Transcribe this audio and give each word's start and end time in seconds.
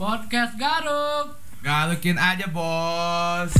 Podcast 0.00 0.56
Garuk. 0.56 1.36
Galukin 1.60 2.16
aja 2.16 2.48
bos. 2.48 3.52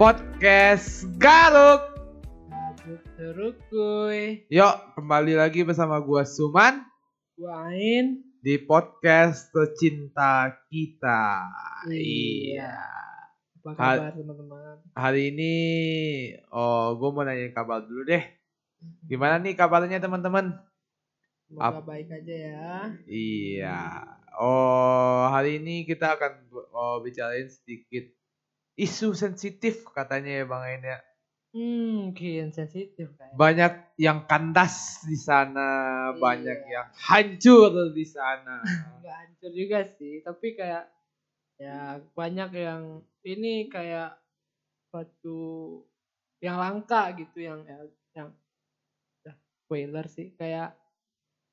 Podcast 0.00 1.04
Galuk. 1.20 1.84
Garuk 2.48 3.04
teruk 3.20 3.56
kuy. 3.68 4.48
Yuk 4.48 4.96
kembali 4.96 5.36
lagi 5.36 5.60
bersama 5.60 6.00
gua 6.00 6.24
Suman 6.24 6.88
Gua 7.36 7.68
Ain. 7.68 8.31
Di 8.42 8.58
podcast 8.58 9.54
Tercinta 9.54 10.50
Kita. 10.66 11.46
Iya. 11.86 12.74
Apa 13.62 13.70
Hal- 13.78 13.98
kabar 14.02 14.14
teman-teman? 14.18 14.76
Hari 14.98 15.22
ini 15.30 15.54
oh 16.50 16.98
gue 16.98 17.08
mau 17.14 17.22
nanya 17.22 17.54
kabar 17.54 17.86
dulu 17.86 18.02
deh. 18.02 18.26
Gimana 19.06 19.38
nih 19.38 19.54
kabarnya 19.54 20.02
teman-teman? 20.02 20.58
Semoga 21.46 21.78
Ap- 21.78 21.86
baik 21.86 22.10
aja 22.10 22.34
ya. 22.34 22.70
Iya. 23.06 23.80
Oh, 24.34 25.30
hari 25.30 25.62
ini 25.62 25.86
kita 25.86 26.18
akan 26.18 26.50
oh, 26.74 26.98
bicarain 26.98 27.46
sedikit 27.46 28.10
isu 28.74 29.14
sensitif 29.14 29.86
katanya 29.94 30.42
ya 30.42 30.44
Bang 30.50 30.66
Ain 30.66 30.82
ya. 30.82 30.98
Hmm, 31.52 32.08
mungkin 32.08 32.48
sensitif 32.48 33.12
kayak. 33.12 33.36
Banyak 33.36 33.72
yang 34.00 34.24
kandas 34.24 35.04
di 35.04 35.20
sana, 35.20 35.68
Iya. 36.08 36.16
banyak 36.16 36.58
yang 36.64 36.86
hancur 36.96 37.92
di 37.92 38.04
sana. 38.08 38.64
Enggak 38.96 39.16
hancur 39.20 39.50
juga 39.52 39.78
sih, 39.84 40.24
tapi 40.24 40.56
kayak 40.56 40.88
ya 41.60 42.00
banyak 42.16 42.50
yang 42.56 42.82
ini 43.22 43.68
kayak 43.68 44.16
suatu 44.88 45.40
yang 46.40 46.56
langka 46.56 47.12
gitu 47.14 47.44
yang 47.44 47.60
yang 48.16 48.32
ya, 49.22 49.32
spoiler 49.62 50.08
sih 50.08 50.32
kayak 50.34 50.72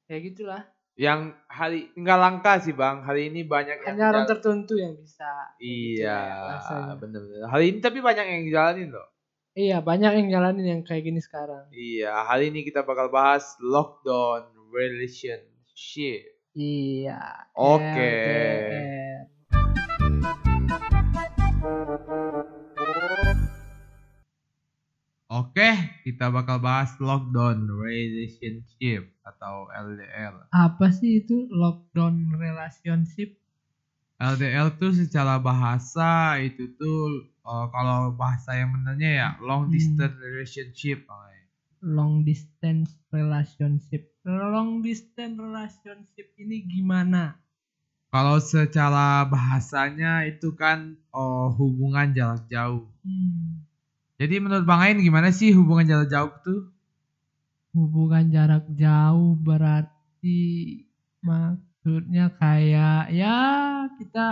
kayak 0.08 0.34
gitulah 0.34 0.64
yang 0.96 1.32
hari 1.48 1.92
nggak 1.94 2.20
langka 2.20 2.64
sih 2.64 2.72
Bang. 2.72 3.04
Hari 3.04 3.28
ini 3.32 3.44
banyak 3.44 3.84
yang 3.84 3.96
hanya 4.00 4.06
orang 4.16 4.24
jal- 4.24 4.32
tertentu 4.40 4.80
yang 4.80 4.96
bisa 4.96 5.28
Iya, 5.60 6.20
rasanya. 6.56 6.96
bener-bener. 6.96 7.52
Hari 7.52 7.66
ini 7.68 7.80
tapi 7.80 8.00
banyak 8.00 8.26
yang 8.26 8.44
jalanin 8.48 8.96
loh. 8.96 9.08
Iya 9.54 9.80
banyak 9.80 10.12
yang 10.16 10.28
jalanin 10.30 10.66
yang 10.68 10.82
kayak 10.82 11.04
gini 11.04 11.20
sekarang 11.20 11.66
Iya, 11.70 12.24
hari 12.24 12.50
ini 12.50 12.62
kita 12.62 12.82
bakal 12.82 13.10
bahas 13.10 13.58
lockdown 13.60 14.44
relationship. 14.70 16.26
iya 16.54 17.50
Oke. 17.54 18.10
LDR. 18.10 19.26
Oke, 25.30 25.70
kita 26.02 26.34
bakal 26.34 26.58
bahas 26.58 26.98
lockdown 26.98 27.70
relationship 27.70 29.14
atau 29.22 29.70
LDR. 29.70 30.50
apa 30.50 30.90
sih 30.90 31.22
itu 31.22 31.46
lockdown 31.54 32.34
relationship 32.34 33.38
LDR 34.20 34.68
tuh 34.82 34.92
secara 35.02 35.36
bahasa 35.48 36.38
itu 36.48 36.64
tuh 36.80 37.00
eh, 37.50 37.66
kalau 37.74 38.00
bahasa 38.22 38.50
yang 38.60 38.70
benernya 38.76 39.12
ya 39.22 39.30
long 39.48 39.64
Hmm. 39.66 39.74
distance 39.76 40.16
relationship. 40.28 40.98
Bang. 41.08 41.28
long 41.96 42.14
distance 42.28 42.92
relationship 43.12 44.04
long 44.52 44.70
distance 44.86 45.36
relationship 45.46 46.28
ini 46.44 46.58
gimana 46.74 47.24
Kalau 48.14 48.38
secara 48.42 49.26
bahasanya 49.34 50.14
itu 50.32 50.50
kan 50.62 50.80
oh, 51.14 51.48
hubungan 51.60 52.08
jarak 52.18 52.44
jauh. 52.54 52.86
Hmm. 53.06 53.66
Jadi 54.22 54.36
menurut 54.44 54.66
Bang 54.70 54.82
Ain 54.86 55.00
gimana 55.08 55.30
sih 55.40 55.50
hubungan 55.58 55.86
jarak 55.92 56.10
jauh 56.14 56.34
tuh? 56.46 56.62
hubungan 57.76 58.26
jarak 58.36 58.66
jauh 58.82 59.34
berarti 59.48 60.38
maksudnya 61.90 62.30
kayak 62.38 63.10
ya 63.10 63.38
kita 63.98 64.30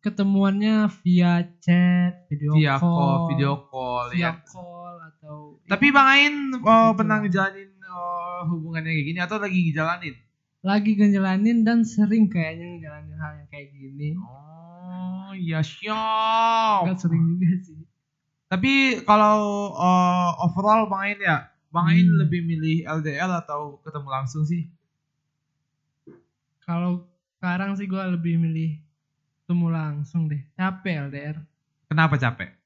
ketemuannya 0.00 0.88
via 1.04 1.44
chat, 1.60 2.24
video 2.32 2.56
Via 2.56 2.80
call, 2.80 2.88
call, 2.88 3.28
video 3.28 3.52
call 3.68 4.04
via 4.08 4.20
ya. 4.24 4.30
call 4.48 4.96
atau 5.12 5.60
Tapi 5.68 5.86
ya, 5.86 5.92
Bang 5.92 6.08
Ain 6.08 6.34
oh, 6.56 6.56
Gitu. 6.56 6.96
pernah 6.96 7.16
ngejalanin 7.20 7.68
oh, 7.84 8.40
hubungannya 8.48 8.96
kayak 8.96 9.06
gini 9.12 9.20
atau 9.20 9.36
lagi 9.36 9.58
ngejalanin? 9.68 10.16
lagi 10.60 10.92
ngejalanin 10.92 11.58
dan 11.64 11.84
sering 11.84 12.28
kayaknya 12.28 12.80
ngejalanin 12.80 13.16
hal 13.16 13.32
yang 13.44 13.48
kayak 13.48 13.68
gini. 13.72 14.12
Oh, 14.16 15.32
iya 15.32 15.60
siap. 15.60 16.84
Enggak 16.84 17.00
sering 17.00 17.22
juga 17.36 17.48
sih. 17.60 17.80
Tapi 18.48 18.72
kalau 19.04 19.36
uh, 19.72 20.32
overall 20.44 20.88
Bang 20.88 21.12
Ain 21.12 21.20
ya, 21.20 21.48
Bang 21.68 21.92
Ain 21.92 22.08
Hmm. 22.08 22.24
lebih 22.24 22.40
milih 22.44 22.88
LDR 22.88 23.28
atau 23.40 23.80
ketemu 23.84 24.08
langsung 24.08 24.48
sih? 24.48 24.68
Kalau 26.70 27.10
sekarang 27.42 27.74
sih 27.74 27.90
gua 27.90 28.06
lebih 28.06 28.38
milih 28.38 28.78
ketemu 29.42 29.66
langsung 29.74 30.30
deh. 30.30 30.38
Capek 30.54 31.10
LDR. 31.10 31.36
Kenapa 31.90 32.14
capek? 32.14 32.60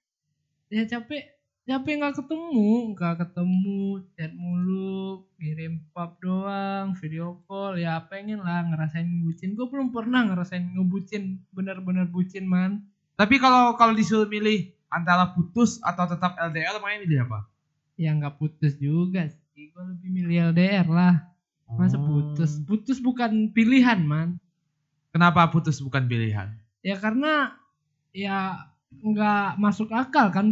ya 0.74 0.82
capek 0.90 1.22
capek 1.70 1.92
nggak 2.02 2.18
ketemu 2.18 2.98
nggak 2.98 3.14
ketemu 3.22 4.02
chat 4.18 4.32
mulu 4.34 5.22
kirim 5.38 5.86
pap 5.94 6.18
doang 6.18 6.98
video 6.98 7.38
call 7.46 7.78
ya 7.78 8.02
pengen 8.10 8.42
lah 8.42 8.66
ngerasain 8.66 9.06
ngebucin 9.06 9.54
gue 9.54 9.66
belum 9.70 9.94
pernah 9.94 10.26
ngerasain 10.26 10.74
ngebucin 10.74 11.38
bener-bener 11.54 12.10
bucin 12.10 12.50
man 12.50 12.82
Tapi 13.14 13.38
kalau 13.38 13.78
kalau 13.78 13.94
disuruh 13.94 14.26
milih 14.26 14.74
antara 14.90 15.30
putus 15.38 15.78
atau 15.86 16.02
tetap 16.10 16.34
LDR, 16.34 16.82
Bang 16.82 16.98
Ain 16.98 17.06
milih 17.06 17.30
apa? 17.30 17.46
ya 17.94 18.10
nggak 18.10 18.42
putus 18.42 18.74
juga 18.74 19.30
sih 19.54 19.70
gue 19.70 19.84
lebih 19.94 20.10
milih 20.10 20.50
LDR 20.50 20.90
lah 20.90 21.22
masa 21.74 21.96
Oh. 21.96 22.04
putus 22.06 22.60
putus 22.62 22.98
bukan 22.98 23.50
pilihan 23.50 24.00
man 24.02 24.38
Kenapa 25.10 25.46
putus 25.46 25.78
bukan 25.78 26.04
pilihan? 26.04 26.50
ya 26.82 26.98
karena 26.98 27.54
ya 28.10 28.60
nggak 28.94 29.56
masuk 29.56 29.88
akal 29.90 30.28
kan 30.28 30.46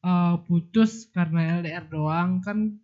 eh, 0.00 0.34
putus 0.44 1.06
karena 1.10 1.60
LDR 1.60 1.84
doang 1.86 2.40
kan 2.40 2.80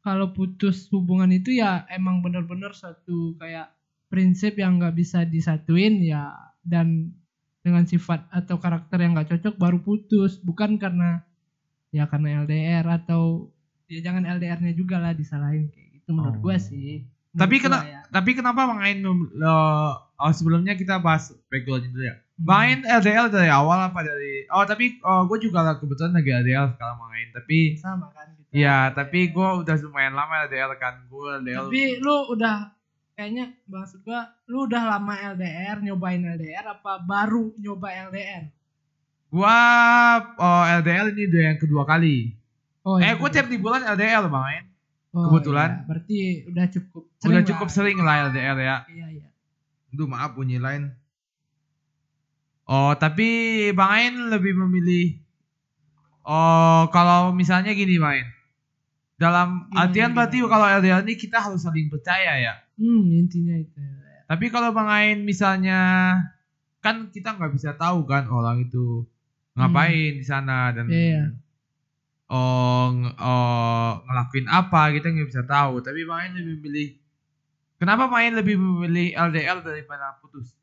kalau 0.00 0.32
putus 0.32 0.90
hubungan 0.90 1.30
itu 1.30 1.54
ya 1.54 1.86
emang 1.88 2.18
bener-bener 2.20 2.74
satu 2.74 3.36
kayak 3.36 3.70
prinsip 4.08 4.58
yang 4.58 4.76
nggak 4.76 4.92
bisa 4.92 5.22
disatuin 5.22 6.02
ya 6.02 6.34
dan 6.62 7.14
dengan 7.62 7.86
sifat 7.86 8.26
atau 8.28 8.58
karakter 8.58 8.98
yang 8.98 9.14
nggak 9.14 9.30
cocok 9.30 9.54
baru 9.54 9.78
putus 9.78 10.42
bukan 10.42 10.74
karena 10.76 11.22
ya 11.90 12.10
karena 12.10 12.42
LDR 12.42 12.82
atau 12.88 13.52
ya 13.86 14.00
jangan 14.00 14.26
LDR-nya 14.26 14.72
juga 14.72 14.98
lah 14.98 15.12
disalahin 15.12 15.70
kayak 15.70 16.00
gitu 16.00 16.10
menurut 16.10 16.40
Oh. 16.40 16.42
gua 16.42 16.56
sih 16.58 17.06
Tapi 17.32 17.56
Menurut 17.56 17.64
gua 17.64 17.80
kena- 17.80 17.86
ya. 17.86 18.00
Tapi 18.08 18.30
kenapa 18.34 18.60
Bang 18.62 18.80
Ain 18.80 18.98
lo- 19.00 19.16
oh, 19.96 20.30
sebelumnya 20.30 20.74
kita 20.74 20.98
bahas 20.98 21.32
backgroundnya 21.46 21.88
dulu 21.88 22.04
ya. 22.04 22.14
Hmm. 22.14 22.28
Bang 22.38 22.60
Ain 22.62 22.80
LDR 22.82 23.26
dari 23.28 23.48
awal 23.48 23.78
apa 23.82 24.00
dari 24.00 24.44
Oh 24.48 24.62
tapi 24.62 25.00
oh, 25.00 25.24
gue 25.24 25.38
juga 25.40 25.62
lah 25.62 25.74
kebetulan 25.76 26.12
lagi 26.12 26.28
LDR 26.30 26.66
sekarang 26.70 26.96
Bang 26.98 27.12
Ain 27.12 27.28
Tapi 27.30 27.58
sama 27.74 28.10
kan 28.10 28.28
kita. 28.30 28.50
ya 28.50 28.78
tapi 28.90 29.20
gue 29.28 29.48
udah 29.58 29.74
lumayan 29.80 30.12
lama 30.12 30.44
LDR 30.44 30.76
kan 30.76 31.06
Gue 31.06 31.38
LDR 31.38 31.64
Tapi 31.64 31.82
lu 31.98 32.16
udah 32.30 32.56
kayaknya 33.12 33.44
maksud 33.64 34.00
gua 34.02 34.20
lu 34.44 34.64
udah 34.66 34.82
lama 34.90 35.14
LDR 35.30 35.80
nyobain 35.80 36.20
LDR 36.20 36.64
apa 36.66 36.98
baru 36.98 37.52
nyoba 37.56 37.88
LDR? 38.10 38.44
Gue 39.30 39.58
oh, 40.36 40.62
LDR 40.74 41.06
ini 41.10 41.22
udah 41.26 41.42
yang 41.46 41.58
kedua 41.58 41.84
kali 41.86 42.36
Oh, 42.82 42.98
Eh 42.98 43.14
gue 43.14 43.28
tiap 43.30 43.46
liburan 43.46 43.80
LDR 43.86 44.26
Bang 44.26 44.42
Ain 44.44 44.64
Oh, 45.12 45.28
kebetulan. 45.28 45.70
iya. 45.70 45.84
berarti 45.84 46.18
udah 46.46 46.66
cukup 46.68 47.02
Udah 47.22 47.36
lah. 47.36 47.44
cukup 47.44 47.68
sering 47.68 47.98
lah 47.98 48.14
LDR 48.26 48.56
ya 48.56 48.76
Iya 48.86 49.06
iya. 49.12 49.26
Aduh 49.88 50.06
maaf 50.06 50.32
bunyi 50.32 50.56
lain 50.56 50.88
Oh 52.64 52.94
tapi 52.94 53.28
Bang 53.72 53.92
Ain 53.92 54.14
lebih 54.28 54.56
memilih 54.56 55.20
Oh 56.22 56.88
kalau 56.88 57.30
misalnya 57.30 57.72
gini 57.72 57.98
Bang 57.98 58.16
Ain 58.16 58.28
Dalam 59.14 59.48
Gimana, 59.66 59.78
artian 59.82 60.00
gimana? 60.06 60.16
berarti 60.16 60.36
kalau 60.42 60.66
LDR 60.72 61.00
ini 61.02 61.14
kita 61.14 61.38
harus 61.40 61.60
saling 61.60 61.86
percaya 61.86 62.32
ya 62.40 62.54
Hmm, 62.74 63.04
intinya 63.12 63.54
itu. 63.54 63.78
Tapi 64.24 64.48
kalau 64.48 64.72
Bang 64.72 64.88
Ain 64.88 65.22
misalnya 65.22 65.78
kan 66.80 67.12
kita 67.12 67.36
nggak 67.36 67.52
bisa 67.52 67.76
tahu 67.76 68.02
kan 68.02 68.26
orang 68.26 68.64
itu 68.64 69.04
ngapain 69.52 70.16
di 70.16 70.24
sana 70.24 70.72
dan 70.72 70.88
Iya. 70.88 71.36
Oh, 72.32 72.88
oh, 73.20 73.90
ngelakuin 74.08 74.48
apa 74.48 74.88
kita 74.96 75.12
nggak 75.12 75.28
bisa 75.28 75.44
tahu. 75.44 75.84
Tapi 75.84 76.08
Bang 76.08 76.24
Ain 76.24 76.32
lebih 76.32 76.56
memilih 76.58 76.88
kenapa 77.76 78.08
Bang 78.08 78.24
Ain 78.24 78.32
lebih 78.32 78.56
memilih 78.56 79.12
LDR 79.12 79.60
daripada 79.60 80.16
putus? 80.24 80.56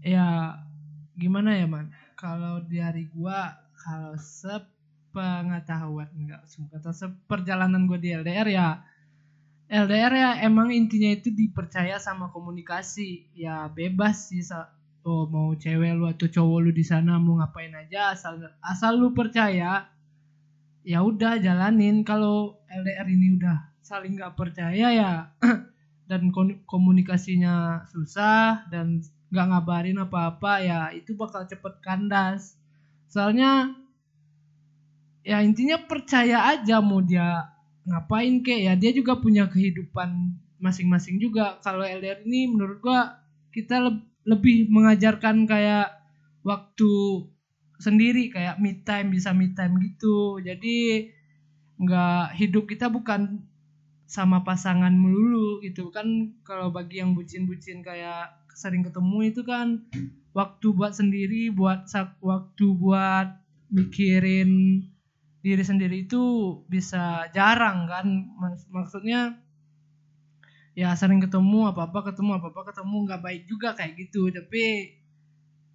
Ya 0.00 0.56
gimana 1.20 1.52
ya, 1.52 1.68
Man? 1.68 1.92
Kalau 2.16 2.64
di 2.64 2.80
hari 2.80 3.12
gua 3.12 3.52
kalau 3.76 4.16
sepengetahuan 4.16 6.08
enggak 6.16 6.40
atau 6.72 6.92
seperjalanan 6.92 7.84
gua 7.84 8.00
di 8.00 8.16
LDR 8.16 8.48
ya 8.48 8.80
LDR 9.70 10.12
ya 10.18 10.30
emang 10.42 10.74
intinya 10.74 11.14
itu 11.14 11.30
dipercaya 11.30 12.02
sama 12.02 12.26
komunikasi 12.34 13.30
ya 13.38 13.70
bebas 13.70 14.26
sih 14.26 14.42
oh 15.06 15.30
mau 15.30 15.54
cewek 15.54 15.94
lu 15.94 16.10
atau 16.10 16.26
cowok 16.26 16.58
lu 16.58 16.70
di 16.74 16.82
sana 16.82 17.22
mau 17.22 17.38
ngapain 17.38 17.70
aja 17.78 18.10
asal 18.10 18.42
asal 18.66 18.98
lu 18.98 19.14
percaya 19.14 19.86
ya 20.84 21.04
udah 21.04 21.40
jalanin. 21.40 22.02
Kalau 22.06 22.60
LDR 22.70 23.08
ini 23.08 23.36
udah 23.40 23.58
saling 23.80 24.14
nggak 24.16 24.38
percaya 24.38 24.86
ya 24.94 25.12
dan 26.10 26.30
komunikasinya 26.66 27.86
susah 27.90 28.70
dan 28.70 29.02
nggak 29.30 29.46
ngabarin 29.50 29.98
apa-apa 29.98 30.52
ya 30.62 30.80
itu 30.94 31.14
bakal 31.14 31.46
cepet 31.46 31.74
kandas. 31.82 32.54
Soalnya 33.10 33.74
ya 35.26 35.42
intinya 35.42 35.76
percaya 35.84 36.50
aja 36.54 36.78
mau 36.82 37.02
dia 37.02 37.50
ngapain 37.86 38.42
kek. 38.42 38.60
Ya 38.70 38.74
dia 38.78 38.90
juga 38.94 39.18
punya 39.18 39.46
kehidupan 39.50 40.36
masing-masing 40.60 41.18
juga. 41.18 41.58
Kalau 41.64 41.82
LDR 41.82 42.22
ini 42.26 42.50
menurut 42.50 42.78
gua 42.84 43.18
kita 43.50 43.82
leb- 43.82 44.06
lebih 44.28 44.68
mengajarkan 44.68 45.48
kayak 45.48 45.90
waktu 46.44 46.92
sendiri 47.80 48.28
kayak 48.28 48.60
me 48.60 48.84
time 48.84 49.08
bisa 49.10 49.32
me 49.32 49.56
time 49.56 49.80
gitu. 49.80 50.38
Jadi 50.44 51.08
nggak 51.80 52.36
hidup 52.36 52.68
kita 52.68 52.92
bukan 52.92 53.40
sama 54.04 54.44
pasangan 54.44 54.92
melulu 54.92 55.64
gitu. 55.64 55.88
Kan 55.88 56.36
kalau 56.44 56.68
bagi 56.68 57.00
yang 57.00 57.16
bucin-bucin 57.16 57.80
kayak 57.80 58.36
sering 58.52 58.84
ketemu 58.84 59.32
itu 59.32 59.40
kan 59.42 59.88
waktu 60.36 60.66
buat 60.76 60.92
sendiri 60.92 61.48
buat 61.50 61.88
waktu 62.20 62.66
buat 62.76 63.40
mikirin 63.72 64.84
diri 65.40 65.64
sendiri 65.64 66.04
itu 66.04 66.20
bisa 66.68 67.32
jarang 67.32 67.88
kan. 67.88 68.06
Maksudnya 68.68 69.40
ya 70.76 70.92
sering 70.94 71.24
ketemu 71.24 71.72
apa 71.72 71.88
apa 71.88 72.12
ketemu 72.12 72.38
apa 72.38 72.52
apa 72.52 72.62
ketemu 72.70 72.96
nggak 73.08 73.22
baik 73.24 73.42
juga 73.48 73.72
kayak 73.72 73.96
gitu. 73.96 74.28
Tapi 74.28 74.64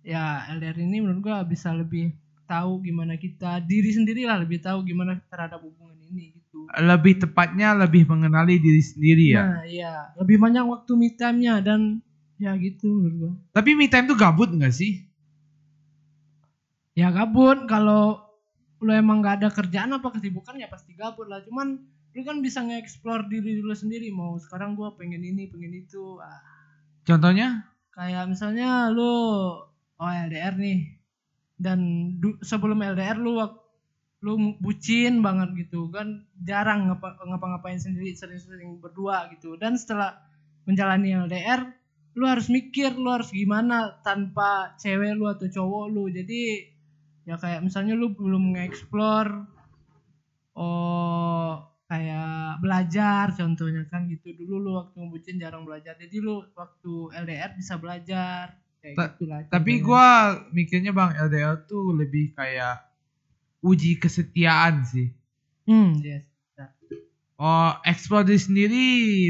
ya 0.06 0.46
LDR 0.54 0.78
ini 0.78 1.02
menurut 1.02 1.26
gua 1.26 1.42
bisa 1.42 1.74
lebih 1.74 2.14
tahu 2.46 2.86
gimana 2.86 3.18
kita 3.18 3.58
diri 3.66 3.90
sendiri 3.90 4.30
lah 4.30 4.38
lebih 4.38 4.62
tahu 4.62 4.86
gimana 4.86 5.18
terhadap 5.34 5.66
hubungan 5.66 5.98
ini 6.14 6.38
gitu. 6.38 6.70
Lebih 6.78 7.26
tepatnya 7.26 7.74
lebih 7.74 8.06
mengenali 8.06 8.62
diri 8.62 8.82
sendiri 8.86 9.26
ya. 9.34 9.46
nah 9.50 9.66
iya. 9.66 9.94
Lebih 10.22 10.38
banyak 10.38 10.64
waktu 10.70 10.92
me 10.94 11.10
time-nya 11.18 11.58
dan 11.66 12.06
ya 12.38 12.54
gitu 12.62 12.86
menurut 12.86 13.16
gua. 13.18 13.34
Tapi 13.58 13.74
me 13.74 13.90
time 13.90 14.06
tuh 14.06 14.18
gabut 14.18 14.54
nggak 14.54 14.72
sih? 14.72 15.02
ya 16.96 17.10
gabut. 17.12 17.66
Kalau 17.66 18.22
lu 18.80 18.92
emang 18.94 19.26
nggak 19.26 19.42
ada 19.42 19.50
kerjaan 19.50 19.98
apa 19.98 20.14
kesibukan 20.14 20.56
ya 20.62 20.70
pasti 20.70 20.94
gabut 20.94 21.26
lah. 21.26 21.42
Cuman 21.42 21.82
lu 22.16 22.22
kan 22.24 22.40
bisa 22.46 22.62
nge-explore 22.62 23.26
diri 23.26 23.58
lu 23.58 23.74
sendiri. 23.74 24.14
Mau 24.14 24.38
sekarang 24.38 24.78
gua 24.78 24.94
pengen 24.94 25.26
ini 25.26 25.50
pengen 25.50 25.74
itu. 25.74 26.22
Ah, 26.22 26.40
Contohnya? 27.04 27.74
kayak 27.96 28.28
misalnya 28.28 28.92
lu 28.92 29.16
oh 30.02 30.10
LDR 30.10 30.56
nih. 30.58 30.80
Dan 31.56 31.80
du- 32.22 32.40
sebelum 32.44 32.80
LDR 32.84 33.18
lu 33.20 33.40
lu 34.26 34.58
bucin 34.64 35.22
banget 35.26 35.50
gitu 35.68 35.88
kan. 35.96 36.26
Jarang 36.42 36.90
ngapa 36.92 37.20
ngapa-ngapain 37.30 37.80
sendiri 37.80 38.16
sering-sering 38.18 38.82
berdua 38.84 39.30
gitu. 39.36 39.56
Dan 39.60 39.78
setelah 39.78 40.18
menjalani 40.68 41.14
LDR 41.28 41.62
lu 42.16 42.26
harus 42.32 42.48
mikir 42.48 42.96
lu 42.96 43.12
harus 43.12 43.30
gimana 43.30 44.00
tanpa 44.08 44.74
cewek 44.80 45.14
lu 45.20 45.28
atau 45.30 45.48
cowok 45.48 45.86
lu. 45.92 46.04
Jadi 46.10 46.42
ya 47.26 47.36
kayak 47.42 47.62
misalnya 47.66 47.94
lu 47.98 48.14
belum 48.14 48.54
nge-explore 48.56 49.32
oh 50.56 51.54
kayak 51.86 52.60
belajar 52.64 53.26
contohnya 53.38 53.84
kan 53.92 54.08
gitu. 54.10 54.34
Dulu 54.34 54.56
lu 54.64 54.72
waktu 54.80 54.96
ngebucin 54.98 55.38
jarang 55.38 55.64
belajar. 55.68 55.94
Jadi 56.00 56.18
lu 56.24 56.42
waktu 56.58 56.94
LDR 57.14 57.52
bisa 57.60 57.78
belajar 57.78 58.58
Ta- 58.94 59.18
gitulah 59.18 59.42
Tapi 59.50 59.82
contohnya. 59.82 59.86
gua 59.90 60.06
mikirnya 60.54 60.92
Bang 60.94 61.18
LDR 61.18 61.66
tuh 61.66 61.98
lebih 61.98 62.38
kayak 62.38 62.86
uji 63.66 63.98
kesetiaan 63.98 64.86
sih. 64.86 65.10
hmm 65.66 65.98
yes 66.06 66.24
Oh, 67.36 67.76
explore 67.84 68.24
diri 68.24 68.40
sendiri 68.40 68.86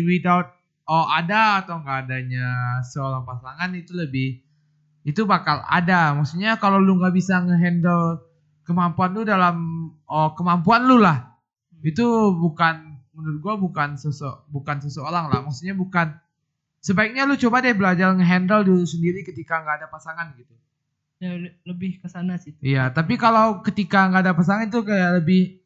without 0.05 0.53
oh 0.85 1.09
ada 1.09 1.65
atau 1.65 1.81
enggak 1.81 2.05
adanya 2.05 2.45
seorang 2.85 3.25
pasangan 3.25 3.73
itu 3.73 3.97
lebih 3.97 4.45
itu 5.01 5.25
bakal 5.25 5.65
ada. 5.65 6.13
Maksudnya 6.13 6.61
kalau 6.61 6.77
lu 6.77 7.01
nggak 7.01 7.15
bisa 7.17 7.41
ngehandle 7.41 8.21
kemampuan 8.61 9.09
lu 9.17 9.25
dalam 9.25 9.57
oh 10.05 10.29
kemampuan 10.37 10.85
lu 10.85 11.01
lah. 11.01 11.33
Itu 11.81 12.05
bukan 12.37 13.01
menurut 13.17 13.37
gua 13.41 13.55
bukan 13.57 13.97
sosok 13.97 14.45
bukan 14.53 14.77
seseorang 14.85 15.25
lah. 15.33 15.41
Maksudnya 15.41 15.73
bukan 15.73 16.13
sebaiknya 16.85 17.25
lu 17.25 17.33
coba 17.35 17.65
deh 17.65 17.73
belajar 17.73 18.13
ngehandle 18.13 18.61
dulu 18.61 18.85
sendiri 18.85 19.25
ketika 19.25 19.57
nggak 19.57 19.75
ada 19.81 19.87
pasangan 19.89 20.29
gitu. 20.37 20.53
ya 21.17 21.33
le- 21.33 21.57
lebih 21.65 21.97
ke 21.97 22.05
sana 22.05 22.37
sih 22.37 22.53
Iya, 22.61 22.91
tapi 22.91 23.15
kalau 23.15 23.63
ketika 23.63 24.05
nggak 24.05 24.21
ada 24.21 24.33
pasangan 24.35 24.67
itu 24.67 24.83
kayak 24.83 25.11
lebih 25.17 25.57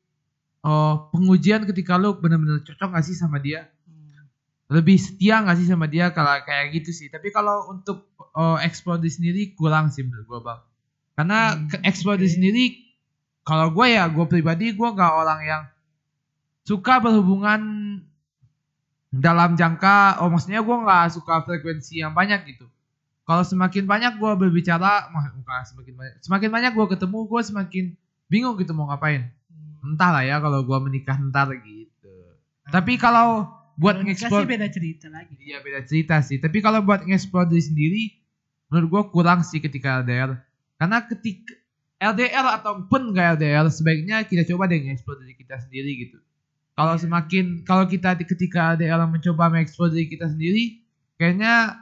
oh, 0.62 1.10
pengujian 1.10 1.66
ketika 1.66 1.96
lu 1.96 2.16
benar-benar 2.16 2.60
cocok 2.62 2.90
gak 2.92 3.04
sih 3.04 3.16
sama 3.16 3.40
dia, 3.40 3.68
Hmm. 3.84 4.28
lebih 4.70 4.96
setia 4.96 5.40
gak 5.40 5.56
sih 5.56 5.66
sama 5.66 5.88
dia 5.88 6.12
kalau 6.12 6.36
kayak 6.44 6.76
gitu 6.76 6.92
sih. 6.92 7.08
Tapi 7.08 7.32
kalau 7.32 7.72
untuk 7.72 8.12
oh, 8.32 8.60
explore 8.60 9.00
diri 9.00 9.10
sendiri 9.10 9.42
kurang 9.56 9.88
sih 9.90 10.04
menurut 10.04 10.28
gua 10.28 10.40
bang. 10.40 10.60
Karena 11.16 11.40
Hmm, 11.58 11.82
explore 11.82 12.16
diri 12.16 12.28
oke. 12.28 12.36
sendiri, 12.36 12.64
kalau 13.42 13.72
gue 13.72 13.88
ya 13.90 14.06
gue 14.06 14.26
pribadi 14.26 14.72
gue 14.72 14.90
nggak 14.92 15.14
orang 15.16 15.40
yang 15.42 15.64
suka 16.62 17.02
berhubungan 17.02 17.62
dalam 19.10 19.58
jangka, 19.58 20.22
oh 20.22 20.30
maksudnya 20.30 20.62
gue 20.62 20.76
nggak 20.86 21.06
suka 21.18 21.42
frekuensi 21.42 22.06
yang 22.06 22.14
banyak 22.14 22.46
gitu. 22.46 22.70
Kalau 23.26 23.46
semakin 23.46 23.86
banyak 23.86 24.18
gue 24.18 24.32
berbicara, 24.38 25.10
mah- 25.14 25.34
bukan 25.38 25.62
semakin 25.66 25.94
banyak, 25.98 26.16
semakin 26.22 26.50
banyak 26.50 26.72
gue 26.74 26.86
ketemu, 26.98 27.20
gue 27.26 27.42
semakin 27.46 27.86
bingung 28.30 28.56
gitu 28.58 28.74
mau 28.74 28.90
ngapain. 28.90 29.30
Hmm. 29.50 29.94
Entah 29.94 30.10
lah 30.14 30.24
ya 30.26 30.38
kalau 30.38 30.62
gue 30.62 30.78
menikah 30.82 31.18
ntar 31.30 31.50
gitu. 31.62 32.14
Tapi 32.70 32.98
kalau 33.02 33.50
buat 33.80 33.98
sih 34.06 34.46
beda 34.46 34.68
cerita 34.70 35.08
lagi 35.10 35.34
iya 35.42 35.58
beda 35.62 35.82
cerita 35.86 36.22
sih. 36.22 36.38
Tapi 36.38 36.62
kalau 36.62 36.86
buat 36.86 37.02
nge-explore 37.06 37.50
diri 37.50 37.64
sendiri, 37.66 38.04
menurut 38.70 38.88
gue 38.90 39.04
kurang 39.10 39.42
sih 39.42 39.58
ketika 39.58 40.06
LDR. 40.06 40.38
Karena 40.78 41.02
ketika 41.06 41.54
LDR 42.00 42.62
ataupun 42.62 43.12
gak 43.12 43.42
LDR, 43.42 43.66
sebaiknya 43.74 44.22
kita 44.24 44.46
coba 44.54 44.70
deh 44.70 44.80
nge-explore 44.86 45.26
diri 45.26 45.34
kita 45.34 45.58
sendiri 45.58 45.92
gitu. 46.08 46.18
Kalau 46.80 46.96
Iya. 46.96 47.04
semakin, 47.04 47.46
kalau 47.62 47.84
kita 47.86 48.16
di- 48.16 48.24
ketika 48.24 48.72
LDR 48.72 49.04
mencoba 49.04 49.52
mengeksplor 49.52 49.92
diri 49.92 50.08
kita 50.08 50.26
sendiri, 50.26 50.80
kayaknya 51.14 51.76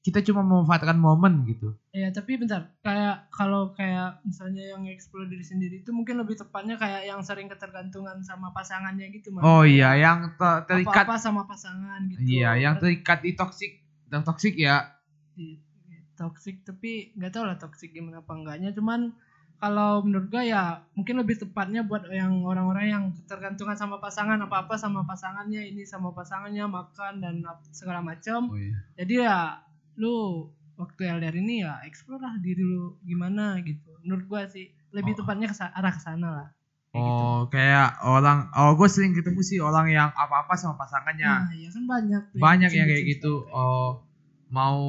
kita 0.00 0.24
cuma 0.24 0.40
memanfaatkan 0.40 0.96
momen 0.96 1.44
gitu. 1.44 1.76
ya 1.90 2.08
tapi 2.08 2.34
bentar 2.34 2.70
kayak 2.80 3.28
kalau 3.28 3.70
kayak 3.70 4.22
misalnya 4.22 4.62
yang 4.64 4.86
explore 4.86 5.26
diri 5.26 5.42
sendiri 5.42 5.74
itu 5.78 5.90
mungkin 5.90 6.16
lebih 6.16 6.34
tepatnya 6.34 6.74
kayak 6.74 7.02
yang 7.04 7.18
sering 7.20 7.46
ketergantungan 7.46 8.22
sama 8.22 8.50
pasangannya 8.50 9.10
gitu 9.10 9.28
Mas. 9.28 9.42
Oh 9.42 9.62
iya, 9.62 9.92
yang 9.94 10.34
ter- 10.34 10.64
terikat, 10.64 11.02
apa-apa 11.02 11.18
sama 11.18 11.42
pasangan 11.44 12.06
gitu 12.08 12.22
iya, 12.24 12.54
yang 12.56 12.74
Ter- 12.74 12.88
terikat 12.88 13.18
di 13.20 13.34
toxic, 13.34 13.70
dan 14.06 14.22
toxic 14.22 14.54
ya. 14.56 15.02
di- 15.32 15.58
toxic 16.14 16.62
tapi 16.62 17.10
nggak 17.12 17.30
tahu 17.30 17.44
lah 17.44 17.56
toxic 17.56 17.90
gimana 17.90 18.20
apa 18.20 18.32
enggaknya 18.32 18.70
cuman 18.70 19.10
kalau 19.60 20.00
menurut 20.00 20.26
gua 20.26 20.40
ya 20.40 20.62
mungkin 20.92 21.20
lebih 21.20 21.36
tepatnya 21.36 21.84
buat 21.84 22.08
yang 22.08 22.40
orang-orang 22.42 22.86
yang 22.88 23.04
ketergantungan 23.14 23.76
sama 23.76 24.00
pasangan 24.00 24.40
apa-apa 24.40 24.74
sama 24.74 25.04
pasangannya 25.04 25.68
ini 25.68 25.84
sama 25.84 26.10
pasangannya 26.10 26.64
makan 26.64 27.20
dan 27.20 27.44
segala 27.70 28.00
macam 28.00 28.48
Oh 28.48 28.56
iya. 28.56 28.72
jadi 28.96 29.14
ya 29.22 29.36
lu 29.94 30.48
waktu 30.74 31.12
LDR 31.12 31.36
ini 31.36 31.60
ya 31.60 31.76
explore 31.84 32.18
lah 32.18 32.34
diri 32.36 32.64
lu 32.64 32.96
gimana 33.02 33.60
gitu 33.60 33.92
menurut 34.00 34.24
gua 34.26 34.42
sih 34.44 34.64
lebih 34.90 35.12
Oh. 35.12 35.22
tepatnya 35.22 35.46
ke 35.46 35.56
arah 35.60 35.92
ke 35.92 36.00
sana 36.00 36.28
lah 36.34 36.48
Kayak 36.90 37.06
gitu. 37.06 37.22
Oh, 37.22 37.40
kayak 37.46 37.88
orang, 38.02 38.38
oh 38.50 38.74
gue 38.74 38.90
sering 38.90 39.14
ketemu 39.14 39.38
sih 39.40 39.62
orang 39.62 39.86
yang 39.86 40.10
apa-apa 40.10 40.58
sama 40.58 40.74
pasangannya. 40.74 41.22
nah 41.22 41.54
iya 41.54 41.70
kan 41.70 41.84
banyak 41.86 42.22
tuh 42.26 42.38
banyak 42.42 42.70
yang 42.74 42.86
kayak 42.88 43.04
bucin-bucin 43.06 43.14
gitu 43.14 43.32
sekarang. 43.46 43.54
oh 43.54 43.90
mau 44.50 44.80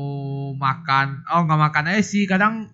makan 0.55 1.07
oh 1.29 1.41
nggak 1.45 1.61
makan 1.61 1.83
aja 1.93 2.01
sih 2.01 2.23
kadang 2.25 2.65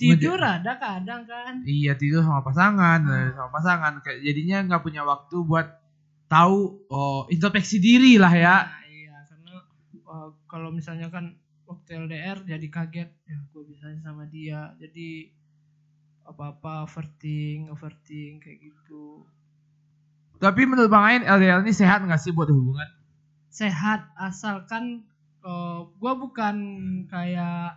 tidur 0.00 0.40
ada 0.40 0.72
kadang 0.80 1.22
kan. 1.28 1.60
Iya 1.68 1.92
tidur 2.00 2.24
sama 2.24 2.40
pasangan 2.40 3.00
Hmm. 3.04 3.12
eh, 3.12 3.30
sama 3.36 3.50
pasangan. 3.52 3.92
Kayak 4.00 4.20
jadinya 4.24 4.56
nggak 4.72 4.82
punya 4.82 5.02
waktu 5.04 5.36
buat 5.44 5.68
tahu 6.32 6.88
oh 6.88 7.28
introspeksi 7.28 7.76
diri 7.76 8.16
lah 8.16 8.32
ya. 8.32 8.56
Nah, 8.64 8.84
iya 8.88 9.16
karena 9.28 9.56
uh, 10.08 10.28
kalau 10.48 10.72
misalnya 10.72 11.12
kan 11.12 11.36
waktu 11.68 12.02
LDR 12.08 12.42
jadi 12.48 12.66
kaget 12.72 13.10
ya 13.28 13.38
gue 13.52 13.62
bisa 13.68 13.92
sama 14.00 14.24
dia. 14.26 14.72
Jadi 14.80 15.28
apa-apa 16.24 16.86
overthink 16.88 17.68
overthink 17.68 18.46
kayak 18.46 18.58
gitu. 18.72 19.26
Tapi 20.40 20.64
menurut 20.64 20.88
bang 20.88 21.04
Ain 21.04 21.22
LDR 21.28 21.60
ini 21.60 21.74
sehat 21.76 22.00
nggak 22.06 22.16
sih 22.16 22.32
buat 22.32 22.48
hubungan? 22.48 22.88
Sehat 23.52 24.08
asalkan 24.16 25.04
uh, 25.44 25.84
gue 26.00 26.12
bukan 26.16 26.56
kayak 27.10 27.76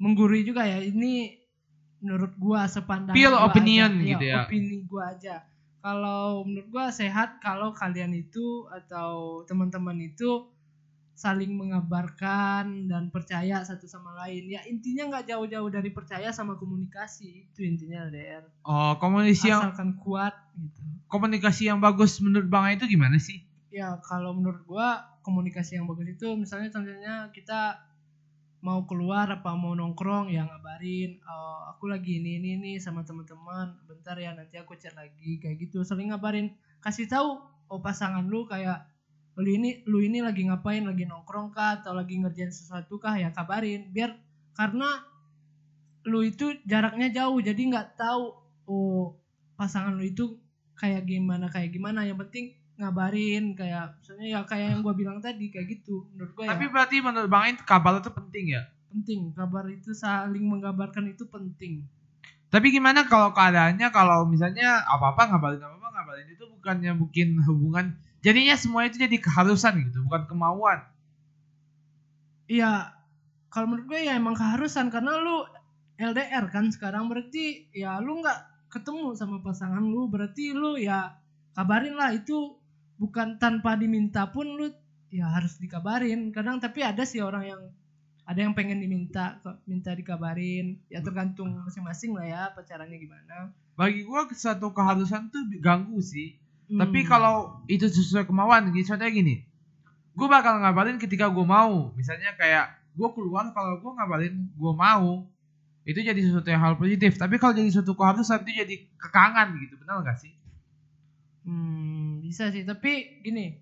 menggurui 0.00 0.42
juga 0.42 0.64
ya 0.64 0.80
ini 0.80 1.36
menurut 2.00 2.32
gua 2.40 2.64
sepandang 2.64 3.12
Pure 3.12 3.36
gua 3.36 3.46
opinion 3.52 3.92
aja. 3.92 4.00
Iya, 4.00 4.08
gitu 4.16 4.24
ya. 4.24 4.38
opini 4.48 4.76
gua 4.88 5.04
aja 5.12 5.36
kalau 5.80 6.44
menurut 6.44 6.68
gua 6.68 6.86
sehat 6.88 7.36
kalau 7.38 7.72
kalian 7.72 8.12
itu 8.16 8.64
atau 8.68 9.44
teman-teman 9.44 9.96
itu 10.00 10.48
saling 11.12 11.52
mengabarkan 11.52 12.88
dan 12.88 13.12
percaya 13.12 13.60
satu 13.60 13.84
sama 13.84 14.16
lain 14.24 14.48
ya 14.48 14.64
intinya 14.64 15.12
nggak 15.12 15.28
jauh-jauh 15.28 15.68
dari 15.68 15.92
percaya 15.92 16.32
sama 16.32 16.56
komunikasi 16.56 17.44
itu 17.52 17.60
intinya 17.60 18.08
LDR 18.08 18.44
Oh, 18.64 18.96
komunikasi 18.96 19.52
yang 19.52 19.60
asalkan 19.60 20.00
kuat 20.00 20.32
gitu 20.56 20.80
komunikasi 21.12 21.68
yang 21.68 21.76
bagus 21.76 22.16
menurut 22.24 22.48
Bang 22.48 22.72
itu 22.72 22.88
gimana 22.88 23.20
sih? 23.20 23.44
ya 23.68 24.00
kalau 24.00 24.32
menurut 24.32 24.64
gua 24.64 25.04
komunikasi 25.20 25.76
yang 25.76 25.84
bagus 25.84 26.08
itu 26.08 26.32
misalnya 26.40 26.72
contohnya 26.72 27.28
kita 27.36 27.76
mau 28.60 28.84
keluar 28.84 29.24
apa 29.28 29.56
mau 29.56 29.72
nongkrong 29.72 30.28
ya 30.28 30.44
ngabarin 30.44 31.16
"Oh, 31.24 31.72
aku 31.72 31.88
lagi 31.88 32.20
ini 32.20 32.36
ini 32.36 32.50
nih 32.60 32.76
sama 32.76 33.00
teman-teman 33.04 33.72
bentar 33.88 34.16
ya 34.20 34.36
nanti 34.36 34.60
aku 34.60 34.76
chat 34.76 34.92
lagi 34.92 35.40
kayak 35.40 35.56
gitu 35.56 35.80
sering 35.80 36.12
ngabarin. 36.12 36.52
Kasih 36.84 37.08
tahu 37.08 37.40
oh 37.72 37.80
pasangan 37.80 38.28
lu 38.28 38.44
kayak 38.44 38.84
lu 39.40 39.48
ini 39.48 39.80
lu 39.88 40.04
ini 40.04 40.20
lagi 40.20 40.44
ngapain 40.44 40.84
lagi 40.84 41.08
nongkrong 41.08 41.56
kah 41.56 41.80
atau 41.80 41.96
lagi 41.96 42.20
ngerjain 42.20 42.52
sesuatu 42.52 43.00
kah 43.00 43.16
ya 43.16 43.32
kabarin 43.32 43.88
biar 43.88 44.20
karena 44.52 45.00
lu 46.04 46.20
itu 46.20 46.60
jaraknya 46.68 47.08
jauh 47.08 47.40
jadi 47.40 47.56
nggak 47.56 47.96
tahu 47.96 48.24
oh 48.68 49.16
pasangan 49.56 49.96
lu 49.96 50.04
itu 50.04 50.36
kayak 50.76 51.08
gimana 51.08 51.48
kayak 51.48 51.72
gimana 51.72 52.04
yang 52.04 52.20
penting 52.20 52.59
ngabarin 52.80 53.52
kayak 53.52 54.00
misalnya 54.00 54.26
ya 54.26 54.40
kayak 54.48 54.66
yang 54.74 54.80
gua 54.80 54.94
bilang 54.96 55.20
tadi 55.20 55.52
kayak 55.52 55.68
gitu 55.78 56.08
menurut 56.16 56.32
gua 56.32 56.44
Tapi 56.48 56.64
ya 56.66 56.70
berarti 56.72 56.96
menurut 57.04 57.28
Bang 57.28 57.44
itu 57.52 57.62
kabar 57.68 58.00
itu 58.00 58.10
penting 58.10 58.46
ya? 58.56 58.62
penting 58.90 59.20
kabar 59.36 59.64
itu 59.70 59.94
saling 59.94 60.42
mengabarkan 60.50 61.12
itu 61.12 61.22
penting 61.28 61.86
Tapi 62.50 62.74
gimana 62.74 63.06
kalau 63.06 63.30
keadaannya 63.30 63.86
kalau 63.94 64.26
misalnya 64.26 64.82
apa-apa 64.90 65.30
ngabarin 65.30 65.62
apa-apa 65.62 65.88
ngabarin 65.94 66.28
itu 66.34 66.44
bukannya 66.50 66.98
bikin 66.98 67.38
hubungan 67.46 67.94
jadinya 68.20 68.54
semua 68.56 68.84
itu 68.86 69.00
jadi 69.00 69.16
keharusan 69.16 69.80
gitu, 69.88 70.04
bukan 70.04 70.28
kemauan. 70.28 70.84
Iya, 72.50 72.92
kalau 73.48 73.66
menurut 73.70 73.86
gue 73.88 74.00
ya 74.06 74.18
emang 74.18 74.36
keharusan 74.36 74.92
karena 74.92 75.16
lu 75.18 75.46
LDR 76.00 76.48
kan 76.52 76.68
sekarang 76.72 77.08
berarti 77.08 77.68
ya 77.72 78.00
lu 78.00 78.20
nggak 78.20 78.68
ketemu 78.70 79.12
sama 79.16 79.42
pasangan 79.42 79.82
lu 79.82 80.06
berarti 80.08 80.54
lu 80.54 80.76
ya 80.78 81.16
kabarin 81.54 81.98
lah 81.98 82.14
itu 82.14 82.56
bukan 83.00 83.40
tanpa 83.40 83.80
diminta 83.80 84.28
pun 84.28 84.44
lu 84.44 84.68
ya 85.08 85.26
harus 85.32 85.56
dikabarin 85.56 86.30
kadang 86.30 86.60
tapi 86.60 86.84
ada 86.84 87.02
sih 87.08 87.24
orang 87.24 87.48
yang 87.48 87.62
ada 88.28 88.46
yang 88.46 88.54
pengen 88.54 88.78
diminta 88.78 89.40
minta 89.66 89.90
dikabarin 89.96 90.78
ya 90.86 91.00
tergantung 91.02 91.50
masing-masing 91.66 92.14
lah 92.14 92.26
ya 92.28 92.42
pacarannya 92.54 93.00
gimana 93.00 93.50
Bagi 93.74 94.04
gua 94.04 94.28
satu 94.28 94.76
keharusan 94.76 95.32
tuh 95.32 95.40
ganggu 95.56 96.04
sih. 96.04 96.36
Tapi 96.68 97.00
Hmm. 97.00 97.08
kalau 97.08 97.36
itu 97.64 97.88
sesuai 97.88 98.28
kemauan, 98.28 98.68
gitu 98.76 98.92
contohnya 98.92 99.08
gini. 99.08 99.40
Gue 100.12 100.28
bakal 100.28 100.60
ngabarin 100.60 101.00
ketika 101.00 101.32
gue 101.32 101.46
mau. 101.48 101.88
Misalnya 101.96 102.36
kayak 102.36 102.76
gue 102.92 103.08
keluar 103.16 103.48
kalau 103.56 103.80
gue 103.80 103.90
ngabarin 103.96 104.36
gue 104.52 104.72
mau. 104.76 105.24
Itu 105.88 105.98
jadi 106.04 106.20
sesuatu 106.20 106.46
yang 106.52 106.60
hal 106.60 106.74
positif. 106.76 107.16
Tapi 107.16 107.40
kalau 107.40 107.56
jadi 107.56 107.72
suatu 107.72 107.96
keharusan 107.96 108.44
itu 108.44 108.52
jadi 108.52 108.74
kekangan 109.00 109.56
gitu. 109.64 109.80
Benar 109.80 110.04
gak 110.04 110.20
sih? 110.20 110.36
Hmm, 111.44 112.20
bisa 112.24 112.44
sih, 112.54 112.62
tapi 112.70 113.20
gini. 113.24 113.56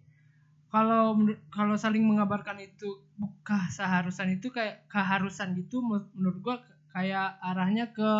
Kalau 0.72 1.16
kalau 1.56 1.76
saling 1.80 2.04
mengabarkan 2.04 2.58
itu 2.68 2.88
bukan 3.20 3.62
seharusan 3.72 4.36
itu 4.36 4.48
kayak 4.56 4.84
keharusan 4.92 5.56
gitu 5.60 5.76
men- 5.88 6.10
menurut 6.16 6.38
gua 6.44 6.56
kayak 6.94 7.28
arahnya 7.40 7.86
ke 7.96 8.10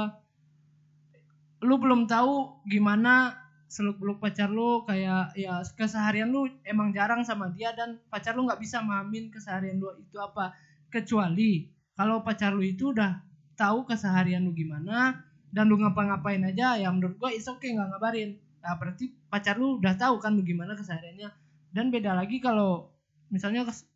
lu 1.69 1.75
belum 1.83 2.07
tahu 2.07 2.63
gimana 2.71 3.35
seluk 3.69 3.97
beluk 4.01 4.19
pacar 4.23 4.49
lu 4.49 4.87
kayak 4.89 5.35
ya 5.37 5.61
keseharian 5.77 6.31
lu 6.35 6.47
emang 6.65 6.89
jarang 6.97 7.21
sama 7.27 7.47
dia 7.53 7.75
dan 7.77 7.99
pacar 8.09 8.33
lu 8.39 8.47
nggak 8.49 8.63
bisa 8.65 8.79
mahamin 8.81 9.29
keseharian 9.35 9.77
lu 9.83 9.91
itu 10.01 10.17
apa 10.23 10.55
kecuali 10.89 11.67
kalau 11.99 12.23
pacar 12.27 12.55
lu 12.57 12.63
itu 12.65 12.95
udah 12.95 13.13
tahu 13.59 13.85
keseharian 13.91 14.41
lu 14.47 14.55
gimana 14.57 15.19
dan 15.53 15.65
lu 15.69 15.77
ngapa-ngapain 15.83 16.41
aja 16.47 16.79
ya 16.81 16.89
menurut 16.95 17.19
gua 17.21 17.31
is 17.35 17.45
okay 17.51 17.75
nggak 17.75 17.89
ngabarin 17.93 18.31
nah 18.59 18.75
berarti 18.75 19.15
pacar 19.31 19.55
lu 19.57 19.79
udah 19.79 19.95
tahu 19.95 20.19
kan 20.19 20.35
gimana 20.43 20.75
kesehariannya. 20.75 21.31
Dan 21.71 21.93
beda 21.93 22.17
lagi 22.17 22.41
kalau 22.41 22.89
misalnya 23.29 23.63
kes- 23.69 23.87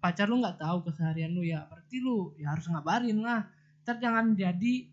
pacar 0.00 0.26
lu 0.28 0.40
nggak 0.40 0.58
tahu 0.58 0.82
keseharian 0.88 1.32
lu 1.32 1.44
ya 1.44 1.64
berarti 1.68 2.00
lu 2.00 2.32
ya 2.36 2.52
harus 2.52 2.66
ngabarin 2.68 3.20
lah. 3.20 3.48
Ntar 3.84 3.96
jangan 3.98 4.36
jadi 4.36 4.86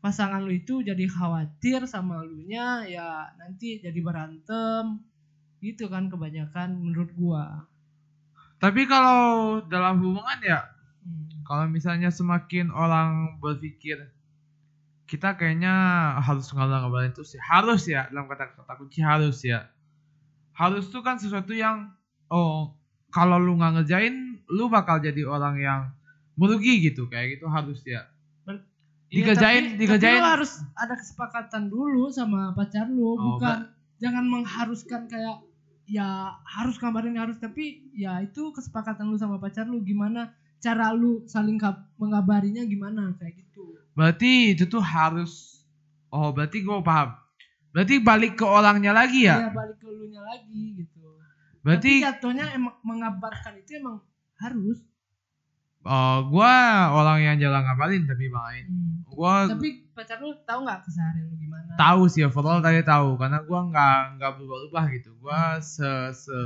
pasangan 0.00 0.40
lu 0.40 0.52
itu 0.56 0.80
jadi 0.80 1.04
khawatir 1.08 1.84
sama 1.84 2.24
lu 2.24 2.40
nya 2.48 2.84
ya 2.84 3.30
nanti 3.36 3.80
jadi 3.80 4.00
berantem. 4.00 5.00
Gitu 5.60 5.92
kan 5.92 6.08
kebanyakan 6.08 6.72
menurut 6.80 7.12
gua. 7.16 7.68
Tapi 8.60 8.84
kalau 8.84 9.60
dalam 9.64 10.00
hubungan 10.04 10.40
ya, 10.40 10.60
Hmm. 11.00 11.32
kalau 11.48 11.64
misalnya 11.64 12.12
semakin 12.12 12.68
orang 12.68 13.40
berpikir 13.40 14.12
kita 15.10 15.34
kayaknya 15.34 15.74
harus 16.22 16.46
ngabarin 16.54 16.86
ngabarin 16.86 17.10
itu 17.10 17.26
sih 17.26 17.40
harus 17.42 17.82
ya 17.90 18.06
dalam 18.14 18.30
kata 18.30 18.54
kata 18.54 18.78
kunci 18.78 19.02
harus 19.02 19.42
ya. 19.42 19.66
Harus 20.54 20.86
tuh 20.86 21.02
kan 21.02 21.18
sesuatu 21.18 21.50
yang 21.50 21.90
oh 22.30 22.78
kalau 23.10 23.42
lu 23.42 23.58
nggak 23.58 23.82
ngerjain 23.82 24.38
lu 24.46 24.70
bakal 24.70 25.02
jadi 25.02 25.26
orang 25.26 25.58
yang 25.58 25.80
merugi 26.38 26.78
gitu. 26.86 27.10
Kayak 27.10 27.42
gitu 27.42 27.50
harus 27.50 27.82
ya. 27.82 28.06
Iya, 29.10 29.34
dikerjain 29.34 29.64
tapi- 29.74 29.78
dikerjain. 29.82 30.22
tapi 30.22 30.22
lu 30.22 30.30
harus 30.38 30.52
ada 30.78 30.94
kesepakatan 30.94 31.66
dulu 31.66 32.14
sama 32.14 32.54
pacar 32.54 32.86
lu 32.86 33.18
Oh, 33.18 33.34
bukan 33.34 33.66
jangan 33.98 34.22
mengharuskan 34.22 35.10
kayak 35.10 35.42
ya 35.90 36.38
harus 36.46 36.78
kabarin 36.78 37.18
harus 37.18 37.34
tapi 37.42 37.90
ya 37.90 38.22
itu 38.22 38.54
kesepakatan 38.54 39.10
lu 39.10 39.18
sama 39.18 39.42
pacar 39.42 39.66
lu. 39.66 39.82
Gimana 39.82 40.30
cara 40.62 40.94
lu 40.94 41.26
saling 41.26 41.58
mengabarinya 41.98 42.62
gimana? 42.62 43.10
Kayak 43.18 43.42
gitu 43.42 43.74
berarti 44.00 44.56
itu 44.56 44.64
tuh 44.64 44.80
harus 44.80 45.60
oh 46.08 46.32
berarti 46.32 46.64
gue 46.64 46.80
paham. 46.80 47.12
Berarti 47.76 48.00
balik 48.00 48.40
ke 48.40 48.46
orangnya 48.48 48.96
lagi 48.96 49.28
ya? 49.28 49.44
Ya 49.44 49.50
balik 49.52 49.76
ke 49.76 49.86
lu 49.92 50.08
nya 50.08 50.24
lagi 50.24 50.80
gitu. 50.80 51.04
Berarti 51.60 52.00
tapi 52.00 52.08
jatuhnya 52.08 52.56
emang 52.56 52.80
mengabarkan 52.80 53.60
itu 53.60 53.76
emang 53.76 54.00
harus. 54.40 54.80
Oh 55.84 56.24
gue 56.32 56.54
orang 56.96 57.20
yang 57.20 57.36
jarang 57.36 57.68
ngabarin 57.68 58.08
tapi 58.08 58.32
bang 58.32 58.46
Ain 58.48 58.64
Hmm. 58.68 59.00
gue 59.04 59.34
tapi 59.52 59.68
pacar 59.92 60.16
lu 60.20 60.32
tahu 60.48 60.64
nggak 60.64 60.80
keseharian 60.88 61.28
lu 61.28 61.36
gimana? 61.36 61.76
Tahu 61.76 62.02
sih 62.08 62.24
overall 62.24 62.64
tadi 62.64 62.80
tahu. 62.80 63.20
Karena 63.20 63.44
gua 63.44 63.60
nggak 63.68 64.00
nggak 64.16 64.30
berubah-ubah 64.40 64.84
gitu. 64.96 65.10
Gua 65.20 65.60
se, 65.60 65.88
se 66.16 66.36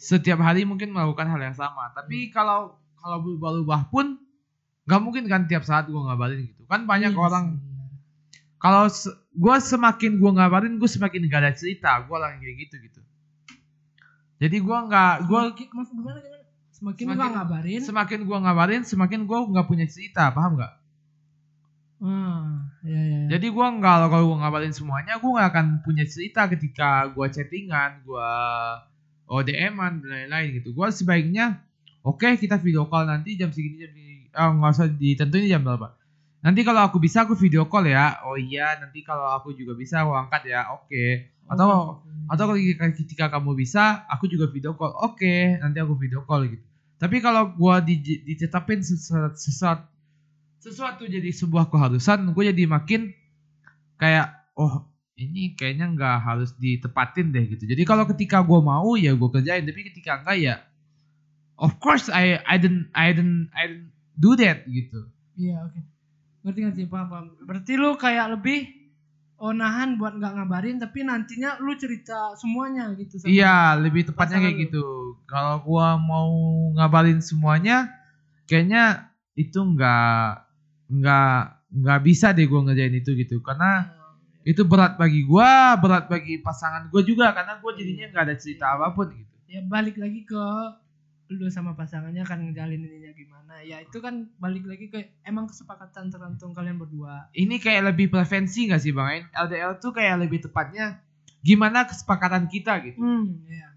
setiap 0.00 0.40
hari 0.40 0.64
mungkin 0.64 0.90
melakukan 0.90 1.28
hal 1.28 1.40
yang 1.40 1.56
sama. 1.56 1.92
Tapi 1.92 2.32
kalau 2.32 2.80
kalau 2.96 3.18
berubah-ubah 3.20 3.92
pun 3.92 4.16
nggak 4.82 5.00
mungkin 5.00 5.24
kan 5.30 5.46
tiap 5.46 5.62
saat 5.62 5.86
gua 5.86 6.10
ngabarin 6.10 6.46
gitu. 6.46 6.62
Kan 6.66 6.84
banyak 6.84 7.14
Iya 7.14 7.20
orang 7.20 7.46
kalau 8.58 8.86
se- 8.86 9.14
gua 9.34 9.58
semakin 9.58 10.18
gua 10.18 10.34
ngabarin 10.34 10.78
gua 10.78 10.90
semakin 10.90 11.26
gak 11.26 11.40
ada 11.42 11.52
cerita. 11.54 12.02
Gua 12.06 12.18
orang 12.18 12.38
kayak 12.38 12.56
gitu 12.66 12.74
gitu. 12.82 13.00
Jadi 14.42 14.56
gua 14.58 14.86
nggak 14.86 15.12
gua 15.30 15.40
semakin 15.50 15.68
maksud 15.70 15.94
gimana 15.94 16.18
gimana? 16.18 16.40
Semakin, 16.72 17.04
Semakin- 17.06 17.14
nggak 17.14 17.30
ngabarin 17.38 17.80
semakin 17.80 18.20
gua 18.26 18.38
ngabarin 18.42 18.82
semakin 18.82 19.20
gua 19.22 19.38
nggak 19.46 19.66
punya 19.66 19.86
cerita. 19.86 20.34
Paham 20.34 20.58
nggak? 20.58 20.72
Ah 22.02 22.66
ya 22.82 22.98
ya. 22.98 23.20
Jadi 23.38 23.46
gua 23.54 23.70
nggak 23.70 24.10
kalau 24.10 24.24
gua 24.34 24.38
ngabarin 24.42 24.74
semuanya, 24.74 25.22
gua 25.22 25.30
nggak 25.38 25.48
akan 25.54 25.66
punya 25.86 26.02
cerita 26.02 26.50
ketika 26.50 27.06
gua 27.14 27.30
chattingan, 27.30 28.02
gua 28.02 28.26
ODM-an 29.30 30.02
dan 30.02 30.10
lain-lain 30.26 30.58
gitu. 30.58 30.74
Gua 30.74 30.90
sebaiknya 30.90 31.62
oke 32.02 32.26
kita 32.34 32.58
video 32.58 32.90
call 32.90 33.06
nanti 33.06 33.38
jam 33.38 33.54
segini 33.54 33.78
jam 33.78 33.94
segini. 33.94 34.11
Ah 34.32 34.50
nggak 34.52 34.72
usah 34.72 34.88
ditentuin 34.88 35.48
jam 35.48 35.64
berapa. 35.64 35.96
Nanti 36.42 36.66
kalau 36.66 36.82
aku 36.82 36.98
bisa 36.98 37.22
aku 37.22 37.38
video 37.38 37.70
call 37.70 37.86
ya. 37.86 38.18
Oh 38.26 38.34
iya, 38.34 38.74
nanti 38.82 39.06
kalau 39.06 39.30
aku 39.30 39.54
juga 39.54 39.78
bisa 39.78 40.02
aku 40.02 40.12
angkat 40.16 40.42
ya. 40.50 40.74
Oke. 40.74 41.30
Atau 41.46 41.66
Oh, 41.68 41.86
atau 42.32 42.56
ketika, 42.56 42.86
ketika 42.96 43.24
kamu 43.38 43.54
bisa, 43.54 44.02
aku 44.08 44.26
juga 44.26 44.48
video 44.50 44.74
call. 44.74 44.90
Oke, 45.04 45.60
nanti 45.60 45.78
aku 45.78 45.94
video 45.94 46.24
call 46.26 46.48
gitu. 46.48 46.64
Tapi 46.98 47.18
kalau 47.18 47.52
gua 47.54 47.82
di, 47.82 47.98
ditetapin 47.98 48.82
sesuatu, 48.82 49.34
sesuatu 49.34 49.86
sesuatu 50.62 51.02
jadi 51.10 51.26
sebuah 51.34 51.66
keharusan, 51.66 52.30
gue 52.30 52.44
jadi 52.54 52.70
makin 52.70 53.10
kayak 53.98 54.30
oh 54.54 54.86
ini 55.18 55.58
kayaknya 55.58 55.90
nggak 55.90 56.16
harus 56.22 56.54
ditepatin 56.54 57.34
deh 57.34 57.50
gitu. 57.50 57.66
Jadi 57.66 57.82
kalau 57.82 58.06
ketika 58.06 58.38
gua 58.46 58.62
mau 58.62 58.94
ya 58.94 59.10
gue 59.10 59.30
kerjain, 59.34 59.66
tapi 59.66 59.82
ketika 59.90 60.22
enggak 60.22 60.38
ya 60.38 60.54
of 61.58 61.78
course 61.82 62.06
I 62.06 62.38
I 62.46 62.62
didn't 62.62 62.90
I 62.94 63.10
didn't 63.10 63.50
I 63.54 63.62
didn't 63.70 63.90
do 64.22 64.38
that 64.38 64.62
gitu. 64.64 65.10
Iya 65.34 65.66
oke. 65.66 65.80
Ngerti 66.42 66.60
ngerti 66.62 66.82
paham 66.86 67.06
paham. 67.08 67.26
Berarti 67.42 67.72
lu 67.74 67.90
kayak 67.94 68.26
lebih 68.32 68.60
oh 69.36 69.50
nahan 69.50 69.98
buat 69.98 70.14
nggak 70.14 70.32
ngabarin 70.32 70.78
tapi 70.78 71.02
nantinya 71.02 71.58
lu 71.58 71.74
cerita 71.74 72.30
semuanya 72.36 72.94
gitu. 72.94 73.18
sama- 73.18 73.26
Iya, 73.26 73.54
lebih 73.76 74.06
tepatnya 74.06 74.38
kayak 74.38 74.54
lu. 74.54 74.62
gitu. 74.62 74.86
Kalau 75.26 75.58
gua 75.60 75.98
mau 75.98 76.30
ngabarin 76.72 77.18
semuanya, 77.18 77.90
kayaknya 78.44 79.10
itu 79.34 79.58
nggak 79.58 80.46
nggak 80.92 81.36
nggak 81.72 82.00
bisa 82.02 82.30
deh 82.30 82.46
gua 82.46 82.62
ngerjain 82.62 82.94
itu 82.94 83.10
gitu. 83.16 83.40
Karena 83.40 83.90
itu 84.42 84.62
berat 84.62 84.94
bagi 84.94 85.22
gua, 85.22 85.74
berat 85.74 86.06
bagi 86.06 86.38
pasangan 86.38 86.86
gua 86.86 87.02
juga 87.02 87.30
karena 87.30 87.58
gua 87.58 87.72
jadinya 87.72 88.06
nggak 88.10 88.24
ada 88.24 88.36
cerita 88.36 88.64
apa 88.72 88.92
pun 88.92 89.10
gitu. 89.10 89.34
Ya 89.48 89.60
balik 89.64 89.96
lagi 89.96 90.22
ke 90.22 90.42
lu 91.38 91.48
sama 91.48 91.72
pasangannya 91.72 92.22
kan 92.24 92.38
ngejalininnya 92.44 93.12
gimana. 93.12 93.64
Ya 93.64 93.80
itu 93.80 93.98
kan 94.02 94.28
balik 94.36 94.64
lagi 94.68 94.88
ke 94.92 95.12
emang 95.24 95.48
kesepakatan 95.48 96.12
tergantung 96.12 96.52
kalian 96.52 96.76
berdua. 96.76 97.30
Ini 97.32 97.56
kayak 97.56 97.94
lebih 97.94 98.12
prevensi 98.12 98.68
gak 98.68 98.82
sih 98.82 98.92
bang? 98.92 99.28
LDR 99.32 99.76
tuh 99.80 99.92
kayak 99.96 100.26
lebih 100.28 100.44
tepatnya 100.44 101.00
gimana 101.42 101.84
kesepakatan 101.88 102.46
kita 102.46 102.78
gitu? 102.86 102.98
Hmm 103.00 103.42
ya 103.48 103.68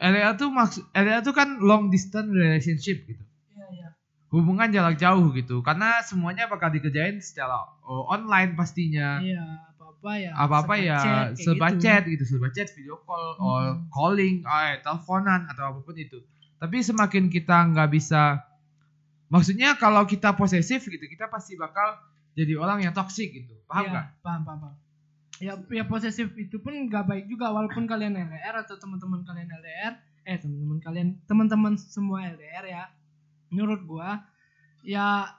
LDR 0.00 0.32
tuh 0.36 0.48
maksud 0.48 0.82
LDR 0.96 1.20
tuh 1.20 1.36
kan 1.36 1.60
long 1.60 1.92
distance 1.92 2.32
relationship 2.32 3.04
gitu. 3.04 3.20
Iya 3.52 3.66
iya. 3.76 3.88
Hubungan 4.32 4.72
jarak 4.72 4.96
jauh 4.96 5.28
gitu. 5.36 5.60
Karena 5.60 6.00
semuanya 6.00 6.48
bakal 6.48 6.72
dikerjain 6.72 7.20
secara 7.20 7.60
oh, 7.84 8.08
online 8.08 8.56
pastinya. 8.56 9.20
Iya 9.20 9.44
apa 9.76 9.84
apa 9.92 10.12
ya 10.16 10.32
apa 10.32 10.56
apa 10.64 10.74
ya 10.80 10.98
serba 11.36 11.68
gitu. 11.76 11.84
chat 11.84 12.02
gitu. 12.08 12.24
Serba 12.24 12.48
chat 12.48 12.72
video 12.72 12.96
call 13.04 13.36
or 13.36 13.60
Hmm. 13.76 13.92
calling 13.92 14.40
eh, 14.40 14.80
teleponan 14.80 15.44
atau 15.52 15.68
apa 15.68 15.78
pun 15.84 15.92
itu 15.92 16.16
tapi 16.60 16.84
semakin 16.84 17.32
kita 17.32 17.56
nggak 17.72 17.88
bisa 17.88 18.44
maksudnya 19.32 19.74
kalau 19.80 20.04
kita 20.04 20.36
posesif 20.36 20.84
gitu 20.84 21.06
kita 21.08 21.26
pasti 21.32 21.56
bakal 21.56 21.96
jadi 22.34 22.54
orang 22.56 22.86
yang 22.86 22.94
toksik 22.94 23.32
gitu. 23.34 23.58
Paham 23.66 23.84
Iya, 23.84 23.90
nggak? 23.90 24.06
paham 24.22 24.42
paham 24.46 24.58
paham. 24.62 24.76
Ya 25.40 25.52
ya 25.72 25.84
posesif 25.88 26.30
itu 26.36 26.60
pun 26.60 26.76
nggak 26.86 27.04
baik 27.08 27.24
juga 27.32 27.48
walaupun 27.50 27.88
kalian 27.88 28.12
LDR 28.12 28.60
atau 28.60 28.76
teman-teman 28.76 29.24
kalian 29.24 29.48
LDR 29.48 29.94
eh 30.28 30.36
teman-teman 30.36 30.78
kalian 30.84 31.08
teman-teman 31.24 31.72
semua 31.80 32.28
LDR 32.28 32.64
ya. 32.68 32.84
Menurut 33.50 33.80
gua 33.88 34.20
ya 34.84 35.32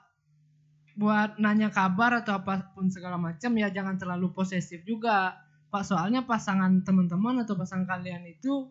buat 0.92 1.40
nanya 1.40 1.72
kabar 1.72 2.20
atau 2.20 2.36
apa 2.36 2.74
pun 2.76 2.92
segala 2.92 3.16
macam 3.16 3.50
ya 3.56 3.70
jangan 3.72 3.96
terlalu 3.96 4.34
posesif 4.34 4.82
juga. 4.84 5.38
Pak 5.72 5.88
soalnya 5.88 6.20
pasangan 6.28 6.84
teman-teman 6.84 7.48
atau 7.48 7.56
pasangan 7.56 7.88
kalian 7.88 8.28
itu 8.28 8.68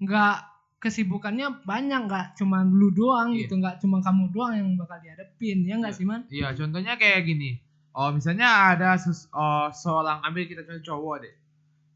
nggak 0.00 0.36
kesibukannya 0.80 1.62
banyak 1.62 2.00
nggak 2.08 2.26
cuma 2.34 2.64
lu 2.64 2.88
doang 2.90 3.36
Iya. 3.36 3.44
gitu 3.44 3.60
nggak 3.60 3.76
cuma 3.78 4.00
kamu 4.00 4.32
doang 4.32 4.52
yang 4.56 4.68
bakal 4.74 4.96
dihadapin 4.98 5.58
ya 5.62 5.76
nggak 5.76 5.92
Iya. 5.92 5.98
sih 6.00 6.06
man 6.08 6.20
Iya, 6.26 6.48
contohnya 6.56 6.96
kayak 6.96 7.20
gini. 7.22 7.60
Oh, 7.92 8.08
misalnya 8.08 8.46
ada 8.70 8.94
ses- 8.96 9.28
oh, 9.30 9.68
seorang 9.70 10.22
ambil 10.22 10.46
kita 10.46 10.62
contoh 10.62 10.80
cowok 10.80 11.16
deh. 11.20 11.34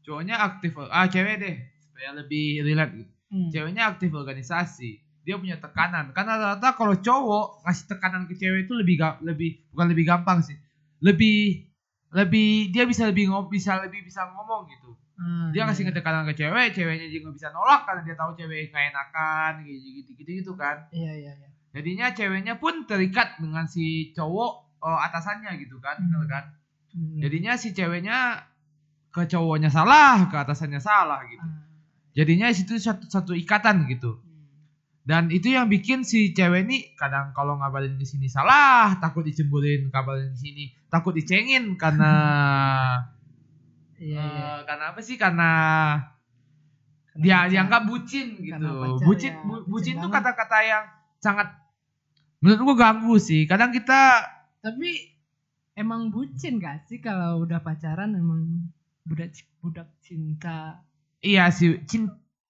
Cowoknya 0.03 0.35
aktif, 0.37 0.75
ah 0.77 1.07
cewek 1.07 1.39
deh, 1.39 1.55
supaya 1.81 2.13
lebih 2.13 2.61
relate 2.61 2.93
gitu. 2.99 3.11
Hmm. 3.31 3.49
Ceweknya 3.49 3.83
aktif 3.89 4.11
organisasi. 4.13 4.91
Dia 5.25 5.39
punya 5.39 5.57
tekanan. 5.57 6.11
Karena 6.13 6.37
rata-rata 6.37 6.77
kalau 6.77 6.93
cowok 6.99 7.65
ngasih 7.65 7.85
tekanan 7.89 8.27
ke 8.29 8.37
cewek 8.37 8.67
itu 8.69 8.73
lebih 8.77 8.95
lebih 9.25 9.49
bukan 9.73 9.87
lebih 9.89 10.05
gampang 10.05 10.43
sih. 10.43 10.53
Lebih 11.01 11.63
lebih 12.13 12.69
dia 12.69 12.83
bisa 12.85 13.07
lebih 13.09 13.31
ngom 13.31 13.49
bisa 13.49 13.79
lebih 13.81 14.03
bisa 14.03 14.27
ngomong 14.29 14.67
gitu. 14.69 14.93
Ah, 15.15 15.47
Dia 15.49 15.63
ngasih 15.63 15.95
tekanan 15.95 16.27
ke 16.27 16.35
cewek, 16.35 16.75
ceweknya 16.75 17.07
juga 17.07 17.31
bisa 17.31 17.47
nolak 17.49 17.87
karena 17.87 18.03
dia 18.03 18.15
tahu 18.15 18.35
cewek 18.35 18.67
nggak 18.67 18.85
enakan 18.91 19.51
gitu 19.63 20.11
gitu 20.11 20.31
gitu 20.43 20.51
kan. 20.53 20.91
Iya 20.91 21.13
iya 21.15 21.31
iya. 21.31 21.49
Jadinya 21.71 22.11
ceweknya 22.11 22.59
pun 22.59 22.83
terikat 22.83 23.39
dengan 23.39 23.63
si 23.63 24.11
cowok 24.11 24.51
oh, 24.79 24.99
atasannya 24.99 25.55
gitu 25.59 25.79
kan, 25.79 25.95
Hmm. 25.95 26.11
bener 26.11 26.23
kan? 26.27 26.43
Hmm. 26.91 27.19
Jadinya 27.19 27.55
si 27.55 27.71
ceweknya 27.71 28.43
ke 29.09 29.23
cowoknya 29.25 29.71
salah, 29.71 30.27
ke 30.27 30.35
atasannya 30.35 30.79
salah 30.79 31.23
gitu. 31.27 31.43
Ah, 31.43 31.63
Jadinya 32.11 32.47
situ 32.51 32.75
satu 32.75 33.07
satu 33.07 33.31
ikatan 33.31 33.87
gitu. 33.87 34.19
hmm. 34.19 34.43
Dan 35.07 35.31
itu 35.31 35.47
yang 35.51 35.71
bikin 35.71 36.03
si 36.03 36.35
cewek 36.35 36.67
ini 36.67 36.91
kadang 36.95 37.31
kalau 37.31 37.55
ngabarin 37.55 37.95
di 37.95 38.03
sini 38.03 38.27
salah, 38.27 38.99
takut 38.99 39.23
dicemburin 39.23 39.87
kabarin 39.87 40.35
di 40.35 40.39
sini, 40.39 40.63
takut 40.87 41.15
dicengin 41.15 41.79
karena 41.79 42.11
Iya 43.95 44.19
iya. 44.19 44.45
eh, 44.51 44.59
karena 44.63 44.85
apa 44.91 44.99
sih? 44.99 45.15
Karena 45.15 45.51
Karena 47.07 47.23
dia 47.23 47.35
pacar. 47.37 47.49
dianggap 47.49 47.81
bucin 47.87 48.27
gitu. 48.37 48.67
Pacar 48.75 49.05
bucin 49.07 49.33
ya, 49.33 49.41
bu- 49.41 49.63
bucin 49.65 49.93
bucin 49.95 49.95
tuh 49.97 50.09
kata-kata 50.09 50.57
yang 50.61 50.83
sangat 51.17 51.47
menurut 52.39 52.59
gua 52.61 52.75
ganggu 52.77 53.15
sih. 53.17 53.45
Kadang 53.45 53.71
kita 53.71 54.31
Tapi 54.59 54.89
emang 55.73 56.09
bucin 56.09 56.57
gak 56.57 56.89
sih 56.89 56.97
kalau 56.97 57.45
udah 57.45 57.61
pacaran 57.61 58.11
emang 58.11 58.65
budak 59.05 59.29
budak 59.61 59.85
cinta. 60.01 60.81
iya 61.21 61.49
sih 61.49 61.77
cin 61.85 62.09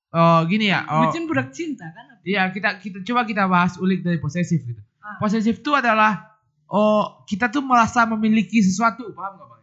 oh 0.10 0.40
gini 0.48 0.72
ya. 0.72 0.88
Oh, 0.88 1.06
Bucin 1.06 1.28
budak 1.28 1.52
cinta 1.52 1.92
kan? 1.92 2.16
Iya, 2.24 2.50
kita 2.50 2.80
kita 2.80 3.04
coba 3.04 3.22
kita 3.24 3.46
bahas 3.46 3.76
ulik 3.78 4.02
dari 4.02 4.18
posesif 4.18 4.64
gitu. 4.64 4.80
Ah. 4.98 5.20
Posesif 5.20 5.60
itu 5.60 5.72
adalah 5.72 6.40
oh 6.66 7.22
kita 7.28 7.52
tuh 7.52 7.62
merasa 7.62 8.08
memiliki 8.08 8.64
sesuatu, 8.64 9.12
paham 9.12 9.38
gak 9.38 9.48
bang? 9.52 9.62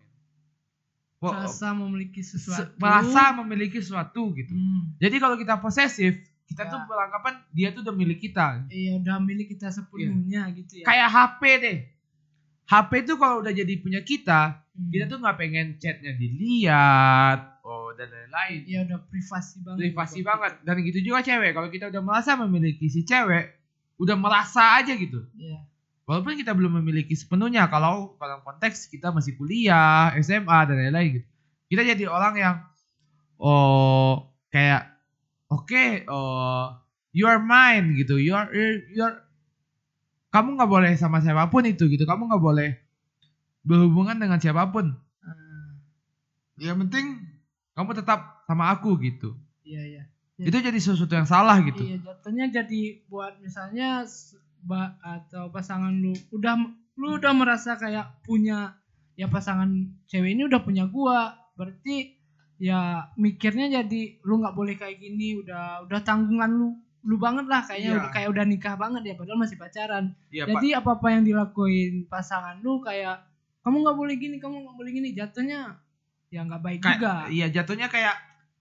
Merasa 1.23 1.71
memiliki 1.71 2.21
se- 2.21 2.35
sesuatu. 2.35 2.75
merasa 2.77 3.23
memiliki 3.33 3.79
sesuatu 3.79 4.23
gitu. 4.33 4.51
Hmm. 4.51 4.91
Jadi 4.99 5.17
kalau 5.17 5.37
kita 5.37 5.55
posesif, 5.57 6.19
kita 6.45 6.63
Ya. 6.63 6.69
tuh 6.69 6.81
beranggapan 6.85 7.35
dia 7.49 7.71
tuh 7.71 7.81
udah 7.81 7.93
milik 7.93 8.19
kita. 8.21 8.67
Iya 8.67 8.99
udah 8.99 9.17
milik 9.19 9.51
kita 9.51 9.71
sepenuhnya 9.71 10.51
gitu 10.51 10.81
ya. 10.81 10.85
Kayak 10.85 11.09
HP 11.09 11.43
deh. 11.59 11.79
HP 12.65 12.91
itu 13.01 13.15
kalau 13.17 13.41
udah 13.41 13.51
jadi 13.51 13.75
punya 13.77 14.01
kita, 14.01 14.59
Hmm. 14.73 14.89
kita 14.89 15.05
tuh 15.07 15.19
nggak 15.19 15.37
pengen 15.37 15.67
chatnya 15.77 16.13
dilihat, 16.13 17.39
oh 17.61 17.93
dan 17.93 18.09
lain-lain. 18.09 18.61
ya 18.65 18.79
udah 18.83 18.99
privasi 19.05 19.61
banget. 19.61 19.79
Privasi 19.85 20.19
gitu. 20.19 20.27
banget. 20.27 20.53
Dan 20.63 20.75
gitu 20.81 20.99
juga 21.03 21.21
cewek. 21.21 21.51
Kalau 21.53 21.69
kita 21.69 21.85
udah 21.89 22.03
merasa 22.03 22.35
memiliki 22.37 22.87
si 22.87 23.03
cewek, 23.03 23.53
udah 23.97 24.17
merasa 24.17 24.81
aja 24.81 24.93
gitu. 24.93 25.23
Iya. 25.35 25.61
Walaupun 26.12 26.37
kita 26.37 26.53
belum 26.53 26.85
memiliki 26.85 27.16
sepenuhnya 27.16 27.72
kalau 27.72 28.20
dalam 28.20 28.44
konteks 28.44 28.92
kita 28.92 29.09
masih 29.16 29.33
kuliah, 29.40 30.12
SMA 30.20 30.59
dan 30.68 30.77
lain-lain 30.77 31.09
gitu. 31.16 31.29
Kita 31.72 31.88
jadi 31.88 32.05
orang 32.05 32.35
yang 32.37 32.55
oh 33.40 34.29
kayak 34.53 34.92
oke 35.48 36.05
oh 36.12 36.68
you 37.16 37.25
are 37.25 37.40
mine 37.40 37.96
gitu. 37.96 38.20
You 38.20 38.37
are 38.37 38.53
you 38.92 39.01
are 39.01 39.25
kamu 40.37 40.61
nggak 40.61 40.68
boleh 40.68 40.92
sama 41.01 41.25
siapa 41.25 41.48
pun 41.48 41.64
itu 41.64 41.88
gitu. 41.88 42.05
Kamu 42.05 42.29
nggak 42.29 42.44
boleh 42.44 42.77
berhubungan 43.64 44.20
dengan 44.20 44.37
siapa 44.37 44.68
pun. 44.68 44.92
Ah, 45.25 45.81
Yang 46.61 46.77
penting 46.88 47.07
kamu 47.72 47.96
tetap 47.96 48.44
sama 48.44 48.68
aku 48.68 49.01
gitu. 49.01 49.33
iya 49.64 49.81
iya. 49.81 50.03
Itu 50.37 50.61
jadi 50.61 50.77
sesuatu 50.77 51.16
yang 51.16 51.25
salah 51.25 51.57
gitu. 51.64 51.88
Iya 51.88 52.05
jatuhnya 52.05 52.53
jadi 52.53 53.01
buat 53.09 53.40
misalnya 53.40 54.05
ba 54.62 54.94
atau 55.01 55.48
pasangan 55.48 55.90
lu 55.92 56.14
udah 56.31 56.55
lu 56.94 57.16
udah 57.16 57.33
merasa 57.33 57.75
kayak 57.75 58.22
punya 58.22 58.79
ya 59.12 59.27
pasangan 59.27 59.68
cewek 60.07 60.33
ini 60.33 60.46
udah 60.46 60.62
punya 60.62 60.87
gua 60.87 61.35
berarti 61.55 62.16
ya 62.57 63.11
mikirnya 63.14 63.68
jadi 63.72 64.22
lu 64.22 64.38
nggak 64.38 64.55
boleh 64.55 64.75
kayak 64.75 64.96
gini 64.96 65.35
udah 65.37 65.83
udah 65.83 66.01
tanggungan 66.01 66.48
lu 66.48 66.68
lu 67.03 67.18
banget 67.18 67.51
lah 67.51 67.61
kayaknya 67.61 67.98
udah 67.98 68.11
kayak 68.11 68.29
udah 68.31 68.44
nikah 68.46 68.75
banget 68.77 69.03
ya 69.03 69.14
padahal 69.14 69.37
masih 69.37 69.59
pacaran 69.59 70.14
Pak. 70.46 70.46
jadi 70.55 70.68
apa 70.79 70.90
apa 70.94 71.07
yang 71.11 71.22
dilakuin 71.27 72.07
pasangan 72.07 72.62
lu 72.62 72.79
kayak 72.79 73.27
kamu 73.61 73.83
nggak 73.83 73.98
boleh 73.98 74.14
gini 74.14 74.37
kamu 74.38 74.62
nggak 74.62 74.77
boleh 74.77 74.90
gini 74.92 75.09
jatuhnya 75.11 75.83
ya 76.31 76.40
nggak 76.46 76.62
baik 76.62 76.79
Kayak- 76.81 76.94
juga 76.96 77.14
Iya 77.29 77.46
jatuhnya 77.53 77.90
kayak 77.90 78.14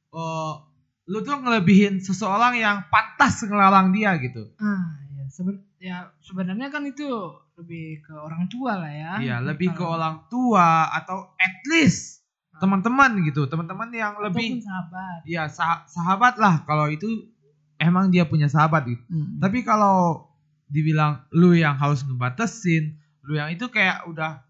oh 0.09 0.65
lu 1.05 1.21
tuh 1.21 1.37
ngelebihin 1.37 1.99
seseorang 1.99 2.55
yang 2.55 2.87
pantas 2.87 3.41
ngelarang 3.41 3.91
dia 3.91 4.15
gitu. 4.17 4.53
Ah, 4.55 4.95
ya, 5.11 5.25
seben- 5.27 5.59
ya 5.81 6.13
sebenarnya 6.21 6.69
kan 6.69 6.85
itu 6.85 7.09
lebih 7.57 8.05
ke 8.05 8.13
orang 8.13 8.45
tua 8.47 8.77
lah 8.77 8.93
ya. 8.93 9.13
Iya 9.17 9.35
lebih 9.41 9.73
ke 9.73 9.81
Kalau- 9.81 9.97
orang 9.97 10.15
tua 10.29 10.93
atau 10.93 11.33
at 11.35 11.57
least 11.67 12.21
teman-teman 12.55 13.25
gitu, 13.25 13.49
teman-teman 13.49 13.89
yang 13.89 14.13
ataupun 14.13 14.29
lebih 14.29 14.61
sahabat. 14.61 15.19
ya 15.25 15.49
sah- 15.49 15.81
sahabat 15.89 16.37
lah 16.37 16.61
kalau 16.63 16.85
itu 16.85 17.09
emang 17.75 18.13
dia 18.13 18.21
punya 18.23 18.45
sahabat 18.45 18.85
gitu. 18.85 19.01
Hmm. 19.09 19.41
Tapi 19.41 19.65
kalau 19.65 20.29
dibilang 20.69 21.25
lu 21.33 21.51
yang 21.51 21.73
harus 21.73 22.05
ngebatasin, 22.05 22.93
lu 23.25 23.33
yang 23.35 23.49
itu 23.49 23.65
kayak 23.67 24.05
udah 24.05 24.45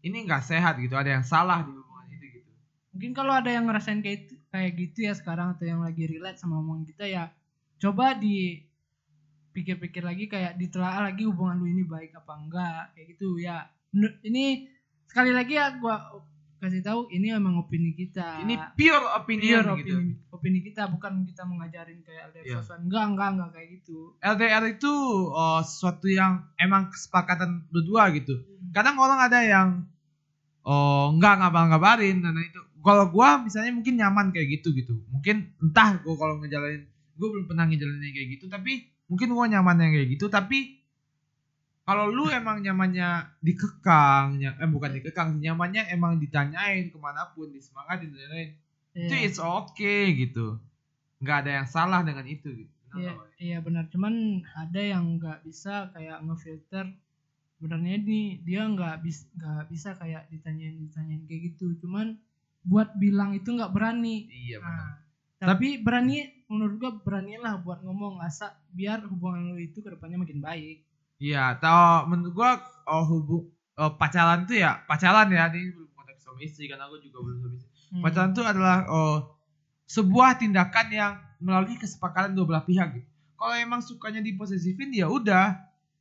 ini 0.00 0.24
nggak 0.24 0.40
sehat 0.40 0.78
gitu, 0.78 0.94
ada 0.94 1.10
yang 1.10 1.26
salah 1.26 1.60
di 1.60 1.74
hubungan 1.74 2.06
itu 2.08 2.26
gitu. 2.40 2.50
mungkin 2.94 3.12
kalau 3.12 3.34
ada 3.34 3.50
yang 3.50 3.66
ngerasain 3.66 4.00
kayak 4.00 4.30
kayak 4.48 4.72
gitu 4.74 5.04
ya 5.04 5.12
sekarang 5.12 5.52
atau 5.52 5.66
yang 5.66 5.82
lagi 5.82 6.06
relate 6.06 6.38
sama 6.38 6.56
omongan 6.56 6.86
kita 6.86 7.04
ya 7.04 7.24
coba 7.76 8.14
dipikir-pikir 9.60 10.00
lagi 10.00 10.24
kayak 10.24 10.56
ditelaah 10.56 11.12
lagi 11.12 11.28
hubungan 11.28 11.60
lu 11.60 11.68
ini 11.68 11.84
baik 11.84 12.16
apa 12.16 12.32
enggak 12.40 12.96
kayak 12.96 13.06
gitu 13.12 13.36
ya. 13.36 13.68
Ini 14.24 14.64
sekali 15.04 15.36
lagi 15.36 15.60
ya 15.60 15.76
gua 15.76 16.00
kasih 16.60 16.80
tahu 16.84 17.08
ini 17.12 17.32
emang 17.32 17.60
opini 17.60 17.92
kita. 17.92 18.40
Ini 18.44 18.56
pure 18.76 19.04
opinion 19.16 19.64
pure 19.64 19.80
gitu. 19.84 19.96
opini, 19.96 20.12
opini 20.32 20.58
kita 20.64 20.88
bukan 20.88 21.24
kita 21.28 21.42
mengajarin 21.48 22.00
kayak 22.04 22.32
LDR 22.32 22.44
Iya. 22.44 22.56
sosokan. 22.60 22.80
enggak 22.88 23.04
enggak 23.12 23.28
enggak 23.36 23.50
kayak 23.52 23.68
gitu. 23.80 23.98
LDR 24.20 24.64
itu 24.68 24.92
oh, 25.28 25.60
sesuatu 25.60 26.06
yang 26.08 26.48
emang 26.56 26.88
kesepakatan 26.88 27.68
berdua 27.68 28.12
gitu. 28.16 28.40
Kadang 28.72 28.96
orang 28.96 29.20
ada 29.28 29.40
yang 29.44 29.68
oh 30.64 31.12
nggak 31.16 31.34
ngabar-ngabarin 31.44 32.20
dan 32.24 32.36
itu. 32.40 32.60
Kalau 32.80 33.12
gua 33.12 33.40
misalnya 33.44 33.76
mungkin 33.76 33.96
nyaman 33.96 34.32
kayak 34.32 34.60
gitu 34.60 34.72
gitu. 34.72 35.00
Mungkin 35.12 35.52
entah 35.64 36.00
gua 36.04 36.16
kalau 36.16 36.40
ngejalanin, 36.44 36.88
gua 37.16 37.28
belum 37.28 37.44
pernah 37.48 37.64
ngejalanin 37.68 38.12
kayak 38.12 38.28
gitu. 38.36 38.48
Tapi 38.52 38.84
mungkin 39.10 39.34
gua 39.34 39.50
nyaman 39.50 39.76
yang 39.82 39.92
kayak 39.98 40.08
gitu. 40.14 40.30
Tapi 40.30 40.78
kalau 41.82 42.06
lu 42.06 42.30
emang 42.30 42.62
nyamannya 42.62 43.34
dikekang, 43.42 44.38
eh 44.38 44.68
bukan 44.70 44.94
dikekang, 44.94 45.42
nyamannya 45.42 45.90
emang 45.90 46.22
ditanyain 46.22 46.86
ke 46.86 46.98
mana 47.02 47.26
pun, 47.34 47.50
disemangatin 47.50 48.14
dan 48.14 48.30
lain-lain. 48.30 48.50
Itu 48.94 49.14
Iya. 49.18 49.26
it's 49.26 49.42
okay 49.42 50.14
gitu. 50.14 50.62
Nggak 51.18 51.36
ada 51.46 51.50
yang 51.62 51.66
salah 51.66 52.06
dengan 52.06 52.22
itu 52.30 52.46
gitu. 52.54 52.70
Iya, 52.94 53.14
iya 53.38 53.58
benar. 53.58 53.90
Cuman 53.90 54.42
ada 54.54 54.78
yang 54.78 55.18
nggak 55.18 55.42
bisa 55.46 55.90
kayak 55.90 56.22
ngefilter. 56.26 56.90
Sebenarnya 57.58 58.00
nih 58.02 58.40
dia 58.46 58.62
nggak 58.66 59.02
bisa 59.04 59.26
nggak 59.36 59.66
bisa 59.68 59.88
kayak 59.98 60.30
ditanyain 60.30 60.78
ditanyain 60.80 61.22
kayak 61.26 61.54
gitu. 61.54 61.74
Cuman 61.82 62.18
buat 62.62 62.94
bilang 62.98 63.34
itu 63.34 63.50
nggak 63.50 63.70
berani. 63.74 64.30
Iya 64.30 64.62
benar. 64.62 64.94
Nah, 65.42 65.46
tapi 65.54 65.80
berani 65.82 66.18
menurut 66.50 66.74
gua 66.82 66.92
beranilah 66.98 67.62
buat 67.62 67.80
ngomong 67.86 68.18
asa 68.20 68.58
biar 68.74 69.06
hubungan 69.06 69.54
lu 69.54 69.62
itu 69.62 69.78
ke 69.78 69.88
depannya 69.94 70.18
makin 70.18 70.42
baik. 70.42 70.82
Iya, 71.22 71.54
tau 71.62 72.10
menurut 72.10 72.34
gua 72.34 72.50
oh, 72.90 73.06
hubung 73.06 73.44
oh, 73.78 73.92
pacaran 73.94 74.44
tuh 74.50 74.58
ya 74.58 74.82
pacaran 74.90 75.30
ya 75.30 75.46
ini 75.54 75.70
belum 75.70 75.90
konteks 75.94 76.26
suami 76.26 76.42
istri 76.50 76.66
karena 76.66 76.90
aku 76.90 76.98
juga 76.98 77.22
belum 77.22 77.38
suami 77.38 77.56
istri. 77.56 77.70
Hmm. 77.94 78.02
Pacaran 78.02 78.30
tuh 78.34 78.44
adalah 78.44 78.78
oh, 78.90 79.16
sebuah 79.86 80.42
tindakan 80.42 80.86
yang 80.90 81.12
melalui 81.38 81.78
kesepakatan 81.78 82.34
dua 82.34 82.44
belah 82.44 82.64
pihak 82.66 82.98
gitu. 82.98 83.08
Kalau 83.40 83.56
emang 83.56 83.80
sukanya 83.80 84.20
diposesifin 84.20 84.92
ya 84.92 85.08
udah 85.08 85.56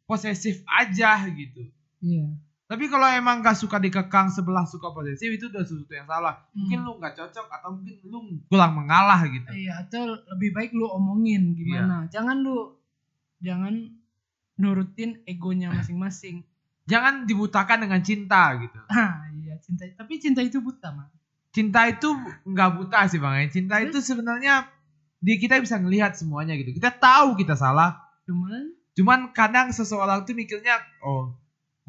posesif 0.10 0.66
aja 0.66 1.24
gitu. 1.32 1.70
Iya. 2.02 2.26
Tapi 2.70 2.86
kalau 2.86 3.10
emang 3.10 3.42
gak 3.42 3.58
suka 3.58 3.82
dikekang 3.82 4.30
sebelah 4.30 4.62
suka 4.62 4.94
posesif 4.94 5.26
itu 5.26 5.50
udah 5.50 5.66
sesuatu 5.66 5.90
yang 5.90 6.06
salah. 6.06 6.38
Mungkin 6.54 6.78
Hmm. 6.78 6.86
lu 6.86 6.94
gak 7.02 7.18
cocok 7.18 7.48
atau 7.50 7.70
mungkin 7.74 7.96
lu 8.06 8.20
kurang 8.46 8.78
mengalah 8.78 9.26
gitu. 9.26 9.50
Iya, 9.50 9.82
atau 9.82 10.14
lebih 10.38 10.54
baik 10.54 10.72
lu 10.78 10.86
omongin 10.86 11.58
gimana. 11.58 12.06
Jangan 12.14 12.46
lu 12.46 12.78
jangan 13.42 13.74
nurutin 14.62 15.18
egonya 15.26 15.74
masing-masing. 15.82 16.46
Jangan 16.86 17.26
dibutakan 17.26 17.90
dengan 17.90 18.06
cinta 18.06 18.54
gitu. 18.62 18.78
Ah, 18.86 19.26
iya 19.34 19.58
cinta. 19.58 19.90
Tapi 19.90 20.22
cinta 20.22 20.46
itu 20.46 20.62
buta, 20.62 20.94
mah. 20.94 21.10
Cinta 21.50 21.90
itu 21.90 22.06
nggak 22.46 22.70
buta 22.78 23.10
sih 23.10 23.18
bang. 23.18 23.50
Cinta 23.50 23.82
itu 23.82 23.98
sebenarnya 23.98 24.70
di 25.18 25.42
kita 25.42 25.58
bisa 25.58 25.82
ngelihat 25.82 26.14
semuanya 26.14 26.54
gitu. 26.54 26.70
Kita 26.78 26.94
tahu 26.94 27.34
kita 27.34 27.58
salah. 27.58 27.98
Cuman 28.30 28.78
Cuman 28.94 29.32
kadang 29.32 29.72
seseorang 29.72 30.28
tuh 30.28 30.36
mikirnya, 30.36 30.76
oh, 31.00 31.32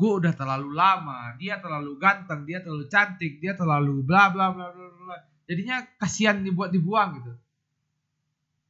gue 0.01 0.13
udah 0.25 0.33
terlalu 0.33 0.73
lama, 0.73 1.37
dia 1.37 1.61
terlalu 1.61 2.01
ganteng, 2.01 2.49
dia 2.49 2.65
terlalu 2.65 2.89
cantik, 2.89 3.37
dia 3.37 3.53
terlalu 3.53 4.01
bla 4.01 4.33
bla 4.33 4.49
bla 4.49 4.73
bla 4.73 4.87
bla. 4.89 5.17
Jadinya 5.45 5.85
kasihan 6.01 6.41
dibuat 6.41 6.73
dibuang 6.73 7.21
gitu. 7.21 7.33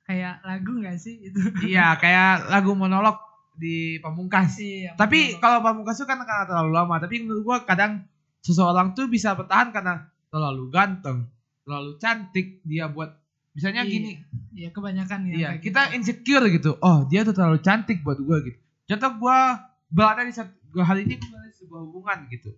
kayak 0.03 0.43
lagu 0.43 0.83
gak 0.83 0.99
sih 0.99 1.23
itu? 1.31 1.39
iya, 1.71 1.95
kayak 1.95 2.51
lagu 2.51 2.75
monolog 2.75 3.15
di 3.55 4.03
Pamungkas. 4.03 4.59
Iya. 4.59 4.99
Tapi 4.99 5.39
kalau 5.39 5.63
Pamungkas 5.63 6.03
itu 6.03 6.07
kan 6.09 6.19
karena 6.27 6.51
terlalu 6.51 6.71
lama. 6.75 6.99
Tapi 6.99 7.23
menurut 7.23 7.43
gua 7.47 7.59
kadang 7.63 8.03
seseorang 8.43 8.97
tuh 8.99 9.07
bisa 9.07 9.39
bertahan 9.39 9.71
karena 9.71 10.11
terlalu 10.33 10.67
ganteng, 10.75 11.31
terlalu 11.63 11.95
cantik. 12.03 12.59
Dia 12.67 12.91
buat 12.91 13.15
misalnya 13.55 13.87
Iya, 13.87 13.93
gini, 13.93 14.11
Iya, 14.51 14.69
kebanyakan 14.75 15.19
ya. 15.31 15.35
iya 15.37 15.51
kita 15.63 15.95
gitu. 15.95 15.95
insecure 16.03 16.47
gitu. 16.51 16.71
Oh 16.83 17.07
dia 17.07 17.23
tuh 17.23 17.35
terlalu 17.37 17.63
cantik 17.63 18.03
buat 18.03 18.19
gua 18.19 18.43
gitu. 18.43 18.59
Contoh 18.91 19.11
gua 19.23 19.39
berada 19.87 20.27
di 20.27 20.35
satu 20.35 20.51
gua 20.73 20.85
hari 20.87 21.07
ini 21.07 21.19
di 21.19 21.27
sebuah 21.59 21.81
hubungan 21.87 22.27
gitu. 22.31 22.55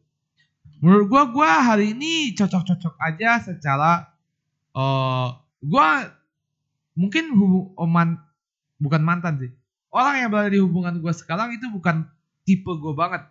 Menurut 0.85 1.07
gua 1.09 1.23
gua 1.29 1.51
hari 1.73 1.97
ini 1.97 2.33
cocok-cocok 2.37 2.95
aja 3.01 3.41
secara 3.43 4.13
eh 4.73 5.29
gua 5.63 5.89
mungkin 6.97 7.33
hubung 7.33 7.73
oman 7.77 8.21
bukan 8.81 9.03
mantan 9.03 9.41
sih. 9.41 9.51
Orang 9.93 10.17
yang 10.21 10.31
berada 10.33 10.53
di 10.53 10.61
hubungan 10.61 11.01
gua 11.01 11.13
sekarang 11.13 11.57
itu 11.57 11.69
bukan 11.69 12.09
tipe 12.45 12.71
gua 12.79 12.95
banget. 12.97 13.23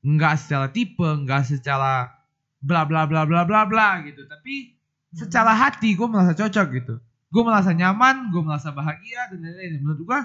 Enggak 0.00 0.40
secara 0.40 0.72
tipe, 0.72 1.04
enggak 1.04 1.44
secara 1.44 2.20
bla 2.60 2.84
bla 2.84 3.08
bla 3.08 3.24
bla 3.24 3.44
bla 3.44 3.64
bla 3.64 4.04
gitu. 4.04 4.24
Tapi 4.28 4.76
secara 5.10 5.52
hati 5.56 5.98
gue 5.98 6.06
merasa 6.06 6.36
cocok 6.36 6.66
gitu. 6.76 6.94
Gue 7.30 7.42
merasa 7.46 7.70
nyaman, 7.70 8.30
gue 8.34 8.42
merasa 8.42 8.74
bahagia 8.74 9.30
dan 9.30 9.42
lain-lain. 9.42 9.82
Menurut 9.82 10.00
gue 10.06 10.20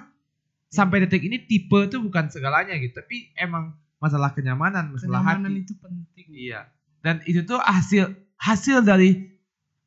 sampai 0.73 1.05
detik 1.05 1.23
ini 1.25 1.41
tipe 1.45 1.77
itu 1.85 1.97
bukan 2.01 2.29
segalanya 2.29 2.75
gitu. 2.77 2.97
Tapi 3.01 3.33
emang 3.37 3.73
masalah 4.05 4.29
kenyamanan, 4.37 4.93
masalah 4.93 5.25
kenyamanan 5.25 5.51
hati. 5.57 5.63
itu 5.65 5.73
penting. 5.81 6.27
Iya. 6.29 6.61
Dan 7.01 7.25
itu 7.25 7.41
tuh 7.41 7.57
hasil 7.57 8.13
hasil 8.37 8.85
dari 8.85 9.33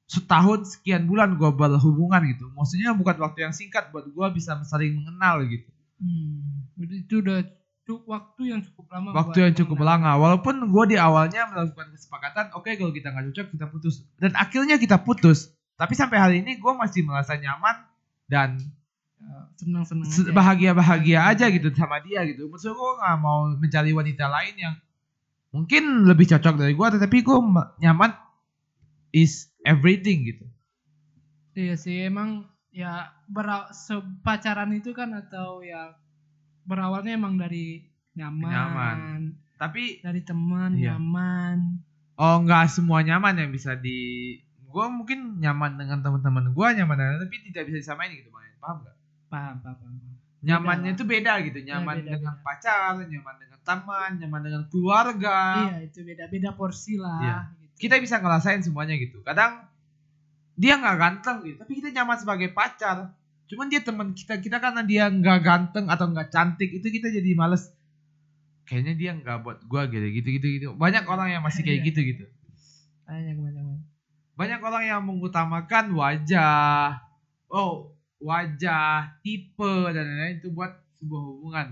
setahun 0.08 0.78
sekian 0.78 1.06
bulan 1.06 1.38
gue 1.38 1.50
berhubungan 1.54 2.24
gitu. 2.26 2.50
Maksudnya 2.56 2.96
bukan 2.96 3.22
waktu 3.22 3.46
yang 3.46 3.54
singkat 3.54 3.94
buat 3.94 4.08
gue 4.08 4.26
bisa 4.34 4.58
saling 4.66 4.98
mengenal 4.98 5.44
gitu. 5.46 5.68
Hmm, 6.00 6.66
itu 6.78 7.20
udah 7.22 7.44
waktu 8.04 8.42
yang 8.52 8.60
cukup 8.64 8.86
lama. 8.92 9.08
Waktu 9.16 9.38
yang 9.48 9.54
cukup 9.56 9.78
lama. 9.80 10.10
Walaupun 10.20 10.68
gue 10.68 10.84
di 10.92 10.96
awalnya 11.00 11.48
melakukan 11.48 11.92
kesepakatan, 11.92 12.52
oke 12.56 12.68
kalau 12.76 12.92
kita 12.92 13.12
nggak 13.12 13.32
cocok 13.32 13.46
kita 13.56 13.66
putus. 13.68 13.94
Dan 14.20 14.32
akhirnya 14.36 14.76
kita 14.76 15.00
putus. 15.00 15.52
Tapi 15.78 15.94
sampai 15.94 16.18
hari 16.18 16.36
ini 16.42 16.58
gue 16.58 16.72
masih 16.74 17.06
merasa 17.06 17.38
nyaman 17.38 17.86
dan 18.26 18.58
Senang-senang 19.54 20.06
bahagia-bahagia 20.30 21.26
aja 21.26 21.46
gitu 21.48 21.68
sama 21.72 22.00
dia 22.00 22.24
gitu. 22.24 22.46
Maksud 22.46 22.70
gue 22.70 22.92
nggak 22.96 23.16
mau 23.18 23.50
mencari 23.52 23.90
wanita 23.90 24.24
lain 24.26 24.54
yang 24.56 24.74
mungkin 25.48 26.04
lebih 26.04 26.28
cocok 26.28 26.54
dari 26.56 26.72
gue, 26.72 26.86
tetapi 26.94 27.16
gue 27.20 27.38
nyaman 27.78 28.12
is 29.10 29.48
everything 29.62 30.24
gitu. 30.24 30.44
Iya 31.52 31.74
sih 31.74 32.06
emang 32.06 32.46
ya 32.70 33.10
bera- 33.26 33.72
se- 33.72 34.04
pacaran 34.20 34.70
itu 34.70 34.92
kan 34.92 35.10
atau 35.10 35.60
ya 35.60 35.96
berawalnya 36.62 37.16
emang 37.16 37.34
dari 37.34 37.82
nyaman, 38.14 38.50
Nyaman. 38.50 38.98
Tapi 39.56 39.98
dari 39.98 40.22
teman 40.22 40.74
Iya. 40.74 40.94
nyaman. 40.94 41.82
oh 42.14 42.42
nggak 42.42 42.66
semua 42.68 42.98
nyaman 43.00 43.38
yang 43.38 43.50
bisa 43.50 43.74
di 43.74 44.34
gue 44.68 44.86
mungkin 44.90 45.38
nyaman 45.38 45.78
dengan 45.78 46.02
teman-teman 46.02 46.50
gue 46.50 46.66
nyaman 46.74 46.94
dengan 46.94 47.16
tapi 47.22 47.36
tidak 47.46 47.62
bisa 47.66 47.78
disamain 47.78 48.10
gitu 48.10 48.26
paham 48.58 48.82
nggak 48.82 48.96
Paham, 49.28 49.60
paham, 49.60 49.76
paham. 49.76 49.96
nyamannya 50.38 50.90
itu 50.92 51.02
beda 51.02 51.42
gitu 51.42 51.58
nyaman 51.60 51.96
beda, 51.98 52.06
dengan 52.08 52.32
beda. 52.32 52.42
pacar 52.42 52.92
nyaman 53.02 53.34
dengan 53.36 53.58
teman 53.60 54.10
nyaman 54.16 54.40
dengan 54.40 54.62
keluarga 54.66 55.38
Iya 55.66 55.76
itu 55.84 55.98
beda-beda 56.00 56.50
porsi 56.52 56.94
lah. 56.94 57.18
Iya. 57.18 57.36
gitu. 57.58 57.74
kita 57.78 57.94
bisa 57.98 58.16
ngerasain 58.16 58.60
semuanya 58.60 58.94
gitu 58.94 59.20
kadang 59.20 59.66
dia 60.54 60.74
nggak 60.74 60.96
ganteng 60.96 61.36
gitu 61.42 61.56
tapi 61.56 61.72
kita 61.76 61.90
nyaman 61.92 62.16
sebagai 62.16 62.48
pacar 62.50 63.12
cuman 63.46 63.66
dia 63.66 63.80
teman 63.80 64.12
kita 64.12 64.38
kita 64.38 64.56
karena 64.56 64.82
dia 64.82 65.04
nggak 65.06 65.40
ganteng 65.40 65.86
atau 65.86 66.06
nggak 66.06 66.28
cantik 66.28 66.70
itu 66.70 66.86
kita 66.86 67.08
jadi 67.08 67.34
males 67.34 67.68
kayaknya 68.62 68.94
dia 68.94 69.10
nggak 69.14 69.38
buat 69.40 69.58
gua 69.64 69.86
gitu 69.86 70.06
gitu 70.12 70.28
gitu 70.32 70.46
gitu 70.48 70.66
banyak 70.72 71.02
orang 71.02 71.28
yang 71.30 71.42
masih 71.42 71.62
kayak 71.62 71.80
Iya. 71.80 71.88
gitu 71.88 72.00
gitu 72.06 72.24
banyak 73.04 73.34
banyak 73.34 73.58
banyak. 73.58 73.80
banyak 74.34 74.60
orang 74.60 74.82
yang 74.86 75.00
mengutamakan 75.02 75.84
wajah 75.92 77.02
oh 77.48 77.97
wajah 78.18 79.18
tipe 79.22 79.74
dan 79.94 80.04
lain-lain 80.04 80.42
itu 80.42 80.50
buat 80.50 80.72
sebuah 80.98 81.22
hubungan. 81.22 81.68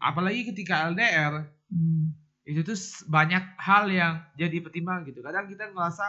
Apalagi 0.00 0.50
ketika 0.50 0.90
LDR 0.90 1.46
Hmm. 1.70 2.10
itu 2.42 2.66
tuh 2.66 2.74
banyak 3.06 3.54
hal 3.62 3.86
yang 3.86 4.26
jadi 4.34 4.58
pertimbangan 4.58 5.06
gitu. 5.06 5.22
Kadang 5.22 5.46
kita 5.46 5.70
ngerasa 5.70 6.04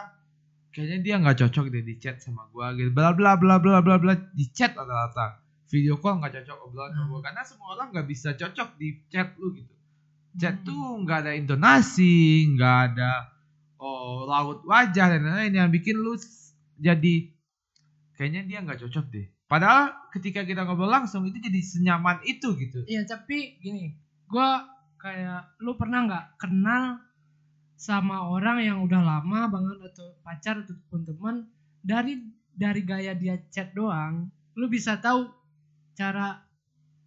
kayaknya 0.74 0.98
dia 1.04 1.14
nggak 1.22 1.38
cocok 1.38 1.70
deh 1.70 1.84
di 1.86 1.94
chat 2.02 2.18
sama 2.18 2.50
gua 2.50 2.74
gitu. 2.74 2.90
Bla 2.90 3.14
bla 3.14 3.38
bla 3.38 3.62
bla 3.62 3.78
bla 3.78 3.96
bla 4.00 4.14
di 4.34 4.50
chat 4.50 4.74
rata-rata. 4.74 5.38
Video 5.70 5.96
call 6.02 6.18
nggak 6.18 6.42
cocok 6.42 6.58
obrolan 6.66 6.90
sama 6.92 7.04
Hmm. 7.06 7.10
gua. 7.14 7.20
Karena 7.22 7.42
semua 7.46 7.68
orang 7.78 7.88
nggak 7.94 8.06
bisa 8.10 8.34
cocok 8.34 8.68
di 8.74 8.88
chat 9.06 9.38
lu 9.38 9.54
gitu. 9.54 9.74
Chat 10.34 10.56
Hmm. 10.60 10.66
tuh 10.66 10.82
nggak 11.06 11.18
ada 11.28 11.32
intonasi 11.38 12.48
nggak 12.56 12.76
ada 12.90 13.12
oh 13.78 14.24
raut 14.26 14.62
wajah 14.64 15.06
dan 15.12 15.26
lain-lain 15.26 15.54
yang 15.58 15.68
bikin 15.70 15.98
lu 15.98 16.14
jadi 16.78 17.14
kayaknya 18.16 18.42
dia 18.46 18.58
nggak 18.62 18.78
cocok 18.78 19.06
deh 19.10 19.26
padahal 19.52 19.92
ketika 20.08 20.48
kita 20.48 20.64
ngobrol 20.64 20.88
langsung 20.88 21.28
itu 21.28 21.36
jadi 21.36 21.60
senyaman 21.60 22.24
itu 22.24 22.56
gitu. 22.56 22.80
Iya 22.88 23.04
tapi 23.04 23.60
gini, 23.60 23.92
gua 24.24 24.64
kayak 24.96 25.60
lu 25.60 25.76
pernah 25.76 26.08
nggak 26.08 26.40
kenal 26.40 26.96
sama 27.76 28.24
orang 28.32 28.64
yang 28.64 28.80
udah 28.80 29.04
lama 29.04 29.52
banget 29.52 29.92
atau 29.92 30.16
pacar 30.24 30.64
ataupun 30.64 31.04
teman 31.04 31.36
dari 31.84 32.16
dari 32.56 32.80
gaya 32.80 33.12
dia 33.12 33.36
chat 33.52 33.76
doang, 33.76 34.32
lu 34.56 34.72
bisa 34.72 34.96
tahu 34.96 35.28
cara 35.92 36.40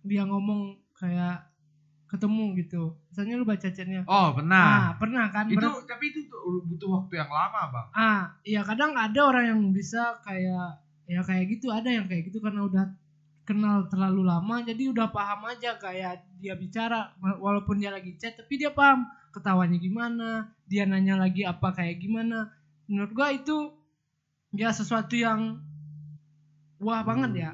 dia 0.06 0.22
ngomong 0.30 0.78
kayak 0.94 1.50
ketemu 2.06 2.54
gitu. 2.62 2.94
Misalnya 3.10 3.42
lu 3.42 3.46
baca 3.50 3.68
chatnya, 3.74 4.06
oh 4.06 4.28
pernah. 4.38 4.66
Ah 4.70 4.88
pernah 5.02 5.26
kan? 5.34 5.50
itu 5.50 5.58
Ber- 5.58 5.82
tapi 5.90 6.14
itu 6.14 6.30
tuh 6.30 6.62
butuh 6.70 6.90
waktu 7.02 7.14
yang 7.18 7.32
lama 7.34 7.74
bang. 7.74 7.88
Ah 7.98 8.22
iya 8.46 8.62
kadang 8.62 8.94
ada 8.94 9.20
orang 9.26 9.50
yang 9.50 9.62
bisa 9.74 10.22
kayak 10.22 10.85
ya 11.06 11.22
kayak 11.22 11.46
gitu 11.58 11.70
ada 11.70 11.90
yang 11.90 12.06
kayak 12.10 12.30
gitu 12.30 12.42
karena 12.42 12.66
udah 12.66 12.86
kenal 13.46 13.86
terlalu 13.90 14.26
lama 14.26 14.66
jadi 14.66 14.90
udah 14.90 15.14
paham 15.14 15.46
aja 15.54 15.78
kayak 15.78 16.26
dia 16.42 16.58
bicara 16.58 17.14
wa- 17.22 17.38
walaupun 17.38 17.78
dia 17.78 17.94
lagi 17.94 18.18
chat 18.18 18.34
tapi 18.34 18.58
dia 18.58 18.74
paham 18.74 19.06
ketawanya 19.30 19.78
gimana 19.78 20.50
dia 20.66 20.84
nanya 20.90 21.16
lagi 21.18 21.46
apa 21.46 21.74
kayak 21.74 22.02
gimana. 22.02 22.50
Menurut 22.90 23.12
gua 23.14 23.30
itu 23.34 23.74
ya 24.54 24.74
sesuatu 24.74 25.14
yang 25.14 25.62
wah 26.82 27.02
banget 27.06 27.32
ya 27.38 27.52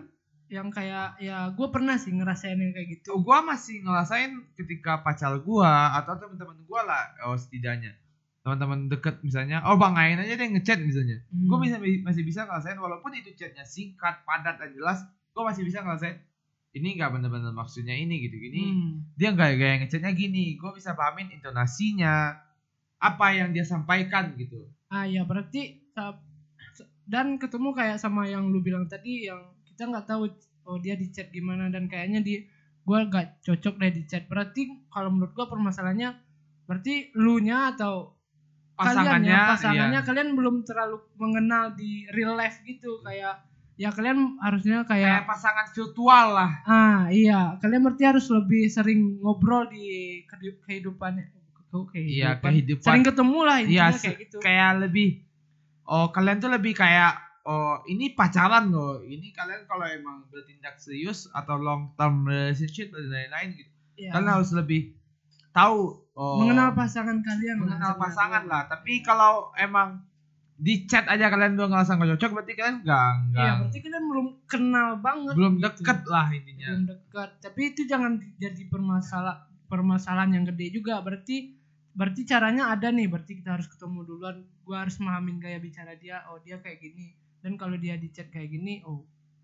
yang 0.51 0.67
kayak 0.67 1.15
ya 1.23 1.47
gue 1.55 1.67
pernah 1.71 1.95
sih 1.95 2.11
ngerasain 2.11 2.59
yang 2.59 2.75
kayak 2.75 2.99
gitu. 2.99 3.15
Tuh 3.15 3.19
gua 3.23 3.39
masih 3.39 3.79
ngerasain 3.83 4.31
ketika 4.59 4.99
pacar 4.99 5.39
gua 5.43 5.95
atau 5.95 6.19
teman-teman 6.19 6.59
gua 6.67 6.81
lah 6.83 7.03
oh 7.27 7.39
setidaknya 7.39 7.95
teman-teman 8.41 8.89
deket 8.89 9.21
misalnya 9.21 9.62
oh 9.69 9.77
bang 9.77 9.93
Ain 9.97 10.17
aja 10.17 10.34
deh 10.34 10.49
ngechat 10.49 10.82
misalnya 10.82 11.21
Hmm. 11.30 11.47
gue 11.47 11.58
bisa 11.62 11.77
masih 11.80 12.23
bisa 12.25 12.41
ngerasain 12.45 12.77
walaupun 12.77 13.13
itu 13.13 13.32
chatnya 13.38 13.62
singkat 13.63 14.25
padat 14.25 14.58
dan 14.58 14.73
jelas 14.73 15.01
gue 15.32 15.43
masih 15.45 15.62
bisa 15.62 15.86
ngerasain 15.86 16.17
ini 16.71 16.97
nggak 16.97 17.12
bener-bener 17.13 17.54
maksudnya 17.54 17.93
ini 17.93 18.17
gitu 18.25 18.36
gini 18.36 18.62
Hmm. 18.65 18.91
dia 19.13 19.30
nggak 19.32 19.49
gaya 19.56 19.75
ngechatnya 19.86 20.12
gini 20.13 20.58
gue 20.58 20.71
bisa 20.73 20.97
pahamin 20.97 21.30
intonasinya 21.32 22.34
apa 22.97 23.27
yang 23.34 23.54
dia 23.54 23.65
sampaikan 23.65 24.34
gitu 24.38 24.65
Ah 24.91 25.08
ya 25.08 25.23
berarti 25.23 25.80
dan 27.08 27.36
ketemu 27.36 27.75
kayak 27.75 27.97
sama 27.99 28.27
yang 28.27 28.47
lu 28.47 28.63
bilang 28.63 28.88
tadi 28.88 29.27
yang 29.27 29.51
kita 29.67 29.88
nggak 29.88 30.08
tahu 30.08 30.27
oh 30.67 30.77
dia 30.80 30.95
di 30.95 31.12
chat 31.12 31.27
gimana 31.30 31.67
dan 31.67 31.88
kayaknya 31.91 32.23
di 32.23 32.45
gua 32.86 33.04
nggak 33.06 33.43
cocok 33.43 33.75
deh 33.77 33.91
di 33.91 34.04
chat. 34.06 34.25
Berarti 34.30 34.88
kalau 34.88 35.12
menurut 35.12 35.34
gua 35.34 35.47
permasalahannya 35.49 36.12
berarti 36.69 37.12
lu 37.17 37.41
nya 37.43 37.75
atau 37.75 38.15
kalian 38.82 38.98
pasangannya 38.98 39.30
ya 39.32 39.41
pasangannya 39.54 40.00
iya. 40.02 40.08
kalian 40.08 40.30
belum 40.34 40.56
terlalu 40.65 40.98
mengenal 41.15 41.65
di 41.74 42.10
real 42.10 42.34
life 42.34 42.58
gitu 42.65 42.98
kayak 43.06 43.46
ya 43.78 43.89
kalian 43.89 44.38
harusnya 44.38 44.86
kayak 44.86 45.26
kayak 45.26 45.30
pasangan 45.30 45.67
virtual 45.74 46.28
lah. 46.38 46.52
Ah 46.65 47.02
iya. 47.10 47.58
Kalian 47.58 47.82
berarti 47.82 48.04
harus 48.06 48.30
lebih 48.30 48.70
sering 48.70 49.17
ngobrol 49.17 49.65
di 49.70 50.22
kehidup- 50.30 50.62
kehidupan 50.65 51.17
kehidupan, 51.17 52.04
iya 52.04 52.36
kehidupan. 52.38 52.84
sering 52.84 53.06
ketemu 53.08 53.39
lah 53.48 53.58
intinya 53.63 53.89
Iya, 53.89 53.98
kayak 53.98 54.17
gitu. 54.28 54.38
kayak 54.44 54.72
lebih 54.86 55.10
oh 55.88 56.12
kalian 56.12 56.38
tuh 56.38 56.52
lebih 56.52 56.74
kayak 56.76 57.15
oh 57.41 57.82
ini 57.88 58.13
pacaran 58.13 58.70
loh. 58.70 59.02
Ini 59.02 59.34
kalian 59.34 59.65
kalau 59.65 59.88
emang 59.88 60.30
bertindak 60.30 60.78
serius 60.78 61.26
atau 61.32 61.58
long 61.58 61.96
term 61.96 62.28
relationship 62.28 62.91
dan 62.91 63.10
lain-lain 63.10 63.50
gitu 63.56 63.72
Iya. 63.98 64.12
kalian 64.13 64.30
harus 64.30 64.52
lebih 64.52 64.94
tahu 65.52 66.00
oh, 66.15 66.41
mengenal 66.43 66.76
pasangan 66.76 67.17
kalian 67.24 67.58
mengenal 67.62 67.95
pasangan 67.95 68.43
lah. 68.47 68.67
Tapi 68.67 69.04
kalau 69.06 69.52
emang 69.56 70.04
di 70.62 70.86
chat 70.86 71.10
aja 71.10 71.34
kalian 71.34 71.58
udah 71.58 71.74
ngerasa 71.74 71.97
nggak 71.97 72.10
cocok 72.15 72.32
berarti 72.38 72.54
kalian 72.54 72.78
nggak 72.86 73.10
iya 73.34 73.34
nggak 73.34 73.54
berarti 73.65 73.78
kalian 73.82 74.06
belum 74.06 74.28
kenal 74.45 74.88
banget 75.02 75.34
belum 75.34 75.54
gitu. 75.58 75.65
deket 75.65 76.00
lah 76.06 76.28
intinya. 76.30 76.67
Belum 76.69 76.86
dekat 76.86 77.30
tapi 77.41 77.62
itu 77.74 77.82
jangan 77.89 78.12
jadi 78.38 78.63
permasalah 78.69 79.36
permasalahan 79.65 80.38
yang 80.38 80.45
gede 80.54 80.78
juga. 80.78 81.02
Berarti 81.02 81.58
berarti 81.97 82.21
caranya 82.30 82.69
ada 82.69 82.93
nih. 82.93 83.10
Berarti 83.10 83.41
kita 83.41 83.58
harus 83.58 83.65
ketemu 83.65 84.06
duluan. 84.06 84.45
Gua 84.62 84.86
harus 84.86 85.02
memahamin 85.02 85.41
gaya 85.41 85.58
bicara 85.58 85.97
dia. 85.97 86.21
Oh 86.30 86.38
dia 86.43 86.62
kayak 86.62 86.78
gini. 86.78 87.17
Dan 87.41 87.58
kalau 87.58 87.74
dia 87.80 87.97
di 87.97 88.13
chat 88.13 88.30
kayak 88.30 88.54
gini 88.54 88.86
oh 88.86 89.02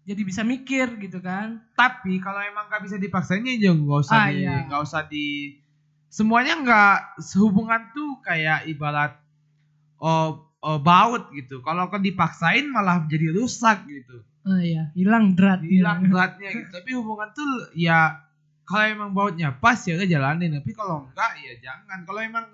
jadi 0.07 0.21
bisa 0.23 0.45
mikir 0.45 1.01
gitu 1.01 1.19
kan. 1.19 1.65
Tapi 1.75 2.21
kalau 2.23 2.39
emang 2.39 2.69
nggak 2.71 2.85
bisa 2.85 2.95
dipaksain 2.95 3.43
ya 3.43 3.73
nggak 3.73 3.99
usah 4.05 4.15
Ah, 4.15 4.29
di 4.31 4.45
iya. 4.45 4.63
nggak 4.69 4.81
usah 4.85 5.01
di 5.09 5.25
semuanya 6.07 6.53
nggak 6.63 7.21
sehubungan 7.21 7.91
tuh 7.91 8.19
kayak 8.23 8.67
ibarat 8.67 9.19
oh, 9.99 10.47
oh 10.63 10.79
baut 10.79 11.29
gitu. 11.35 11.59
Kalau 11.61 11.91
kan 11.91 12.01
dipaksain 12.01 12.67
malah 12.67 13.03
jadi 13.05 13.35
rusak 13.35 13.85
gitu. 13.87 14.23
Oh 14.47 14.59
iya 14.59 14.87
hilang 14.95 15.35
drat 15.35 15.59
hilang 15.59 16.07
beratnya 16.07 16.55
gitu. 16.55 16.71
Tapi 16.71 16.89
hubungan 16.95 17.29
tuh 17.35 17.75
ya 17.75 18.23
kalau 18.67 18.87
emang 18.87 19.11
bautnya 19.11 19.51
pas 19.51 19.79
ya 19.83 19.99
udah 19.99 20.07
jalanin. 20.07 20.55
Tapi 20.59 20.71
kalau 20.71 21.07
enggak 21.11 21.31
ya 21.43 21.53
jangan. 21.59 22.07
Kalau 22.07 22.19
emang 22.23 22.45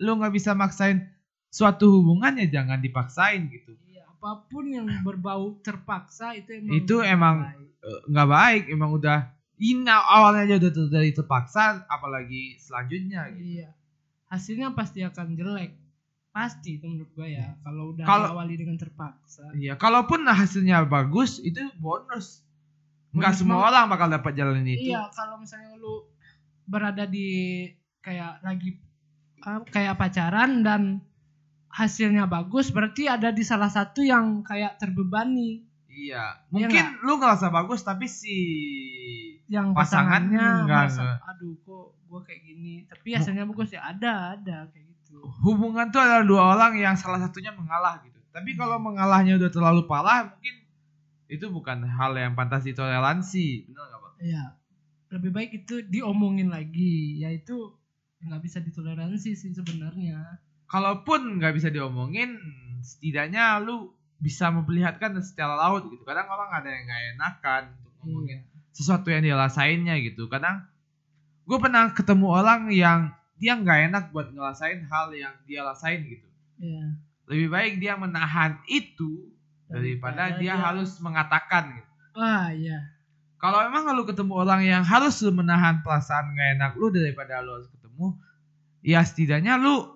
lu 0.00 0.10
nggak 0.16 0.32
bisa 0.36 0.52
maksain 0.52 1.08
suatu 1.48 2.00
hubungan 2.00 2.36
ya 2.40 2.60
jangan 2.60 2.80
dipaksain 2.80 3.48
gitu. 3.48 3.72
Iya, 3.88 4.04
apa 4.08 4.44
pun 4.48 4.68
yang 4.68 4.88
berbau 5.02 5.56
terpaksa 5.64 6.36
itu 6.36 6.60
emang 6.60 6.72
Itu 6.76 6.94
nggak 7.00 7.12
emang 7.12 7.36
baik. 7.44 7.68
Nggak 8.08 8.28
baik. 8.28 8.62
Emang 8.68 8.90
udah 8.96 9.18
ini 9.60 9.84
awalnya 9.92 10.48
aja 10.48 10.56
udah 10.56 10.88
dari 10.88 11.12
terpaksa 11.12 11.84
apalagi 11.84 12.56
selanjutnya 12.56 13.28
gitu. 13.36 13.60
Iya. 13.60 13.68
Hasilnya 14.32 14.72
pasti 14.72 15.04
akan 15.04 15.36
jelek. 15.36 15.76
Pasti 16.32 16.80
itu 16.80 16.86
menurut 16.88 17.12
gue 17.12 17.28
ya. 17.36 17.58
Kalau 17.60 17.92
udah 17.92 18.04
Kalau- 18.08 18.30
diawali 18.32 18.54
dengan 18.56 18.80
terpaksa. 18.80 19.52
Iya, 19.52 19.76
kalaupun 19.76 20.24
hasilnya 20.24 20.88
bagus 20.88 21.42
itu 21.44 21.60
bonus. 21.76 22.40
Enggak 23.10 23.34
semua 23.36 23.66
orang 23.68 23.90
bakal 23.90 24.06
dapat 24.08 24.32
jalan 24.38 24.62
itu. 24.64 24.94
Iya, 24.94 25.10
kalau 25.12 25.36
misalnya 25.36 25.74
lu 25.76 26.06
berada 26.64 27.04
di 27.04 27.66
kayak 28.00 28.40
lagi 28.46 28.78
ah, 29.42 29.60
kayak 29.66 29.98
pacaran 29.98 30.62
dan 30.62 31.02
hasilnya 31.68 32.30
bagus, 32.30 32.70
berarti 32.70 33.10
ada 33.10 33.34
di 33.34 33.42
salah 33.42 33.68
satu 33.68 34.00
yang 34.06 34.46
kayak 34.46 34.78
terbebani. 34.78 35.66
Iya. 35.90 36.46
Iya 36.48 36.54
Mungkin 36.54 36.84
lu 37.02 37.18
ngerasa 37.18 37.50
bagus 37.50 37.82
tapi 37.82 38.06
si 38.06 38.36
Yang 39.50 39.74
Pasangan 39.74 40.30
pasangannya 40.30 40.46
enggak, 40.62 40.84
merasa, 40.86 41.02
enggak. 41.02 41.18
aduh 41.26 41.54
kok 41.66 41.86
gue 42.06 42.20
kayak 42.22 42.40
gini. 42.46 42.74
Tapi 42.86 43.08
hasilnya 43.18 43.44
bagus 43.50 43.70
ya 43.74 43.82
ada, 43.82 44.38
ada 44.38 44.56
kayak 44.70 44.86
gitu. 44.94 45.18
hubungan 45.42 45.90
tuh 45.90 45.98
adalah 45.98 46.22
dua 46.22 46.42
orang 46.54 46.78
yang 46.78 46.94
salah 46.94 47.18
satunya 47.18 47.50
mengalah 47.50 47.98
gitu. 48.06 48.14
Tapi 48.30 48.54
kalau 48.54 48.78
mengalahnya 48.78 49.34
udah 49.42 49.50
terlalu 49.50 49.90
parah 49.90 50.30
mungkin 50.30 50.54
itu 51.30 51.46
bukan 51.50 51.82
hal 51.82 52.14
yang 52.14 52.38
pantas 52.38 52.62
ditoleransi. 52.66 53.70
Benar 53.70 53.84
nggak 53.90 54.00
bang? 54.02 54.14
Iya. 54.22 54.44
Lebih 55.10 55.30
baik 55.34 55.50
itu 55.66 55.82
diomongin 55.90 56.54
lagi, 56.54 57.18
yaitu 57.18 57.74
nggak 58.22 58.42
bisa 58.42 58.62
ditoleransi 58.62 59.30
sih 59.34 59.50
sebenarnya. 59.50 60.38
Kalaupun 60.70 61.42
nggak 61.42 61.58
bisa 61.58 61.74
diomongin, 61.74 62.38
setidaknya 62.82 63.58
lu 63.58 63.90
bisa 64.22 64.52
memperlihatkan 64.54 65.18
secara 65.22 65.58
laut 65.58 65.90
gitu. 65.90 66.06
Kadang 66.06 66.30
orang 66.30 66.50
ada 66.54 66.68
yang 66.70 66.84
nggak 66.86 67.02
enakan 67.18 67.62
untuk 67.82 67.92
ngomongin 68.02 68.38
sesuatu 68.72 69.10
yang 69.10 69.22
dia 69.22 69.36
rasainnya 69.36 69.98
gitu. 70.02 70.26
Kadang 70.26 70.66
gue 71.46 71.58
pernah 71.58 71.90
ketemu 71.90 72.26
orang 72.30 72.70
yang 72.70 73.10
dia 73.40 73.56
nggak 73.56 73.78
enak 73.90 74.04
buat 74.12 74.30
ngerasain 74.30 74.84
hal 74.86 75.10
yang 75.16 75.34
dia 75.48 75.64
rasain 75.64 76.04
gitu. 76.04 76.28
Iya. 76.60 76.86
Lebih 77.30 77.48
baik 77.48 77.72
dia 77.80 77.94
menahan 77.96 78.60
itu 78.68 79.32
daripada 79.70 80.36
dia 80.36 80.58
harus 80.58 80.98
mengatakan 80.98 81.78
gitu. 81.78 81.90
Wah, 82.18 82.50
iya. 82.50 82.90
Kalau 83.40 83.64
emang 83.64 83.88
lu 83.96 84.04
ketemu 84.04 84.36
orang 84.36 84.60
yang 84.66 84.84
harus 84.84 85.24
lu 85.24 85.32
menahan 85.32 85.80
perasaan 85.80 86.36
gak 86.36 86.48
enak 86.60 86.72
lu 86.76 86.92
daripada 86.92 87.40
lu 87.40 87.56
harus 87.56 87.70
ketemu, 87.72 88.06
ya 88.84 89.00
setidaknya 89.00 89.56
lu 89.56 89.88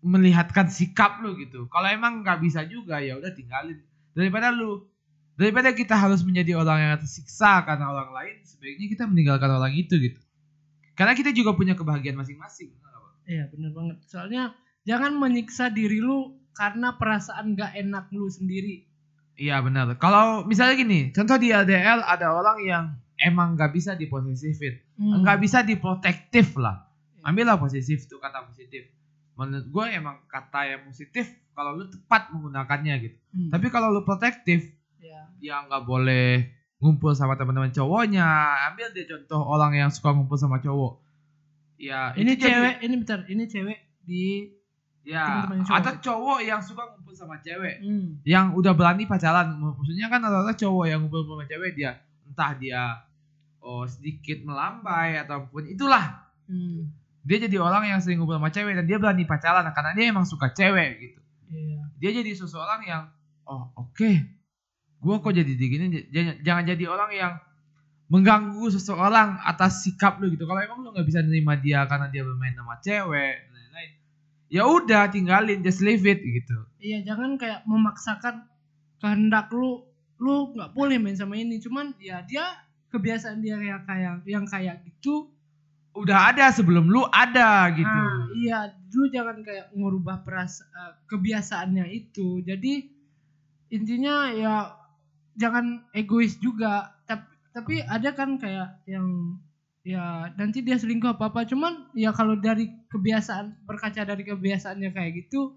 melihatkan 0.00 0.70
sikap 0.72 1.20
lu 1.20 1.36
gitu. 1.36 1.68
Kalau 1.68 1.88
emang 1.90 2.22
nggak 2.24 2.38
bisa 2.40 2.64
juga 2.64 3.02
ya 3.02 3.18
udah 3.20 3.34
tinggalin. 3.34 3.82
Daripada 4.16 4.54
lu 4.54 4.88
daripada 5.36 5.72
kita 5.76 5.94
harus 5.96 6.24
menjadi 6.24 6.56
orang 6.56 6.78
yang 6.80 6.92
tersiksa 6.98 7.62
karena 7.64 7.92
orang 7.92 8.10
lain, 8.12 8.34
sebaiknya 8.42 8.86
kita 8.88 9.04
meninggalkan 9.08 9.50
orang 9.52 9.72
itu 9.76 9.96
gitu. 10.00 10.20
Karena 10.96 11.12
kita 11.12 11.30
juga 11.36 11.52
punya 11.52 11.76
kebahagiaan 11.76 12.16
masing-masing. 12.16 12.72
Iya, 13.26 13.50
bener 13.52 13.74
banget. 13.74 13.96
Soalnya 14.06 14.54
jangan 14.88 15.18
menyiksa 15.18 15.68
diri 15.68 15.98
lu 16.00 16.40
karena 16.56 16.96
perasaan 16.96 17.52
gak 17.58 17.76
enak 17.76 18.08
lu 18.14 18.30
sendiri. 18.32 18.86
Iya 19.36 19.60
benar. 19.60 19.92
Kalau 20.00 20.48
misalnya 20.48 20.80
gini, 20.80 21.12
contoh 21.12 21.36
di 21.36 21.52
LDL 21.52 22.00
ada 22.00 22.32
orang 22.32 22.58
yang 22.64 22.84
emang 23.20 23.52
nggak 23.52 23.72
bisa 23.76 23.92
diposesifin, 23.92 24.80
Hmm. 24.96 25.20
nggak 25.20 25.38
bisa 25.44 25.60
diprotektif 25.60 26.56
lah. 26.56 26.88
Ambillah 27.20 27.60
posesif 27.60 28.08
tuh 28.08 28.16
kata 28.16 28.48
positif. 28.48 28.88
Menurut 29.36 29.68
gue 29.68 29.84
emang 29.92 30.24
kata 30.24 30.64
yang 30.64 30.80
positif 30.88 31.28
kalau 31.52 31.76
lu 31.76 31.84
tepat 31.92 32.32
menggunakannya 32.32 32.94
gitu. 33.04 33.18
Hmm. 33.36 33.50
Tapi 33.52 33.66
kalau 33.68 33.92
lu 33.92 34.00
protektif. 34.08 34.72
Dia 35.36 35.62
nggak 35.62 35.82
boleh 35.82 36.46
ngumpul 36.76 37.12
sama 37.12 37.34
teman-teman 37.34 37.70
cowoknya. 37.70 38.26
Ambil 38.68 38.92
deh 38.92 39.04
contoh 39.04 39.40
orang 39.40 39.72
yang 39.74 39.90
suka 39.90 40.12
ngumpul 40.12 40.36
sama 40.36 40.58
cowok. 40.58 41.00
Ya 41.76 42.12
Ini 42.12 42.32
cewek, 42.34 42.74
ini 42.80 42.94
bentar, 42.96 43.20
ini 43.26 43.44
cewek 43.44 43.78
di 44.00 44.48
ya 45.02 45.22
teman-teman 45.44 45.60
cowok. 45.62 45.76
ada 45.76 45.90
cowok 45.98 46.38
yang 46.40 46.60
suka 46.60 46.82
ngumpul 46.88 47.12
sama 47.12 47.36
cewek. 47.38 47.78
hmm. 47.78 48.24
yang 48.24 48.52
udah 48.52 48.72
berani 48.72 49.04
pacaran 49.04 49.54
maksudnya 49.54 50.08
kan 50.08 50.18
rata-rata 50.18 50.56
cowok 50.56 50.84
yang 50.84 50.98
ngumpul 51.04 51.22
sama 51.22 51.44
cewek 51.44 51.72
dia 51.74 51.94
entah 52.24 52.52
dia 52.54 52.82
oh 53.60 53.86
sedikit 53.86 54.42
melambai 54.42 55.18
ataupun 55.20 55.66
itulah 55.66 56.26
Hmm. 56.46 56.86
dia 57.22 57.42
jadi 57.42 57.58
orang 57.58 57.86
yang 57.86 57.98
sering 57.98 58.18
ngumpul 58.18 58.34
sama 58.34 58.50
cewek 58.50 58.74
dan 58.74 58.86
dia 58.86 58.98
berani 58.98 59.22
pacaran 59.22 59.66
karena 59.70 59.90
dia 59.94 60.06
emang 60.06 60.22
suka 60.22 60.50
cewek 60.50 60.90
gitu 60.98 61.20
Iya. 61.50 61.82
dia 61.98 62.10
jadi 62.10 62.30
seseorang 62.34 62.82
yang 62.82 63.02
oh 63.44 63.70
oke 63.76 64.10
gua 65.06 65.22
kok 65.22 65.30
jadi 65.30 65.46
begini 65.54 66.10
jangan, 66.42 66.66
jadi 66.66 66.84
orang 66.90 67.10
yang 67.14 67.32
mengganggu 68.10 68.66
seseorang 68.74 69.38
atas 69.46 69.86
sikap 69.86 70.18
lu 70.18 70.34
gitu 70.34 70.42
kalau 70.46 70.58
emang 70.58 70.82
lu 70.82 70.90
nggak 70.90 71.06
bisa 71.06 71.22
nerima 71.22 71.54
dia 71.54 71.86
karena 71.86 72.10
dia 72.10 72.26
bermain 72.26 72.54
sama 72.58 72.78
cewek 72.82 73.34
lain-lain 73.50 73.90
ya 74.50 74.62
udah 74.66 75.06
tinggalin 75.10 75.62
just 75.62 75.78
leave 75.82 76.02
it 76.02 76.18
gitu 76.22 76.66
Iya, 76.76 77.02
jangan 77.02 77.34
kayak 77.34 77.66
memaksakan 77.66 78.46
kehendak 79.02 79.50
lu 79.50 79.82
lu 80.22 80.54
nggak 80.54 80.70
boleh 80.70 81.02
main 81.02 81.18
sama 81.18 81.34
ini. 81.34 81.58
Cuman 81.58 81.98
ya 81.98 82.22
dia 82.22 82.46
kebiasaan 82.94 83.42
dia 83.42 83.58
yang 83.58 83.82
kayak 83.82 84.22
yang 84.22 84.46
kayak 84.46 84.86
gitu. 84.86 85.34
udah 85.96 86.28
ada 86.28 86.52
sebelum 86.52 86.92
lu 86.92 87.08
ada 87.08 87.72
gitu 87.72 87.88
Ah, 87.88 88.28
iya, 88.36 88.68
lu 88.92 89.08
jangan 89.08 89.40
kayak 89.40 89.72
ngubah 89.72 90.28
peras 90.28 90.60
eh, 90.60 90.92
kebiasaannya 91.08 91.88
itu. 91.88 92.44
Jadi 92.44 92.84
intinya 93.72 94.28
ya 94.30 94.54
jangan 95.36 95.64
egois 95.92 96.36
juga. 96.36 96.96
Tapi 97.02 97.24
tapi 97.52 97.74
ada 97.80 98.12
kan 98.12 98.36
kayak 98.36 98.84
yang 98.84 99.40
ya 99.80 100.28
nanti 100.34 100.60
dia 100.60 100.76
selingkuh 100.76 101.14
apa 101.14 101.30
apa 101.30 101.46
cuman 101.46 101.88
ya 101.94 102.10
kalau 102.10 102.34
dari 102.34 102.68
kebiasaan 102.86 103.64
berkaca 103.64 104.02
dari 104.02 104.26
kebiasaannya 104.26 104.90
kayak 104.90 105.12
gitu 105.22 105.54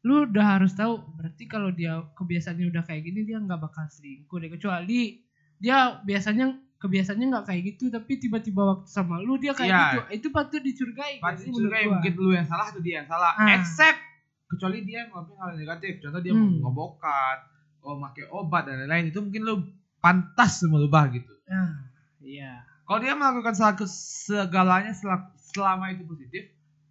lu 0.00 0.24
udah 0.24 0.56
harus 0.56 0.72
tahu 0.72 0.96
berarti 1.12 1.44
kalau 1.44 1.68
dia 1.70 2.02
kebiasaannya 2.14 2.66
udah 2.66 2.82
kayak 2.82 3.04
gini 3.04 3.22
dia 3.22 3.36
nggak 3.36 3.60
bakal 3.60 3.84
selingkuh 3.86 4.38
deh 4.38 4.48
kecuali 4.48 5.20
dia 5.60 6.00
biasanya 6.00 6.56
kebiasaannya 6.78 7.26
nggak 7.28 7.44
kayak 7.44 7.62
gitu 7.68 7.92
tapi 7.92 8.16
tiba-tiba 8.16 8.62
waktu 8.64 8.88
sama 8.88 9.20
lu 9.20 9.36
dia 9.36 9.52
kayak 9.52 9.68
Iya. 9.68 9.82
gitu 9.84 10.00
itu 10.14 10.26
patut 10.30 10.62
dicurigai 10.62 11.20
menurut 11.20 11.68
gua. 11.68 12.00
mungkin 12.00 12.12
lu 12.16 12.30
yang 12.32 12.48
salah 12.48 12.66
atau 12.66 12.80
dia 12.80 12.94
yang 13.04 13.08
salah 13.08 13.32
Ah. 13.36 13.60
except 13.60 14.00
kecuali 14.46 14.82
dia 14.82 15.04
ngelakuin 15.04 15.36
hal 15.36 15.52
negatif 15.54 15.92
contoh 16.00 16.20
dia 16.20 16.32
Hmm. 16.32 16.58
ngobokan 16.58 17.36
oh 17.86 18.02
pakai 18.02 18.26
obat 18.34 18.66
dan 18.66 18.82
lain-lain 18.82 19.14
itu 19.14 19.22
mungkin 19.22 19.42
lu 19.46 19.54
pantas 20.02 20.58
merubah 20.66 21.06
gitu. 21.14 21.30
Nah 21.46 21.86
iya. 22.18 22.66
Kalau 22.86 23.02
dia 23.02 23.18
melakukan 23.18 23.54
segalanya 23.90 24.94
selama, 24.94 25.30
selama 25.38 25.94
itu 25.94 26.02
positif 26.06 26.42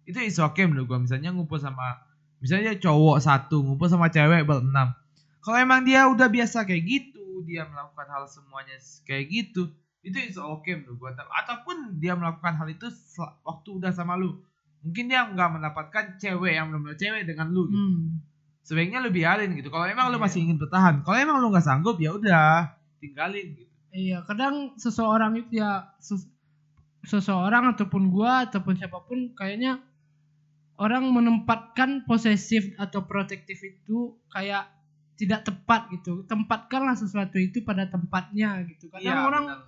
itu 0.08 0.18
is 0.24 0.40
okay 0.40 0.64
menurut 0.64 0.88
gua. 0.88 0.98
Misalnya 1.04 1.36
ngumpul 1.36 1.60
sama 1.60 2.00
misalnya 2.40 2.72
cowok 2.80 3.20
satu 3.20 3.60
ngumpul 3.60 3.88
sama 3.88 4.12
cewek 4.12 4.44
berenam 4.44 4.92
kalau 5.40 5.56
emang 5.56 5.88
dia 5.88 6.04
udah 6.04 6.28
biasa 6.28 6.68
kayak 6.68 6.84
gitu 6.84 7.46
dia 7.48 7.64
melakukan 7.64 8.04
hal 8.12 8.28
semuanya 8.28 8.76
kayak 9.08 9.30
gitu 9.32 9.72
itu 10.06 10.16
is 10.22 10.38
okay 10.40 10.80
menurut 10.80 10.96
gua. 10.96 11.10
Ataupun 11.44 12.00
dia 12.00 12.16
melakukan 12.16 12.56
hal 12.56 12.68
itu 12.72 12.88
waktu 13.44 13.68
udah 13.76 13.92
sama 13.92 14.16
lu. 14.16 14.40
Mungkin 14.86 15.10
dia 15.10 15.26
nggak 15.26 15.58
mendapatkan 15.58 16.04
cewek 16.22 16.54
yang 16.54 16.70
benar-benar 16.70 16.94
cewek 16.94 17.22
dengan 17.26 17.50
lu 17.50 17.66
gitu. 17.66 17.74
hmm. 17.74 18.04
Sebaiknya 18.66 18.98
lu 18.98 19.14
biarin 19.14 19.54
gitu 19.54 19.70
kalau 19.70 19.86
emang 19.86 20.10
lu 20.10 20.18
Iya. 20.18 20.24
masih 20.26 20.38
ingin 20.42 20.58
bertahan 20.58 21.06
kalau 21.06 21.14
emang 21.16 21.38
lu 21.38 21.54
nggak 21.54 21.62
sanggup 21.62 21.96
ya 21.96 22.10
udah 22.12 22.74
tinggalin 22.98 23.54
gitu 23.54 23.70
iya 23.94 24.26
kadang 24.26 24.74
seseorang 24.74 25.38
itu 25.38 25.62
ya 25.62 25.94
ses- 26.02 26.26
seseorang 27.02 27.70
ataupun 27.72 28.10
gua 28.10 28.44
ataupun 28.44 28.74
siapa 28.74 28.98
pun 29.00 29.30
kayaknya 29.32 29.78
orang 30.76 31.08
menempatkan 31.08 32.04
posesif 32.04 32.74
atau 32.76 33.06
protektif 33.06 33.62
itu 33.62 34.18
kayak 34.28 34.68
tidak 35.16 35.46
tepat 35.46 35.88
gitu 35.94 36.26
tempatkanlah 36.26 36.92
sesuatu 36.92 37.38
itu 37.38 37.64
pada 37.64 37.88
tempatnya 37.88 38.66
gitu 38.68 38.92
kadang 38.92 39.06
Iya, 39.16 39.24
orang 39.24 39.44
benar. 39.48 39.60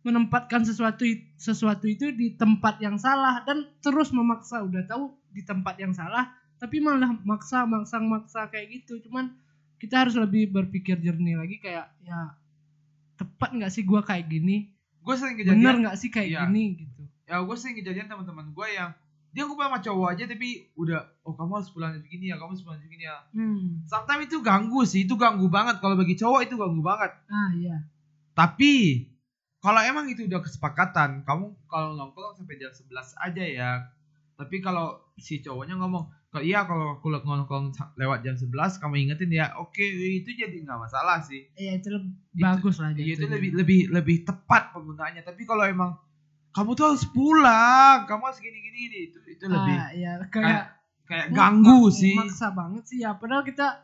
menempatkan 0.00 0.62
sesuatu 0.64 1.04
sesuatu 1.36 1.84
itu 1.84 2.08
di 2.14 2.32
tempat 2.32 2.78
yang 2.78 2.96
salah 2.96 3.42
dan 3.42 3.68
terus 3.82 4.14
memaksa 4.14 4.62
udah 4.62 4.86
tahu 4.86 5.12
di 5.28 5.42
tempat 5.42 5.76
yang 5.76 5.92
salah 5.92 6.32
tapi 6.56 6.78
malah 6.78 7.12
maksa 7.22 7.64
maksa 7.64 7.98
maksa 7.98 8.46
kayak 8.48 8.82
gitu. 8.82 9.00
Cuman 9.02 9.34
kita 9.76 10.06
harus 10.06 10.14
lebih 10.14 10.48
berpikir 10.48 10.96
jernih 10.96 11.36
lagi 11.36 11.56
kayak 11.58 11.92
ya 12.00 12.34
tepat 13.14 13.50
nggak 13.52 13.70
sih 13.70 13.82
gua 13.82 14.00
kayak 14.00 14.26
gini? 14.26 14.70
Gue 15.00 15.14
sering 15.14 15.36
kejadian 15.36 15.60
bener 15.60 15.76
nggak 15.84 15.96
sih 16.00 16.08
kayak 16.08 16.28
Iya. 16.32 16.40
gini? 16.48 16.64
Gitu. 16.80 17.02
Ya 17.24 17.36
gue 17.38 17.56
sering 17.56 17.76
kejadian 17.76 18.08
teman-teman 18.08 18.48
gue 18.50 18.68
yang 18.70 18.90
dia 19.30 19.44
ngumpul 19.44 19.66
sama 19.66 19.82
cowok 19.82 20.08
aja 20.14 20.24
tapi 20.24 20.70
udah 20.74 21.00
oh 21.22 21.34
kamu 21.34 21.58
harus 21.58 21.68
pulang 21.68 21.92
begini 21.98 22.30
ya 22.30 22.38
kamu 22.38 22.54
harus 22.54 22.62
pulang 22.62 22.80
begini 22.80 23.04
ya. 23.04 23.18
Hmm. 23.34 23.82
sometimes 23.84 24.30
itu 24.30 24.38
ganggu 24.40 24.80
sih 24.84 25.04
itu 25.04 25.14
ganggu 25.14 25.46
banget. 25.48 25.76
Kalau 25.78 25.94
bagi 25.94 26.14
cowok 26.14 26.40
itu 26.42 26.54
ganggu 26.54 26.80
banget. 26.80 27.12
Ah 27.28 27.50
iya. 27.52 27.76
Tapi 28.32 28.72
kalau 29.58 29.80
emang 29.80 30.06
itu 30.06 30.24
udah 30.24 30.40
kesepakatan 30.40 31.22
kamu 31.22 31.52
kalau 31.66 31.92
nongkrong 31.94 32.34
sampai 32.34 32.56
jam 32.56 32.70
11 32.70 32.88
aja 33.20 33.44
ya. 33.44 33.70
Tapi 34.34 34.58
kalau 34.58 34.98
si 35.14 35.38
cowoknya 35.38 35.76
ngomong 35.76 36.08
iya 36.38 36.64
kalau 36.64 36.96
aku 36.96 37.06
nongkrong 37.10 37.70
lewat 37.94 38.22
jam 38.22 38.34
11 38.34 38.50
kamu 38.76 38.94
ingetin 39.00 39.30
ya 39.30 39.54
oke 39.54 39.78
itu 40.10 40.30
jadi 40.30 40.56
nggak 40.56 40.80
masalah 40.80 41.20
sih. 41.20 41.46
Iya 41.54 41.78
itu 41.78 41.88
lebih 41.88 42.10
Itu- 42.32 42.42
bagus 42.42 42.74
lah 42.78 42.90
Iya, 42.90 43.14
itu 43.14 43.26
lebih 43.26 43.50
lebih 43.54 43.80
lebih 43.90 44.16
tepat 44.22 44.72
penggunaannya. 44.72 45.20
Tapi 45.20 45.42
kalau 45.42 45.62
emang 45.62 45.90
kamu 46.50 46.70
tuh 46.72 46.84
harus 46.88 47.04
pulang 47.06 48.06
kamu 48.06 48.22
harus 48.24 48.38
gini 48.38 48.58
gini 48.60 48.78
gini 48.80 48.98
itu 49.04 49.18
itu 49.26 49.44
lebih 49.44 49.74
ah, 49.74 49.90
iya 49.90 50.10
kayak 50.24 50.30
kayak 50.32 50.64
kayak 51.04 51.26
ganggu 51.30 51.82
mak- 51.84 51.94
sih. 51.94 52.14
maksa 52.14 52.48
banget 52.50 52.84
sih 52.86 52.98
ya. 53.00 53.14
Padahal 53.14 53.42
kita 53.42 53.82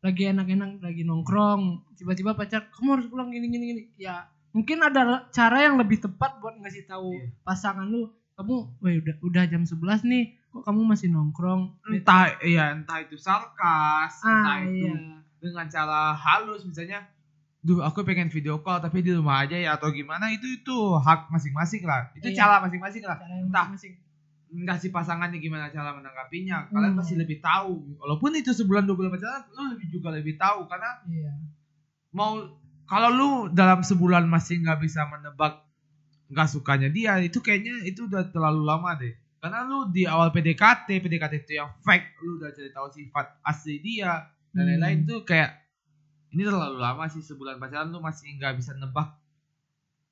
lagi 0.00 0.22
enak-enak 0.26 0.80
lagi 0.80 1.02
nongkrong 1.02 1.62
tiba-tiba 1.94 2.32
pacar 2.32 2.68
kamu 2.70 2.88
harus 2.94 3.06
pulang 3.06 3.28
gini 3.28 3.46
gini 3.46 3.64
gini. 3.66 3.82
Ya 3.96 4.26
mungkin 4.50 4.80
ada 4.80 5.28
cara 5.28 5.60
yang 5.62 5.76
lebih 5.76 6.00
tepat 6.00 6.40
buat 6.40 6.56
ngasih 6.56 6.84
tahu 6.84 7.12
Iya. 7.12 7.28
pasangan 7.42 7.84
lu 7.84 8.08
kamu 8.32 8.56
wah 8.74 8.92
udah 8.94 9.16
udah 9.22 9.44
jam 9.46 9.62
11 9.62 9.76
nih 10.02 10.24
kok 10.56 10.64
kamu 10.64 10.80
masih 10.86 11.08
nongkrong? 11.08 11.76
Entah 11.84 12.32
ya 12.40 12.72
entah 12.72 12.98
itu 12.98 13.16
sarkas 13.16 14.20
entah 14.20 14.56
ah 14.56 14.58
itu 14.60 14.88
iya 14.88 14.96
dengan 15.36 15.68
cara 15.68 16.10
halus 16.12 16.64
misalnya 16.64 17.04
duh 17.60 17.82
aku 17.82 18.02
pengen 18.02 18.26
video 18.26 18.58
call 18.58 18.78
tapi 18.78 19.02
di 19.02 19.10
rumah 19.10 19.42
aja 19.42 19.54
ya 19.54 19.74
atau 19.74 19.90
gimana 19.90 20.30
itu 20.30 20.46
itu 20.48 20.76
hak 20.96 21.28
masing-masing 21.28 21.82
lah. 21.82 22.08
Itu 22.14 22.30
Iya. 22.30 22.36
cara 22.38 22.54
masing-masing 22.62 23.02
lah. 23.02 23.18
Cara 23.18 23.42
Entah. 23.42 23.66
masing 23.68 23.94
entah 24.46 24.78
si 24.78 24.88
pasangannya 24.88 25.36
gimana 25.36 25.66
cara 25.68 25.90
menanggapinya. 25.92 26.70
Kalian 26.70 26.94
Hmm. 26.94 27.00
pasti 27.02 27.18
lebih 27.18 27.42
tahu. 27.42 27.98
Walaupun 27.98 28.30
itu 28.38 28.54
sebulan 28.54 28.86
dua 28.86 28.94
bulan 28.94 29.10
pacaran 29.12 29.42
lu 29.50 29.74
lebih 29.74 29.86
juga 29.90 30.14
lebih 30.14 30.38
tahu. 30.38 30.70
Karena 30.70 30.90
iya. 31.10 31.34
mau 32.10 32.38
kalau 32.86 33.10
lu 33.10 33.30
dalam 33.50 33.82
sebulan 33.82 34.24
masih 34.24 34.62
nggak 34.62 34.78
bisa 34.78 35.02
menebak 35.10 35.66
nggak 36.26 36.48
sukanya 36.48 36.86
dia 36.86 37.18
itu 37.18 37.38
kayaknya 37.38 37.82
itu 37.82 38.06
udah 38.06 38.30
terlalu 38.30 38.62
lama 38.62 38.94
deh 38.94 39.14
karena 39.38 39.62
lu 39.62 39.88
di 39.88 40.04
awal 40.04 40.28
PDKT 40.28 40.88
PDKT 40.96 41.34
itu 41.40 41.52
yang 41.54 41.70
fake 41.78 42.18
lu 42.20 42.36
udah 42.36 42.50
cari 42.50 42.70
tahu 42.70 42.88
sifat 42.88 43.26
asli 43.40 43.78
dia 43.78 44.26
dan 44.50 44.64
Hmm. 44.64 44.68
lain-lain 44.72 44.98
tuh 45.04 45.20
kayak 45.22 45.52
ini 46.28 46.42
terlalu 46.42 46.76
lama 46.76 47.04
sih 47.06 47.20
sebulan 47.20 47.56
pacaran 47.56 47.88
lu 47.88 47.98
masih 47.98 48.32
nggak 48.32 48.54
bisa 48.54 48.72
nebak 48.74 49.12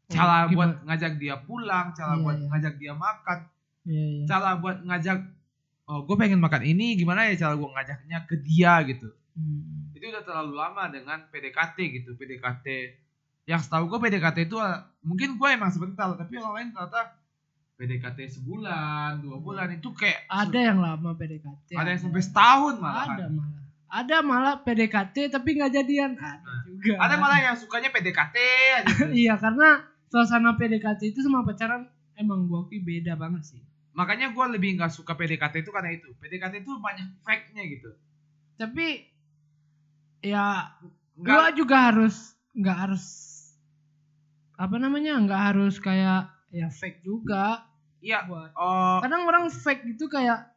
cara 0.07 0.45
Oh, 0.45 0.49
gimana? 0.49 0.55
buat 0.55 0.85
ngajak 0.85 1.13
dia 1.17 1.35
pulang 1.39 1.87
cara 1.91 2.13
Iya, 2.13 2.23
buat 2.23 2.37
iya. 2.37 2.47
ngajak 2.47 2.75
dia 2.77 2.93
makan 2.95 3.39
iya 3.85 4.05
iya 4.13 4.25
cara 4.25 4.51
buat 4.55 4.79
ngajak 4.83 5.19
oh 5.85 6.01
gue 6.03 6.17
pengen 6.17 6.39
makan 6.39 6.63
ini 6.63 6.95
gimana 6.95 7.25
ya 7.25 7.37
cara 7.39 7.55
gue 7.55 7.69
ngajaknya 7.69 8.19
ke 8.23 8.37
dia 8.39 8.73
gitu 8.87 9.09
Hmm. 9.35 9.91
itu 9.91 10.05
udah 10.05 10.23
terlalu 10.23 10.55
lama 10.55 10.87
dengan 10.87 11.27
PDKT 11.27 11.75
gitu 11.93 12.15
PDKT 12.15 12.67
yang 13.45 13.59
setahu 13.59 13.89
gue 13.89 13.99
PDKT 14.01 14.47
itu 14.47 14.55
mungkin 15.01 15.35
gue 15.35 15.49
emang 15.51 15.69
sebentar 15.69 16.07
tapi 16.13 16.39
orang 16.39 16.55
lain 16.55 16.69
ternyata 16.71 17.19
PDKT 17.85 18.41
sebulan 18.41 19.21
dua 19.21 19.37
bulan 19.37 19.69
itu 19.77 19.93
kayak 19.93 20.25
ada 20.27 20.57
yang 20.57 20.81
lama 20.81 21.13
PDKT 21.13 21.77
ada 21.77 21.93
yang 21.93 22.01
sampai 22.01 22.23
setahun 22.25 22.75
malah. 22.81 23.07
Ada 23.13 23.27
malah. 23.29 23.61
Ada 23.95 24.17
malah 24.25 24.55
PDKT 24.59 25.31
tapi 25.31 25.55
nggak 25.55 25.71
jadian. 25.71 26.17
Ada 26.17 26.41
Nah, 26.41 26.61
juga. 26.65 26.93
Ada 26.99 27.15
malah 27.15 27.39
yang 27.45 27.57
sukanya 27.61 27.93
PDKT 27.93 28.37
aja. 28.81 28.95
Iya 29.29 29.35
karena 29.37 29.85
suasana 30.09 30.57
PDKT 30.57 31.13
itu 31.13 31.21
sama 31.21 31.45
pacaran 31.45 31.87
emang 32.17 32.49
gua 32.49 32.65
akui 32.65 32.81
beda 32.81 33.15
banget 33.15 33.55
sih. 33.55 33.61
Makanya 33.95 34.35
gue 34.35 34.45
lebih 34.59 34.75
nggak 34.75 34.91
suka 34.91 35.15
PDKT 35.15 35.63
itu 35.63 35.71
karena 35.71 35.95
itu. 35.95 36.11
PDKT 36.19 36.67
itu 36.67 36.73
banyak 36.83 37.07
fake-nya 37.23 37.63
gitu. 37.71 37.91
Tapi 38.59 39.07
ya 40.19 40.75
nggak. 41.15 41.31
gua 41.31 41.47
juga 41.55 41.77
harus 41.93 42.35
nggak 42.57 42.79
harus 42.89 43.05
apa 44.55 44.79
namanya 44.79 45.19
nggak 45.19 45.43
harus 45.55 45.79
kayak 45.79 46.31
ya 46.51 46.71
fake 46.71 47.03
juga 47.03 47.67
iya 48.05 48.23
buat 48.23 48.53
oh 48.53 49.01
kadang 49.01 49.25
orang 49.25 49.49
fake 49.49 49.89
itu 49.89 50.05
kayak 50.07 50.53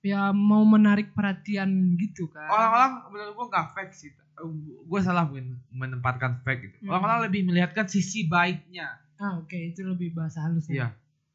ya 0.00 0.30
mau 0.30 0.62
menarik 0.62 1.10
perhatian 1.12 1.68
gitu 1.94 2.26
kan 2.28 2.46
orang-orang 2.46 2.90
menurut 3.08 3.32
gue 3.32 3.46
nggak 3.48 3.66
fake 3.72 3.92
sih 3.92 4.10
gue 4.80 5.00
salah 5.00 5.26
men- 5.26 5.62
menempatkan 5.68 6.38
fake 6.40 6.60
gitu 6.64 6.76
Hmm. 6.80 6.90
orang-orang 6.92 7.26
lebih 7.26 7.40
melihatkan 7.44 7.86
sisi 7.86 8.26
baiknya 8.26 8.98
ah 9.16 9.36
oke 9.36 9.54
itu 9.54 9.82
lebih 9.82 10.10
bahasa 10.12 10.42
halus 10.42 10.66
ya 10.66 10.74
Iya. 10.74 10.88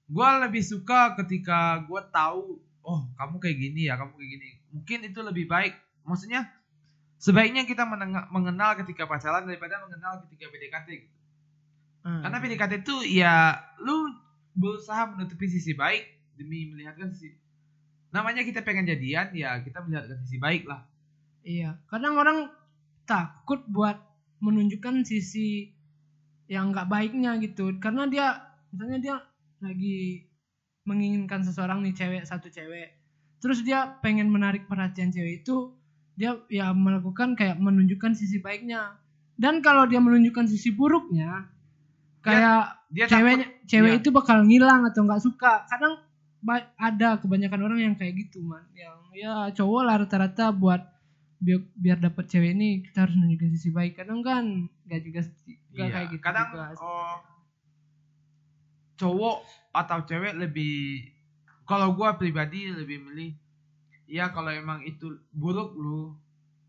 Gue 0.03 0.29
lebih 0.43 0.59
suka 0.61 1.15
ketika 1.15 1.79
gue 1.81 2.01
tahu, 2.09 2.59
oh 2.83 3.01
kamu 3.13 3.39
kayak 3.39 3.57
gini 3.57 3.87
ya, 3.87 3.95
kamu 3.95 4.11
kayak 4.13 4.29
gini. 4.29 4.49
Mungkin 4.69 4.99
itu 5.01 5.19
lebih 5.19 5.47
baik. 5.47 5.73
Maksudnya 6.03 6.51
sebaiknya 7.17 7.63
kita 7.63 7.87
mengenal 8.29 8.75
ketika 8.77 9.07
pacaran 9.07 9.47
daripada 9.47 9.79
mengenal 9.79 10.21
ketika 10.27 10.51
PDKT. 10.51 10.87
Gitu. 10.99 11.15
Ah, 12.03 12.19
Karena 12.19 12.37
PDKT 12.37 12.73
itu 12.83 12.95
ya 13.15 13.55
lu 13.79 14.11
berusaha 14.53 15.13
menutupi 15.13 15.49
sisi 15.49 15.73
baik 15.73 16.05
demi 16.37 16.69
melihatkan 16.69 17.13
sisi. 17.13 17.33
Namanya 18.13 18.45
kita 18.45 18.61
pengen 18.61 18.85
jadian 18.85 19.33
ya 19.33 19.57
kita 19.61 19.81
melihatkan 19.81 20.17
sisi 20.25 20.37
baik 20.37 20.69
lah. 20.69 20.85
Iya, 21.43 21.75
kadang 21.91 22.15
orang 22.15 22.47
takut 23.03 23.59
buat 23.67 23.99
menunjukkan 24.39 25.03
sisi 25.03 25.71
yang 26.47 26.71
nggak 26.71 26.87
baiknya 26.87 27.35
gitu, 27.39 27.75
karena 27.79 28.07
dia 28.07 28.27
misalnya 28.71 28.99
dia 28.99 29.15
lagi 29.63 30.27
menginginkan 30.83 31.43
seseorang 31.43 31.79
nih 31.83 31.95
cewek 31.95 32.23
satu 32.27 32.51
cewek, 32.51 32.95
terus 33.39 33.63
dia 33.63 33.95
pengen 34.03 34.27
menarik 34.27 34.67
perhatian 34.67 35.11
cewek 35.11 35.43
itu, 35.43 35.71
dia 36.19 36.35
ya 36.51 36.75
melakukan 36.75 37.39
kayak 37.39 37.59
menunjukkan 37.59 38.15
sisi 38.15 38.43
baiknya, 38.43 38.99
dan 39.39 39.63
kalau 39.63 39.87
dia 39.87 40.03
menunjukkan 40.03 40.51
sisi 40.51 40.75
buruknya, 40.75 41.47
kayak 42.23 42.79
Dia 42.93 43.05
ceweknya 43.09 43.47
cewek 43.67 43.91
iya. 43.93 43.99
itu 43.99 44.09
bakal 44.13 44.47
ngilang 44.47 44.87
atau 44.87 45.03
nggak 45.03 45.21
suka, 45.23 45.67
kadang 45.67 45.99
ada 46.79 47.19
kebanyakan 47.19 47.61
orang 47.65 47.79
yang 47.79 47.95
kayak 47.95 48.15
gitu 48.19 48.43
man, 48.43 48.63
yang 48.75 48.99
ya 49.15 49.51
cowok 49.55 49.81
lah 49.83 49.95
rata-rata 50.03 50.51
buat 50.51 50.81
biar, 51.39 51.59
biar 51.75 51.97
dapat 51.99 52.25
cewek 52.27 52.51
ini 52.55 52.83
kita 52.87 53.07
harus 53.07 53.15
nunjukin 53.19 53.51
sisi 53.55 53.69
baik. 53.71 53.99
Kadang 53.99 54.23
kan 54.23 54.71
nggak 54.87 55.01
juga 55.03 55.21
nggak 55.73 55.87
Iya, 55.87 55.93
kayak 55.93 56.07
gitu 56.13 56.23
kadang 56.23 56.47
juga. 56.53 56.67
oh, 56.79 57.17
cowok 58.99 59.37
atau 59.73 59.99
cewek 60.05 60.33
lebih 60.37 61.09
kalau 61.65 61.95
gua 61.97 62.15
pribadi 62.15 62.69
lebih 62.69 63.01
milih 63.09 63.31
ya 64.07 64.29
kalau 64.29 64.51
emang 64.53 64.85
itu 64.85 65.17
buruk 65.33 65.73
lu 65.73 66.13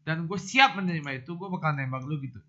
dan 0.04 0.24
gue 0.28 0.38
siap 0.40 0.76
menerima 0.78 1.24
itu 1.24 1.36
gue 1.36 1.48
bakal 1.48 1.76
nembak 1.76 2.04
lu 2.04 2.20
gitu 2.20 2.40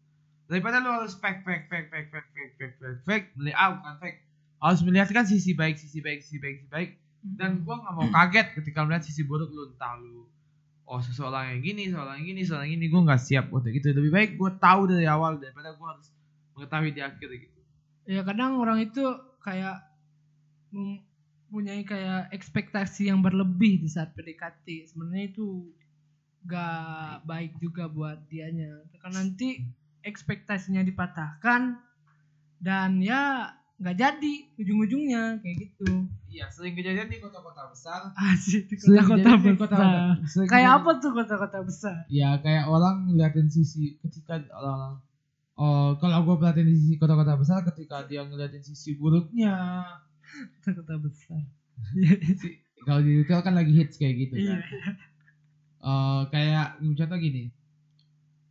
daripada 0.45 0.77
lu 0.81 0.89
harus 0.93 1.17
fake 1.17 1.41
fake 1.41 1.65
fake 1.69 1.87
fake 1.89 2.09
fake 2.13 2.29
fake 2.33 2.53
fake 2.57 2.75
fake 2.77 3.01
fake 3.05 3.25
melihat 3.37 3.57
ah, 3.57 3.69
bukan 3.77 3.95
fake. 4.01 4.17
Harus 4.61 4.81
melihatkan 4.85 5.25
sisi 5.25 5.51
baik 5.53 5.75
sisi 5.77 5.99
baik 6.01 6.21
sisi 6.21 6.37
baik 6.41 6.55
sisi 6.65 6.69
baik. 6.69 6.89
Dan 7.25 7.65
gua 7.65 7.81
nggak 7.81 7.93
mau 7.97 8.07
kaget 8.13 8.47
ketika 8.61 8.85
melihat 8.85 9.03
sisi 9.05 9.25
buruk 9.25 9.49
lu. 9.49 9.73
Entah 9.73 9.97
lu 9.97 10.29
oh 10.85 11.01
seseorang 11.01 11.57
yang 11.57 11.61
gini 11.65 11.89
seseorang 11.89 12.21
yang 12.21 12.27
gini 12.29 12.41
seseorang 12.45 12.65
yang 12.69 12.75
gini. 12.77 12.87
Gua 12.93 13.01
nggak 13.09 13.21
siap 13.21 13.45
untuk 13.49 13.73
itu 13.73 13.87
lebih 13.89 14.11
baik 14.13 14.29
gua 14.37 14.53
tahu 14.53 14.89
dari 14.89 15.09
awal 15.09 15.41
daripada 15.41 15.73
gua 15.73 15.97
harus 15.97 16.07
mengetahui 16.53 16.91
di 16.93 17.01
akhir 17.01 17.29
gitu. 17.29 17.59
Ya 18.05 18.21
kadang 18.21 18.61
orang 18.61 18.85
itu 18.85 19.01
kayak 19.41 19.81
mempunyai 20.69 21.81
kayak 21.87 22.29
ekspektasi 22.29 23.09
yang 23.09 23.25
berlebih 23.25 23.81
di 23.81 23.89
saat 23.89 24.13
PDKT. 24.13 24.93
Sebenarnya 24.93 25.25
itu 25.33 25.73
gak 26.45 27.25
baik 27.25 27.57
juga 27.57 27.89
buat 27.89 28.21
dianya. 28.29 28.85
Karena 29.01 29.25
nanti 29.25 29.65
ekspektasinya 30.05 30.81
dipatahkan 30.81 31.81
dan 32.57 33.01
ya 33.01 33.49
nggak 33.75 33.97
jadi 33.97 34.33
ujung-ujungnya 34.55 35.41
kayak 35.41 35.57
gitu. 35.67 36.07
Iya 36.29 36.47
sering 36.47 36.75
kejadian 36.75 37.07
di 37.07 37.19
kota-kota 37.19 37.67
besar. 37.67 38.13
Asik 38.31 38.69
di 38.69 38.75
kota-kota 38.77 39.31
besar. 39.35 39.55
kota-kota- 39.57 40.15
sering 40.25 40.47
kayak 40.47 40.69
kejadian- 40.69 40.79
apa 40.79 40.91
tuh 40.97 41.11
kota-kota 41.11 41.59
besar? 41.61 41.95
Ya 42.07 42.29
kayak 42.39 42.65
orang 42.65 43.09
ngeliatin 43.09 43.49
sisi 43.49 43.97
ketika 43.99 44.39
orang 44.51 45.01
oh 45.55 45.95
kalau 45.97 46.23
gue 46.23 46.35
perhatiin 46.37 46.67
di 46.67 46.75
sisi 46.77 46.95
kota-kota 46.95 47.33
besar 47.35 47.63
ketika 47.65 48.05
dia 48.05 48.23
ngeliatin 48.23 48.61
sisi 48.61 48.95
buruknya. 48.95 49.83
Kota-kota 50.63 50.95
besar. 51.01 51.41
Si- 52.39 52.63
kalau 52.85 53.01
di 53.01 53.17
retail 53.17 53.41
kan 53.41 53.53
lagi 53.53 53.73
hits 53.73 53.97
kayak 53.97 54.15
gitu 54.21 54.35
kan. 54.39 54.59
Eh, 55.81 56.21
kayak 56.29 56.67
contoh 56.79 57.17
gini. 57.17 57.49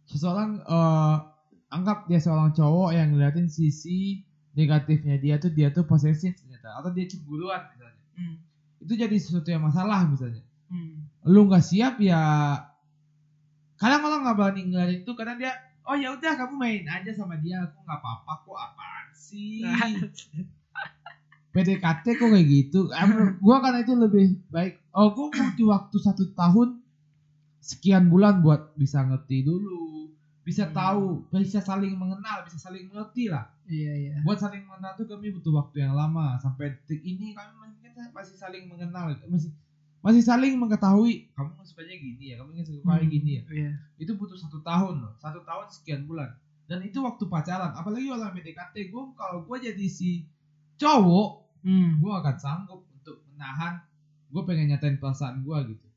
Seseorang 0.05 0.61
eh, 0.61 1.16
anggap 1.75 2.07
dia 2.07 2.22
seorang 2.22 2.55
cowok 2.55 2.95
yang 2.95 3.11
ngeliatin 3.11 3.51
sisi 3.51 4.22
negatifnya 4.55 5.18
dia 5.18 5.37
tuh 5.43 5.51
dia 5.51 5.75
tuh 5.75 5.83
posesif 5.83 6.39
ternyata. 6.39 6.79
Atau 6.79 6.95
dia 6.95 7.11
cemburuan 7.11 7.66
misalnya. 7.75 8.03
Hmm, 8.14 8.37
itu 8.79 8.93
jadi 8.95 9.16
sesuatu 9.18 9.51
yang 9.51 9.66
masalah 9.66 10.07
misalnya. 10.07 10.43
Hmm. 10.64 11.07
lu 11.29 11.45
nggak 11.45 11.61
siap 11.61 12.01
ya 12.01 12.20
kadang 13.77 14.01
orang 14.01 14.25
nggak 14.25 14.37
berani 14.39 14.62
ngeliat 14.70 14.91
itu. 15.03 15.11
Karena 15.18 15.35
dia 15.35 15.53
oh 15.85 15.99
ya 15.99 16.14
udah 16.14 16.33
kamu 16.39 16.55
main 16.55 16.83
aja 16.87 17.11
sama 17.11 17.35
dia. 17.43 17.59
Aku 17.66 17.83
nggak 17.83 17.99
apa-apa 17.99 18.33
kok 18.47 18.59
apaan 18.59 19.07
sih? 19.12 19.66
PDKT 21.55 22.05
kok 22.18 22.31
kayak 22.35 22.47
gitu. 22.51 22.91
Eh, 22.91 23.07
gua 23.39 23.62
karena 23.62 23.83
itu 23.83 23.95
lebih 23.95 24.39
baik. 24.51 24.79
Oh 24.95 25.11
gua 25.14 25.31
butuh 25.31 25.66
waktu 25.70 25.97
satu 26.03 26.25
tahun 26.35 26.83
sekian 27.64 28.12
bulan 28.12 28.45
buat 28.45 28.77
bisa 28.77 29.01
ngerti 29.07 29.47
dulu 29.47 30.12
bisa 30.45 30.68
Hmm. 30.68 30.76
tahu 30.76 31.05
bisa 31.32 31.59
saling 31.59 31.97
mengenal 31.97 32.45
bisa 32.45 32.61
saling 32.61 32.84
mengerti 32.92 33.32
lah. 33.32 33.49
Iya 33.64 33.92
iya. 33.97 34.14
Buat 34.20 34.45
saling 34.45 34.61
mengenal 34.68 34.92
tuh 34.95 35.09
kami 35.09 35.32
butuh 35.32 35.57
waktu 35.57 35.80
yang 35.80 35.97
lama. 35.97 36.36
Sampai 36.36 36.76
detik 36.76 37.01
ini 37.01 37.32
kami 37.32 37.53
masih 37.57 38.12
masih 38.12 38.36
saling 38.36 38.68
mengenal. 38.68 39.16
Masih 39.24 39.51
masih 40.05 40.20
saling 40.20 40.53
mengetahui. 40.61 41.32
Kamu 41.32 41.64
sukanya 41.64 41.97
gini 41.97 42.24
ya 42.30 42.34
kamu 42.36 42.61
ingin 42.61 42.66
suka 42.68 42.84
Hmm, 42.84 43.09
gini 43.09 43.40
ya. 43.40 43.42
iya. 43.49 43.70
Itu 43.97 44.20
butuh 44.20 44.36
satu 44.36 44.61
tahun 44.61 45.01
loh. 45.01 45.16
Satu 45.16 45.40
tahun 45.40 45.64
sekian 45.72 46.05
bulan. 46.05 46.28
Dan 46.68 46.84
itu 46.84 47.01
waktu 47.01 47.24
pacaran. 47.24 47.72
Apalagi 47.72 48.12
orang 48.12 48.36
PDKT 48.36 48.92
gue 48.92 49.03
kalau 49.16 49.49
gue 49.49 49.57
jadi 49.64 49.86
si 49.88 50.28
cowok 50.76 51.28
hmm. 51.64 52.05
gue 52.05 52.12
akan 52.12 52.36
sanggup 52.36 52.84
untuk 52.92 53.24
menahan. 53.32 53.80
Gue 54.28 54.45
pengen 54.45 54.76
nyatain 54.76 55.01
perasaan 55.01 55.40
gue 55.40 55.59
gitu. 55.72 55.88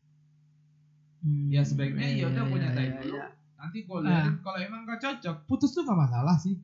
Hmm, 1.28 1.52
ya 1.52 1.66
sebaiknya 1.68 2.08
ya 2.16 2.32
udah 2.32 2.44
gue 2.48 2.56
iya, 2.56 2.64
nyatain 2.72 2.92
iya, 2.96 3.02
dulu. 3.04 3.16
iya. 3.20 3.28
Nanti 3.58 3.84
gue 3.84 3.98
Ah. 3.98 4.06
liatin 4.06 4.36
kalau 4.40 4.58
emang 4.58 4.82
gak 4.86 5.02
cocok 5.02 5.36
putus 5.46 5.74
tuh 5.74 5.82
gak 5.82 5.98
masalah 5.98 6.38
sih. 6.38 6.56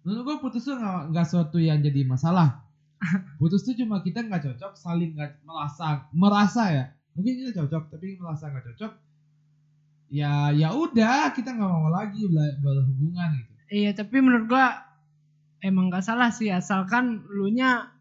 Menurut 0.00 0.22
gue 0.22 0.36
putus 0.38 0.62
tuh 0.62 0.76
gak, 0.76 1.10
gak 1.10 1.26
suatu 1.26 1.56
yang 1.56 1.80
jadi 1.80 2.04
masalah. 2.04 2.60
Putus 3.36 3.60
tuh 3.60 3.74
cuma 3.74 4.00
kita 4.00 4.20
nggak 4.20 4.40
cocok 4.40 4.72
saling 4.74 5.12
nggak 5.12 5.44
merasa 5.44 6.08
merasa 6.08 6.62
ya. 6.68 6.84
Mungkin 7.12 7.32
kita 7.36 7.52
cocok 7.60 7.92
tapi 7.92 8.16
merasa 8.16 8.48
nggak 8.48 8.64
cocok 8.72 8.92
ya 10.08 10.48
ya 10.50 10.72
udah 10.72 11.32
kita 11.32 11.52
nggak 11.52 11.68
mau 11.68 11.90
lagi 11.90 12.24
berhubungan 12.60 13.28
gitu. 13.36 13.52
Iya, 13.68 13.90
tapi 13.92 14.20
menurut 14.20 14.46
gua 14.46 14.88
emang 15.60 15.88
gak 15.88 16.04
salah 16.04 16.30
sih 16.30 16.48
asalkan 16.48 17.24
lu 17.28 17.48
nya 17.48 17.92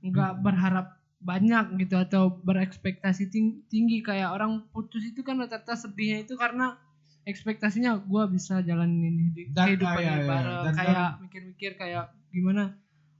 nggak 0.00 0.42
berharap 0.42 0.94
banyak 1.18 1.76
gitu 1.82 1.98
atau 1.98 2.30
berekspektasi 2.30 3.30
ting- 3.30 3.66
tinggi. 3.66 4.00
Kayak 4.00 4.36
orang 4.36 4.62
putus 4.70 5.02
itu 5.02 5.20
kan 5.20 5.38
rata-rata 5.38 5.74
sedihnya 5.74 6.22
itu 6.22 6.38
karena 6.38 6.78
ekspektasinya 7.22 8.00
gua 8.00 8.24
bisa 8.24 8.60
jalanin 8.60 9.00
ini 9.06 9.24
di 9.30 9.42
Dan 9.50 9.74
kehidupan 9.74 9.94
kayak- 9.94 10.08
ini 10.10 10.18
ya, 10.18 10.26
bareng. 10.26 10.62
Dan- 10.62 10.76
kayak 10.76 11.08
mikir-mikir 11.20 11.72
kayak 11.76 12.04
gimana 12.28 12.62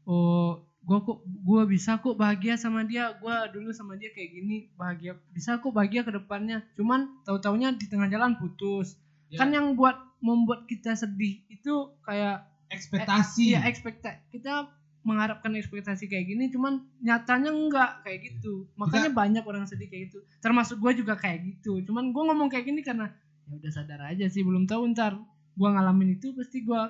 oh 0.04 0.50
gua 0.80 0.98
kok 1.00 1.18
gua 1.38 1.62
bisa 1.64 1.96
kok 1.96 2.16
bahagia 2.16 2.56
sama 2.56 2.82
dia 2.82 3.12
gua 3.14 3.44
dulu 3.46 3.68
sama 3.70 3.94
dia 3.94 4.08
kayak 4.10 4.30
gini 4.32 4.56
bahagia 4.74 5.12
bisa 5.30 5.56
kok 5.56 5.70
bahagia 5.70 6.00
ke 6.00 6.10
depannya. 6.10 6.64
Cuman 6.74 7.20
tahu-taunya 7.22 7.72
di 7.72 7.86
tengah 7.86 8.08
jalan 8.08 8.34
putus. 8.34 8.96
Ya, 9.28 9.38
kan 9.38 9.52
yang 9.52 9.72
buat 9.72 9.94
membuat 10.18 10.66
kita 10.66 10.92
sedih 10.92 11.44
itu 11.46 11.74
kayak 12.02 12.42
ekspektasi. 12.68 13.52
Iya 13.52 13.62
ekspekta 13.64 14.26
kita 14.28 14.66
mengharapkan 15.00 15.54
ekspektasi 15.54 16.06
kayak 16.06 16.28
gini 16.28 16.44
cuman 16.48 16.82
nyatanya 17.00 17.48
enggak 17.48 18.02
kayak 18.02 18.20
gitu. 18.26 18.68
Makanya 18.74 19.08
banyak 19.10 19.40
orang 19.42 19.64
sedih 19.64 19.86
kayak 19.86 20.10
gitu. 20.10 20.20
Termasuk 20.38 20.76
gue 20.76 20.92
juga 20.98 21.14
kayak 21.14 21.40
gitu. 21.46 21.80
Cuman 21.82 22.10
gue 22.10 22.22
ngomong 22.22 22.48
kayak 22.48 22.66
gini 22.66 22.80
karena 22.80 23.08
ya 23.50 23.58
udah 23.58 23.72
sadar 23.74 24.00
aja 24.06 24.30
sih 24.30 24.46
belum 24.46 24.70
tahu 24.70 24.94
ntar 24.94 25.18
gue 25.58 25.68
ngalamin 25.68 26.14
itu 26.14 26.30
pasti 26.38 26.62
gue 26.62 26.80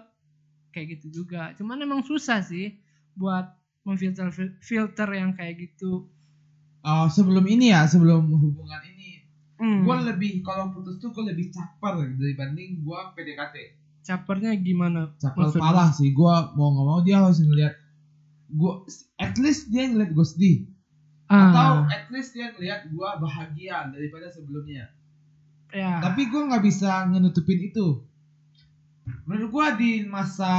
kayak 0.70 0.86
gitu 0.98 1.24
juga. 1.24 1.56
Cuman 1.58 1.82
emang 1.82 2.04
susah 2.06 2.44
sih 2.44 2.78
buat 3.18 3.48
memfilter 3.82 4.30
filter 4.60 5.08
yang 5.10 5.34
kayak 5.34 5.58
gitu. 5.58 6.06
Oh, 6.84 7.06
sebelum 7.08 7.44
ini 7.48 7.72
ya 7.74 7.88
sebelum 7.88 8.28
hubungan 8.30 8.82
ini. 8.86 8.98
Hmm. 9.60 9.84
gue 9.84 9.96
lebih 10.08 10.40
kalau 10.40 10.72
putus 10.72 10.96
tuh 11.04 11.12
gue 11.12 11.20
lebih 11.36 11.52
caper 11.52 12.16
dibanding 12.16 12.80
gue 12.80 13.00
PDKT. 13.12 13.56
Capernya 14.00 14.56
gimana? 14.56 15.12
Caper 15.20 15.52
Maksudnya? 15.52 15.60
parah 15.60 15.88
sih 15.92 16.16
gue 16.16 16.34
mau 16.56 16.72
nggak 16.72 16.86
mau 16.88 17.00
dia 17.04 17.20
harus 17.20 17.44
ngeliat 17.44 17.76
gue 18.50 18.72
at 19.20 19.36
least 19.36 19.68
dia 19.68 19.86
ngeliat 19.86 20.16
gue 20.16 20.26
sedih 20.26 20.58
atau 21.30 21.86
ah, 21.86 21.92
at 21.92 22.10
least 22.10 22.34
dia 22.34 22.50
ngeliat 22.50 22.90
gue 22.90 23.08
bahagia 23.22 23.86
daripada 23.92 24.26
sebelumnya 24.32 24.90
ya. 25.72 26.00
Tapi 26.00 26.26
gue 26.26 26.42
nggak 26.44 26.62
bisa 26.62 27.06
ngenutupin 27.06 27.60
itu. 27.62 28.04
Menurut 29.24 29.50
gue 29.50 29.66
di 29.76 29.90
masa 30.04 30.52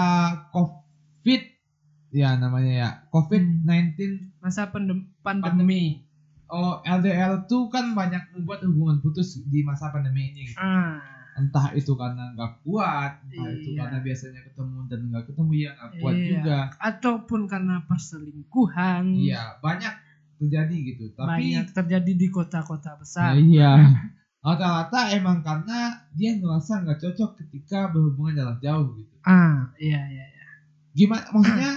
covid 0.49 1.43
ya 2.11 2.35
namanya 2.35 2.73
ya 2.73 2.89
covid 3.07 3.63
19 3.63 4.39
masa 4.39 4.67
pandem- 4.67 5.07
pandemi. 5.21 5.47
Pandemi. 5.47 5.83
Oh 6.47 6.83
LDR 6.83 7.47
tuh 7.47 7.67
kan 7.67 7.95
banyak 7.95 8.35
membuat 8.35 8.59
hubungan 8.63 8.99
putus 8.99 9.39
di 9.41 9.63
masa 9.63 9.87
pandemi 9.87 10.29
ini. 10.29 10.51
Ah. 10.55 10.99
Entah 11.31 11.71
itu 11.71 11.95
karena 11.95 12.35
nggak 12.35 12.59
kuat 12.61 13.23
entah 13.23 13.47
itu 13.49 13.71
Iya. 13.71 13.79
karena 13.79 13.97
biasanya 14.03 14.41
ketemu 14.43 14.77
dan 14.85 14.99
nggak 15.07 15.23
ketemu 15.25 15.51
ya 15.55 15.69
nggak 15.71 15.91
kuat 15.97 16.11
Iya. 16.13 16.27
juga. 16.27 16.57
Ataupun 16.75 17.41
karena 17.47 17.75
perselingkuhan. 17.87 19.03
Iya 19.15 19.41
banyak 19.63 19.93
terjadi 20.37 20.75
gitu. 20.91 21.05
Tapi 21.15 21.29
banyak 21.31 21.67
terjadi 21.71 22.11
di 22.11 22.27
kota-kota 22.27 22.99
besar. 22.99 23.31
iya 23.37 23.79
rata-rata 24.41 25.13
emang 25.13 25.45
karena 25.45 26.01
dia 26.17 26.33
ngerasa 26.33 26.81
nggak 26.81 26.99
cocok 26.99 27.31
ketika 27.45 27.93
berhubungan 27.93 28.33
jarak 28.41 28.57
jauh 28.59 28.97
gitu. 28.97 29.15
Ah, 29.21 29.69
iya 29.77 30.01
iya 30.09 30.25
iya. 30.25 30.47
gimana 30.97 31.29
maksudnya 31.29 31.71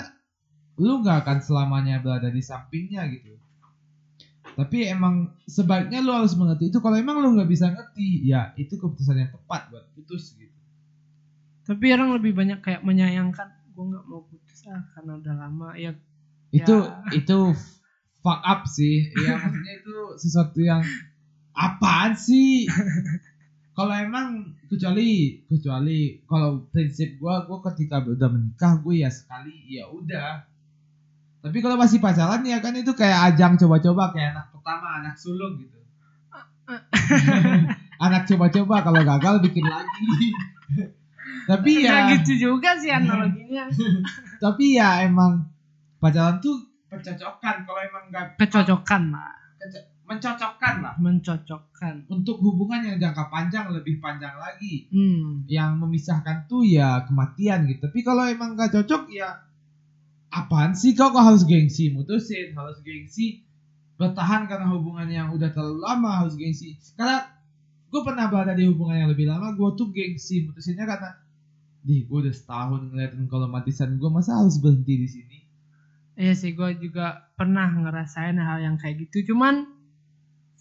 lu 0.80 1.04
nggak 1.04 1.22
akan 1.22 1.38
selamanya 1.44 2.00
berada 2.00 2.32
di 2.32 2.40
sampingnya 2.40 3.04
gitu. 3.12 3.36
Tapi 4.54 4.86
emang 4.86 5.34
sebaiknya 5.44 5.98
lu 6.00 6.14
harus 6.14 6.32
mengerti 6.38 6.70
itu. 6.70 6.78
Kalau 6.80 6.96
emang 6.96 7.20
lu 7.20 7.36
nggak 7.36 7.50
bisa 7.50 7.68
ngerti 7.68 8.24
ya 8.24 8.56
itu 8.56 8.80
keputusan 8.80 9.18
yang 9.18 9.30
tepat 9.30 9.68
buat 9.68 9.84
putus 9.92 10.32
gitu. 10.34 10.54
Tapi 11.68 11.92
orang 11.92 12.16
lebih 12.16 12.32
banyak 12.32 12.64
kayak 12.64 12.80
menyayangkan 12.80 13.48
gue 13.74 13.84
nggak 13.92 14.04
mau 14.08 14.22
putus 14.24 14.64
ah 14.72 14.82
karena 14.96 15.20
udah 15.20 15.34
lama. 15.36 15.68
Ya 15.76 15.92
itu 16.54 16.76
Ya. 16.80 17.12
itu 17.12 17.38
fuck 18.24 18.40
up 18.40 18.64
sih. 18.70 19.10
Ya 19.20 19.36
maksudnya 19.36 19.72
itu 19.84 19.96
sesuatu 20.16 20.58
yang 20.64 20.80
apaan 21.54 22.12
sih 22.18 22.66
kalau 23.78 23.94
emang 23.94 24.54
kecuali 24.70 25.38
kecuali 25.46 26.18
kalau 26.26 26.66
prinsip 26.70 27.18
gua 27.18 27.46
gua 27.46 27.62
ketika 27.70 28.02
udah 28.02 28.28
menikah 28.30 28.78
gue 28.82 29.02
ya 29.02 29.10
sekali 29.10 29.54
ya 29.70 29.86
udah 29.90 30.42
tapi 31.42 31.58
kalau 31.62 31.76
masih 31.78 31.98
pacaran 32.02 32.42
ya 32.42 32.58
kan 32.58 32.74
itu 32.74 32.90
kayak 32.94 33.34
ajang 33.34 33.54
coba-coba 33.58 34.10
kayak 34.14 34.34
anak 34.34 34.46
pertama 34.50 34.86
anak 35.02 35.14
sulung 35.18 35.58
gitu 35.58 35.78
anak 38.06 38.22
coba-coba 38.26 38.76
kalau 38.82 39.02
gagal 39.04 39.34
bikin 39.44 39.66
lagi 39.66 40.32
tapi 41.50 41.84
Nggak 41.84 41.92
ya 41.92 42.10
gitu 42.16 42.32
juga 42.40 42.70
sih 42.80 42.88
analoginya. 42.88 43.68
tapi 44.40 44.80
ya 44.80 45.04
emang 45.04 45.44
pacaran 46.00 46.40
tuh 46.40 46.56
pencocokan 46.88 47.56
kalau 47.68 47.80
emang 47.84 48.04
nggak 48.08 48.26
Kecocokan 48.40 49.12
lah. 49.12 49.34
Mencocokkan 50.04 50.74
lah. 50.84 50.94
Mencocokkan. 51.00 52.08
Untuk 52.12 52.40
hubungan 52.44 52.84
yang 52.84 52.96
jangka 53.00 53.32
panjang 53.32 53.72
lebih 53.72 53.98
panjang 53.98 54.36
lagi. 54.36 54.88
Hmm. 54.92 55.48
Yang 55.48 55.70
memisahkan 55.80 56.44
tuh 56.44 56.64
ya 56.64 57.08
kematian 57.08 57.64
gitu. 57.68 57.88
Tapi 57.88 58.00
kalau 58.04 58.28
emang 58.28 58.56
gak 58.56 58.72
cocok 58.72 59.08
ya 59.10 59.48
apaan 60.34 60.76
sih? 60.76 60.92
Kau 60.92 61.14
kok 61.14 61.24
harus 61.24 61.48
gengsi? 61.48 61.94
Mutusin 61.94 62.52
harus 62.52 62.78
gengsi. 62.84 63.46
Bertahan 63.94 64.50
karena 64.50 64.68
hubungan 64.74 65.06
yang 65.08 65.30
udah 65.32 65.54
terlalu 65.54 65.80
lama 65.80 66.24
harus 66.24 66.36
gengsi. 66.36 66.76
Karena 66.98 67.24
gue 67.88 68.00
pernah 68.02 68.26
berada 68.28 68.52
di 68.52 68.66
hubungan 68.68 69.06
yang 69.06 69.10
lebih 69.10 69.30
lama 69.30 69.56
gue 69.56 69.68
tuh 69.78 69.88
gengsi. 69.94 70.44
Mutusinnya 70.44 70.84
karena 70.84 71.10
di 71.84 72.04
gue 72.04 72.18
udah 72.28 72.34
setahun 72.34 72.92
ngeliatin 72.92 73.28
kalau 73.28 73.48
matisan 73.48 73.96
gue 73.96 74.10
masa 74.12 74.36
harus 74.36 74.60
berhenti 74.60 74.94
di 75.00 75.08
sini? 75.08 75.38
Iya 76.14 76.34
sih 76.38 76.54
gue 76.54 76.78
juga 76.78 77.26
pernah 77.34 77.66
ngerasain 77.70 78.38
hal 78.38 78.62
yang 78.62 78.76
kayak 78.78 79.06
gitu. 79.08 79.34
Cuman 79.34 79.73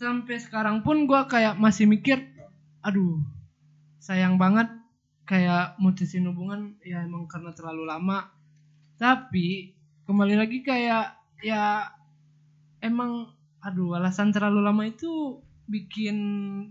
sampai 0.03 0.35
sekarang 0.43 0.83
pun 0.83 1.07
gue 1.07 1.21
kayak 1.31 1.55
masih 1.55 1.87
mikir 1.87 2.19
aduh 2.83 3.23
sayang 4.03 4.35
banget 4.35 4.67
kayak 5.23 5.79
mutusin 5.79 6.27
hubungan 6.27 6.75
ya 6.83 7.07
emang 7.07 7.23
karena 7.31 7.55
terlalu 7.55 7.87
lama. 7.87 8.27
Tapi 8.99 9.71
kembali 10.03 10.35
lagi 10.35 10.59
kayak 10.59 11.15
ya 11.39 11.87
emang 12.83 13.31
aduh 13.63 13.95
alasan 13.95 14.35
terlalu 14.35 14.59
lama 14.59 14.83
itu 14.83 15.39
bikin 15.71 16.17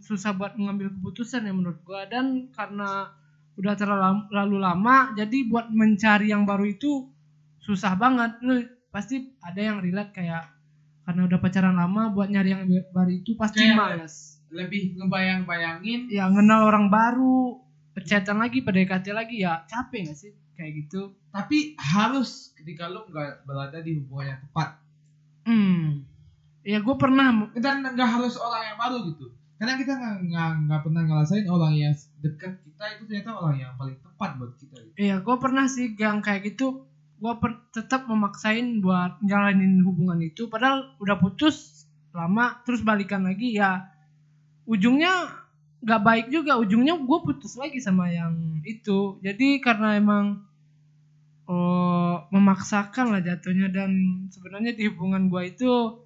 susah 0.04 0.36
buat 0.36 0.60
mengambil 0.60 0.92
keputusan 0.92 1.48
ya 1.48 1.52
menurut 1.56 1.80
gue 1.80 2.00
dan 2.12 2.52
karena 2.52 3.08
udah 3.56 3.74
terlalu 3.76 4.28
lalu 4.28 4.56
lama 4.60 5.16
jadi 5.16 5.48
buat 5.48 5.72
mencari 5.72 6.28
yang 6.28 6.44
baru 6.44 6.68
itu 6.68 7.08
susah 7.64 7.96
banget. 7.96 8.36
Lu 8.44 8.60
pasti 8.92 9.32
ada 9.40 9.60
yang 9.60 9.80
relate 9.80 10.12
kayak 10.12 10.51
karena 11.02 11.20
udah 11.26 11.38
pacaran 11.38 11.74
lama 11.74 12.14
buat 12.14 12.30
nyari 12.30 12.50
yang 12.54 12.62
baru 12.94 13.10
itu 13.10 13.34
pasti 13.34 13.62
Kayak- 13.62 13.78
males. 13.78 14.14
lebih 14.52 15.00
ngebayang-bayangin. 15.00 16.12
Ya 16.12 16.28
kenal 16.28 16.68
orang 16.68 16.92
baru 16.92 17.56
chatan 18.04 18.36
lagi 18.36 18.60
PDKT 18.60 19.16
lagi 19.16 19.40
ya 19.40 19.64
capek 19.64 20.12
gak 20.12 20.18
sih? 20.18 20.32
Kayak 20.52 20.72
gitu. 20.84 21.16
Tapi 21.32 21.72
harus 21.80 22.52
ketika 22.54 22.92
lu 22.92 23.08
nggak 23.08 23.48
berada 23.48 23.80
di 23.80 23.96
hubungan 23.96 24.36
yang 24.36 24.40
tepat. 24.44 24.68
Hmm. 25.48 26.04
Ya 26.62 26.78
gue 26.78 26.96
pernah 27.00 27.48
dan 27.56 27.80
nggak 27.82 28.10
harus 28.20 28.36
orang 28.36 28.62
yang 28.68 28.78
baru 28.78 28.98
gitu. 29.08 29.32
Karena 29.56 29.74
kita 29.80 29.92
nggak 30.68 30.80
pernah 30.84 31.02
ngerasain 31.06 31.46
orang 31.48 31.72
yang 31.72 31.94
dekat 32.20 32.60
kita 32.62 32.84
itu 32.92 33.02
ternyata 33.08 33.30
orang 33.38 33.56
yang 33.56 33.72
paling 33.80 33.96
tepat 34.04 34.36
buat 34.36 34.52
kita 34.60 34.76
gitu. 34.84 34.94
Iya, 35.00 35.16
gue 35.24 35.36
pernah 35.40 35.64
sih 35.64 35.96
yang 35.96 36.20
kayak 36.20 36.44
gitu. 36.44 36.84
Gue 37.22 37.32
tetap 37.70 38.10
memaksain 38.10 38.82
buat 38.82 39.22
jalanin 39.22 39.86
hubungan 39.86 40.18
itu. 40.18 40.50
Padahal 40.50 40.98
udah 40.98 41.22
putus 41.22 41.86
lama, 42.10 42.58
terus 42.66 42.82
balikan 42.82 43.22
lagi 43.22 43.54
ya. 43.54 43.86
Ujungnya 44.66 45.30
nggak 45.86 46.02
baik 46.02 46.26
juga. 46.34 46.58
Ujungnya 46.58 46.98
gue 46.98 47.18
putus 47.22 47.54
lagi 47.54 47.78
sama 47.78 48.10
yang 48.10 48.58
itu. 48.66 49.22
Jadi 49.22 49.62
karena 49.62 50.02
emang 50.02 50.42
oh, 51.46 52.26
memaksakan 52.34 53.14
lah 53.14 53.22
jatuhnya 53.22 53.70
dan 53.70 54.26
sebenarnya 54.34 54.74
di 54.74 54.90
hubungan 54.90 55.30
gue 55.30 55.42
itu 55.46 56.02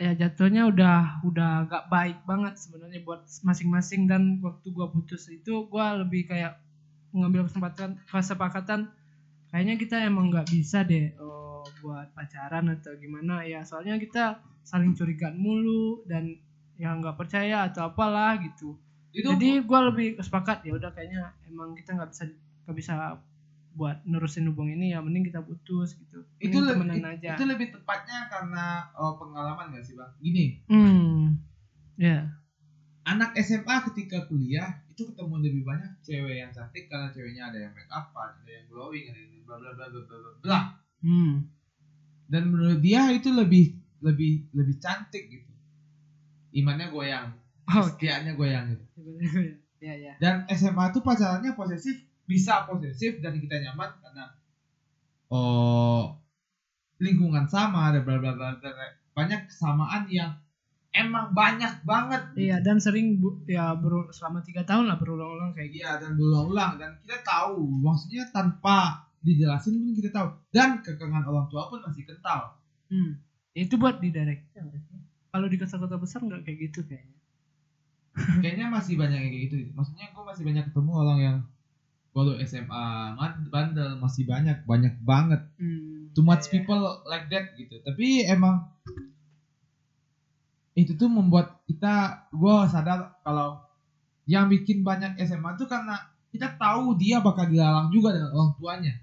ya 0.00 0.16
jatuhnya 0.16 0.64
udah 0.72 1.20
udah 1.28 1.68
gak 1.68 1.92
baik 1.92 2.24
banget 2.24 2.56
sebenarnya 2.56 3.04
buat 3.04 3.20
masing-masing 3.44 4.08
dan 4.08 4.40
waktu 4.40 4.72
gua 4.72 4.88
putus 4.88 5.28
itu 5.28 5.68
gua 5.68 6.00
lebih 6.00 6.24
kayak 6.24 6.56
mengambil 7.12 7.44
kesempatan 7.44 8.00
kesepakatan 8.08 8.88
kayaknya 9.50 9.74
kita 9.76 9.96
emang 10.06 10.30
nggak 10.30 10.48
bisa 10.48 10.86
deh 10.86 11.14
oh, 11.18 11.66
buat 11.82 12.10
pacaran 12.14 12.70
atau 12.74 12.94
gimana. 12.96 13.42
Ya 13.46 13.66
soalnya 13.66 13.98
kita 13.98 14.40
saling 14.62 14.94
curigaan 14.94 15.36
mulu 15.36 16.06
dan 16.06 16.38
yang 16.80 17.02
nggak 17.04 17.18
percaya 17.18 17.68
atau 17.68 17.90
apalah 17.90 18.38
gitu. 18.40 18.78
Itu 19.10 19.34
jadi 19.36 19.60
gua 19.66 19.90
lebih 19.90 20.16
sepakat 20.22 20.64
ya 20.64 20.78
udah 20.78 20.90
kayaknya 20.94 21.34
emang 21.50 21.74
kita 21.74 21.98
nggak 21.98 22.10
bisa 22.14 22.24
nggak 22.64 22.76
bisa 22.78 22.94
buat 23.70 24.02
nerusin 24.02 24.50
hubungan 24.50 24.82
ini 24.82 24.94
ya 24.94 24.98
mending 24.98 25.30
kita 25.30 25.42
putus 25.42 25.94
gitu. 25.94 26.26
Itu 26.42 26.58
Mending 26.58 27.02
lebih 27.02 27.22
aja. 27.22 27.38
itu 27.38 27.44
lebih 27.46 27.66
tepatnya 27.70 28.26
karena 28.26 28.90
oh, 28.98 29.14
pengalaman 29.14 29.70
gak 29.70 29.86
sih 29.86 29.94
bang? 29.94 30.10
Gini. 30.18 30.46
Hmm. 30.66 31.38
Ya 31.94 32.39
anak 33.10 33.34
SMA 33.42 33.76
ketika 33.90 34.30
kuliah 34.30 34.82
itu 34.92 35.02
ketemu 35.10 35.34
lebih 35.42 35.62
banyak 35.66 35.90
cewek 36.06 36.36
yang 36.38 36.50
cantik 36.54 36.86
karena 36.86 37.10
ceweknya 37.10 37.50
ada 37.50 37.58
yang 37.58 37.72
make 37.74 37.90
up 37.90 38.14
ada 38.14 38.46
yang 38.46 38.66
glowing 38.70 39.10
ada 39.10 39.18
yang 39.18 39.42
bla 39.42 39.56
bla 39.58 39.70
bla 39.74 39.86
bla 39.90 40.02
bla 40.06 40.16
bla 40.18 40.32
bla. 40.42 40.60
Hmm. 41.02 41.32
Dan 42.30 42.42
menurut 42.54 42.78
dia 42.78 43.10
itu 43.10 43.34
lebih 43.34 43.74
lebih 44.00 44.46
lebih 44.54 44.76
cantik 44.78 45.26
gitu. 45.26 45.50
Imannya 46.54 46.90
goyang 46.94 47.40
oh 47.70 47.86
kesetiaannya 47.86 48.32
goyang 48.34 48.64
gitu. 48.74 48.84
Ya 49.80 49.96
ya 49.96 50.12
dan 50.20 50.44
SMA 50.52 50.92
tuh 50.92 51.00
pacarannya 51.00 51.56
posesif 51.56 52.04
bisa 52.28 52.68
posesif 52.68 53.16
dan 53.24 53.40
kita 53.40 53.64
nyaman 53.64 53.88
karena 54.04 54.28
oh 55.32 56.20
lingkungan 57.00 57.48
sama 57.48 57.88
ada 57.88 58.04
bla 58.04 58.20
bla 58.20 58.36
bla 58.36 58.60
bla. 58.60 58.68
banyak 59.16 59.48
kesamaan 59.48 60.04
yang 60.12 60.36
emang 60.90 61.30
banyak 61.30 61.82
banget 61.82 62.22
Iya 62.34 62.56
dan 62.58 62.76
sering 62.76 63.16
bu, 63.16 63.42
ya 63.44 63.72
beru, 63.72 64.10
selama 64.10 64.40
tiga 64.40 64.62
tahun 64.62 64.86
lah 64.86 64.96
berulang-ulang 64.96 65.52
kayak 65.52 65.70
gitu. 65.70 65.80
Iya 65.80 65.92
dan 65.96 66.10
berulang-ulang 66.14 66.72
dan 66.76 66.90
kita 67.00 67.22
tahu 67.22 67.62
maksudnya 67.80 68.26
tanpa 68.28 68.78
dijelasin 69.20 69.76
pun 69.76 69.92
kita 69.92 70.10
tahu 70.10 70.28
dan 70.48 70.80
kekangan 70.80 71.22
orang 71.22 71.46
tua 71.46 71.66
pun 71.66 71.78
masih 71.80 72.02
kental 72.04 72.56
Hmm. 72.86 73.22
Itu 73.52 73.78
buat 73.78 73.98
di 73.98 74.10
direct. 74.10 74.50
Kalau 75.30 75.46
di 75.46 75.56
kota-kota 75.56 75.94
besar 75.94 76.20
nggak 76.20 76.42
kayak 76.42 76.58
gitu 76.66 76.82
kayaknya. 76.82 77.18
kayaknya 78.42 78.66
masih 78.66 78.98
banyak 78.98 79.14
yang 79.16 79.30
kayak 79.30 79.44
gitu 79.46 79.54
maksudnya 79.70 80.10
gue 80.10 80.24
masih 80.26 80.42
banyak 80.42 80.64
ketemu 80.66 80.90
orang 80.92 81.18
yang 81.20 81.36
baru 82.10 82.42
SMA 82.42 83.14
bandel 83.46 83.94
masih 83.96 84.26
banyak 84.26 84.66
banyak 84.66 84.94
banget 85.00 85.38
Hmm. 85.54 86.10
too 86.10 86.26
much 86.26 86.50
Iya. 86.50 86.58
people 86.58 86.82
like 87.06 87.30
that 87.30 87.54
gitu 87.54 87.78
tapi 87.80 88.26
emang 88.26 88.66
itu 90.80 90.96
tuh 90.96 91.12
membuat 91.12 91.60
kita 91.68 92.26
gue 92.32 92.56
sadar 92.72 93.20
kalau 93.20 93.60
yang 94.24 94.46
bikin 94.48 94.80
banyak 94.86 95.18
SMA 95.26 95.58
tuh 95.58 95.66
karena 95.66 95.98
kita 96.30 96.54
tahu 96.54 96.94
dia 96.94 97.18
bakal 97.18 97.50
dilarang 97.50 97.90
juga 97.90 98.14
dengan 98.14 98.30
orang 98.30 98.52
tuanya. 98.56 98.94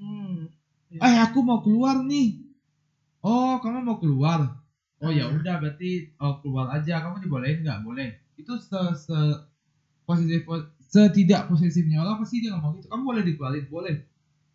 Hmm. 0.00 0.48
eh 0.90 1.16
aku 1.20 1.44
mau 1.44 1.60
keluar 1.60 2.00
nih. 2.02 2.40
Oh 3.20 3.60
kamu 3.60 3.84
mau 3.84 3.98
keluar? 4.00 4.56
Oh 5.04 5.12
ya 5.12 5.28
udah 5.28 5.60
berarti 5.60 6.16
oh 6.16 6.40
keluar 6.40 6.72
aja. 6.72 7.04
Kamu 7.04 7.20
dibolehin 7.20 7.60
nggak? 7.60 7.84
Boleh. 7.84 8.16
Itu 8.40 8.56
se 8.56 8.80
se 8.96 9.18
positif 10.08 10.48
setidak 10.80 11.46
posesifnya 11.46 12.02
orang 12.02 12.24
pasti 12.24 12.40
dia 12.40 12.56
ngomong 12.56 12.80
gitu. 12.80 12.88
Kamu 12.88 13.02
boleh 13.04 13.22
dikeluarin 13.22 13.66
boleh. 13.68 13.94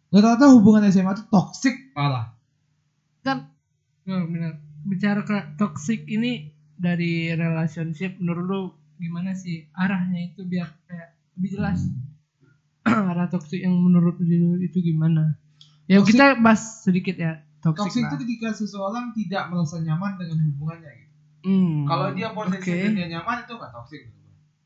Rata-rata 0.10 0.50
hubungan 0.58 0.90
SMA 0.90 1.14
itu 1.14 1.26
toxic 1.30 1.94
parah. 1.94 2.34
Dan 3.22 3.46
oh, 4.10 4.26
benar. 4.26 4.58
Bicara 4.86 5.22
ke 5.22 5.38
toxic 5.62 6.10
ini 6.10 6.55
dari 6.76 7.32
relationship 7.32 8.18
menurut 8.18 8.46
lu 8.46 8.62
gimana 8.96 9.32
sih 9.32 9.68
arahnya 9.72 10.30
itu 10.30 10.44
biar 10.44 10.68
kayak 10.86 11.10
lebih 11.34 11.50
jelas 11.54 11.80
arah 12.86 13.28
toxic 13.28 13.60
yang 13.60 13.74
menurut 13.74 14.16
lu 14.18 14.60
itu 14.60 14.80
gimana? 14.80 15.36
Ya 15.86 16.00
Toxic- 16.00 16.14
kita 16.14 16.26
bahas 16.38 16.62
sedikit 16.82 17.16
ya 17.16 17.42
toxic 17.60 17.98
lah. 18.00 18.10
itu 18.10 18.16
ketika 18.22 18.54
seseorang 18.54 19.10
tidak 19.12 19.50
merasa 19.50 19.80
nyaman 19.80 20.16
dengan 20.16 20.38
hubungannya 20.44 20.92
gitu 20.94 21.14
Hmm. 21.42 21.86
kalau 21.86 22.10
dia 22.10 22.30
posesif 22.30 22.66
Oke. 22.68 22.84
dan 22.84 22.94
dia 22.94 23.08
nyaman 23.12 23.38
itu 23.40 23.54
nggak 23.54 23.72
toxic 23.72 24.02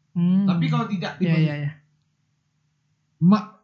Hmm. 0.09 0.43
tapi 0.45 0.65
kalau 0.67 0.85
tidak 0.85 1.15
ya 1.17 1.35
ya 1.35 1.55
ya. 1.59 1.71
Ma- 3.19 3.59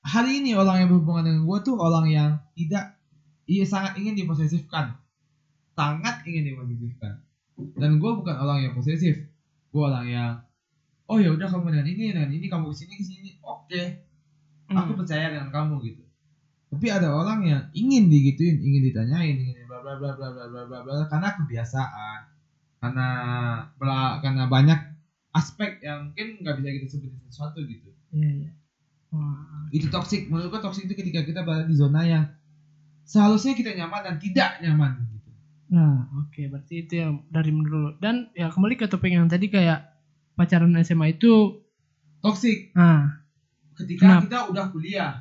hari 0.00 0.38
ini 0.40 0.52
orang 0.52 0.76
yang 0.80 0.88
berhubungan 0.88 1.24
dengan 1.24 1.42
gue 1.44 1.58
tuh 1.62 1.74
orang 1.76 2.06
yang 2.06 2.30
tidak 2.52 2.98
iya 3.44 3.62
sangat 3.62 3.94
ingin 3.96 4.14
diposesifkan 4.16 4.98
sangat 5.72 6.22
ingin 6.24 6.42
diposesifkan 6.48 7.22
dan 7.76 8.00
gue 8.00 8.10
bukan 8.10 8.34
orang 8.36 8.58
yang 8.64 8.72
posesif. 8.72 9.20
Gue 9.70 9.82
orang 9.84 10.06
yang 10.08 10.30
oh 11.06 11.20
ya 11.20 11.30
udah 11.30 11.46
kamu 11.46 11.70
dengan 11.76 11.86
ini 11.86 12.02
dengan 12.10 12.30
ini 12.32 12.46
kamu 12.48 12.72
ke 12.72 12.76
sini 12.76 12.94
ke 12.98 13.04
sini. 13.04 13.30
Oke. 13.44 13.82
Aku 14.72 14.92
Hmm. 14.92 14.98
percaya 14.98 15.30
dengan 15.30 15.52
kamu 15.54 15.78
gitu. 15.86 16.02
Tapi 16.72 16.86
ada 16.90 17.14
orang 17.14 17.46
yang 17.46 17.62
ingin 17.76 18.10
digituin 18.10 18.58
ingin 18.58 18.82
ditanyain 18.90 19.36
ingin 19.38 19.64
bla 19.70 19.78
bla 19.84 19.94
bla 20.00 20.18
bla 20.18 20.28
bla 20.34 20.44
bla 20.50 20.62
bla 20.66 20.78
bla 20.82 21.06
karena 21.06 21.28
kebiasaan. 21.38 22.20
Karena 22.76 23.08
bla, 23.80 24.20
karena 24.20 24.44
banyak 24.50 24.80
aspek 25.32 25.80
yang 25.84 26.12
mungkin 26.12 26.40
nggak 26.44 26.60
bisa 26.60 26.68
kita 26.76 26.86
sebutin 26.92 27.20
sesuatu 27.28 27.60
gitu. 27.64 27.90
Iya, 28.12 28.30
iya. 28.44 28.50
Wah. 29.12 29.70
itu 29.70 29.86
toxic. 29.88 30.26
Menurut 30.28 30.50
gue 30.50 30.60
toxic 30.62 30.86
itu 30.90 30.94
ketika 30.98 31.22
kita 31.22 31.40
berada 31.46 31.66
di 31.66 31.76
zona 31.78 32.02
yang 32.04 32.24
seharusnya 33.06 33.54
kita 33.54 33.74
nyaman 33.74 34.02
dan 34.02 34.14
tidak 34.18 34.58
nyaman 34.62 35.15
Nah, 35.66 36.06
oke, 36.16 36.46
berarti 36.46 36.74
itu 36.80 36.94
yang 36.96 37.26
dari 37.26 37.50
menurut 37.50 37.74
lo. 37.74 37.90
Dan 37.98 38.30
ya 38.32 38.48
kembali 38.48 38.74
ke 38.74 38.86
topik 38.86 39.10
yang 39.10 39.26
tadi 39.26 39.50
kayak 39.50 39.82
pacaran 40.32 40.70
SMA 40.78 41.10
itu, 41.12 41.58
toxic 42.20 42.70
ah, 42.72 43.18
ketika 43.74 44.02
Kenapa? 44.04 44.22
kita 44.22 44.38
udah 44.46 44.64
kuliah 44.70 45.12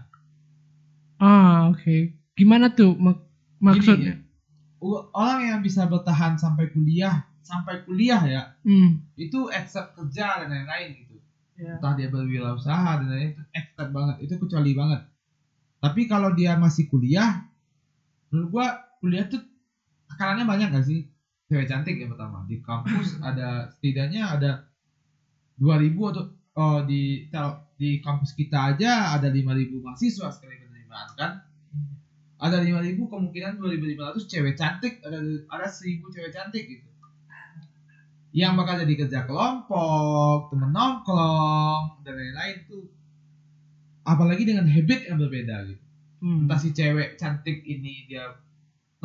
ah, 1.18 1.72
oke. 1.72 2.14
Gimana 2.36 2.68
tuh 2.70 2.94
mak- 2.94 3.26
maksudnya? 3.58 4.20
Gini, 4.20 4.84
u- 4.84 5.08
orang 5.12 5.42
yang 5.48 5.60
bisa 5.62 5.88
bertahan 5.88 6.36
sampai 6.36 6.70
kuliah 6.70 7.24
sampai 7.40 7.86
kuliah 7.86 8.22
ya 8.22 8.44
Hmm. 8.62 9.06
itu 9.16 9.48
accept 9.50 9.94
kerja 9.94 10.44
dan 10.44 10.50
lain-lain 10.52 10.98
gitu 10.98 11.16
Ya. 11.56 11.78
entah 11.80 11.96
dia 11.96 12.10
berwirausaha 12.10 13.00
dan 13.00 13.08
lain-lain 13.08 13.32
itu 13.32 13.42
accept 13.54 13.90
banget 13.90 14.16
itu 14.20 14.34
kecuali 14.36 14.72
banget 14.74 15.02
tapi 15.80 16.02
kalau 16.04 16.34
dia 16.34 16.58
masih 16.58 16.86
kuliah 16.86 17.46
menurut 18.28 18.50
gua 18.52 18.68
kuliah 19.00 19.24
tuh 19.26 19.40
tekanannya 20.16 20.46
banyak 20.48 20.70
gak 20.72 20.88
sih? 20.88 21.04
Cewek 21.52 21.68
cantik 21.68 22.00
yang 22.00 22.16
pertama. 22.16 22.48
Di 22.48 22.64
kampus 22.64 23.20
ada 23.30 23.68
setidaknya 23.76 24.40
ada 24.40 24.52
2000 25.60 26.12
atau 26.16 26.24
oh, 26.56 26.80
di 26.88 27.28
di 27.76 28.00
kampus 28.00 28.32
kita 28.40 28.76
aja 28.76 29.20
ada 29.20 29.28
5000 29.28 29.84
mahasiswa 29.84 30.32
sekali 30.32 30.56
penerimaan 30.64 31.10
kan? 31.20 31.32
Ada 32.40 32.64
5000 32.64 32.96
kemungkinan 32.96 33.60
2500 33.60 34.32
cewek 34.32 34.56
cantik 34.56 35.04
ada 35.04 35.20
ada 35.52 35.68
1000 35.68 36.00
cewek 36.00 36.32
cantik 36.32 36.64
gitu. 36.72 36.88
Yang 38.36 38.54
bakal 38.60 38.76
jadi 38.84 38.94
kerja 39.00 39.20
kelompok 39.28 40.52
temen 40.52 40.72
nongkrong 40.72 42.04
dan 42.04 42.14
lain-lain 42.16 42.58
tuh. 42.68 42.88
Apalagi 44.08 44.44
dengan 44.44 44.68
habit 44.68 45.08
yang 45.08 45.20
berbeda 45.20 45.68
gitu. 45.68 45.86
Hmm. 46.24 46.48
entah 46.48 46.58
si 46.58 46.72
cewek 46.72 47.20
cantik 47.20 47.62
ini 47.68 48.08
dia 48.08 48.26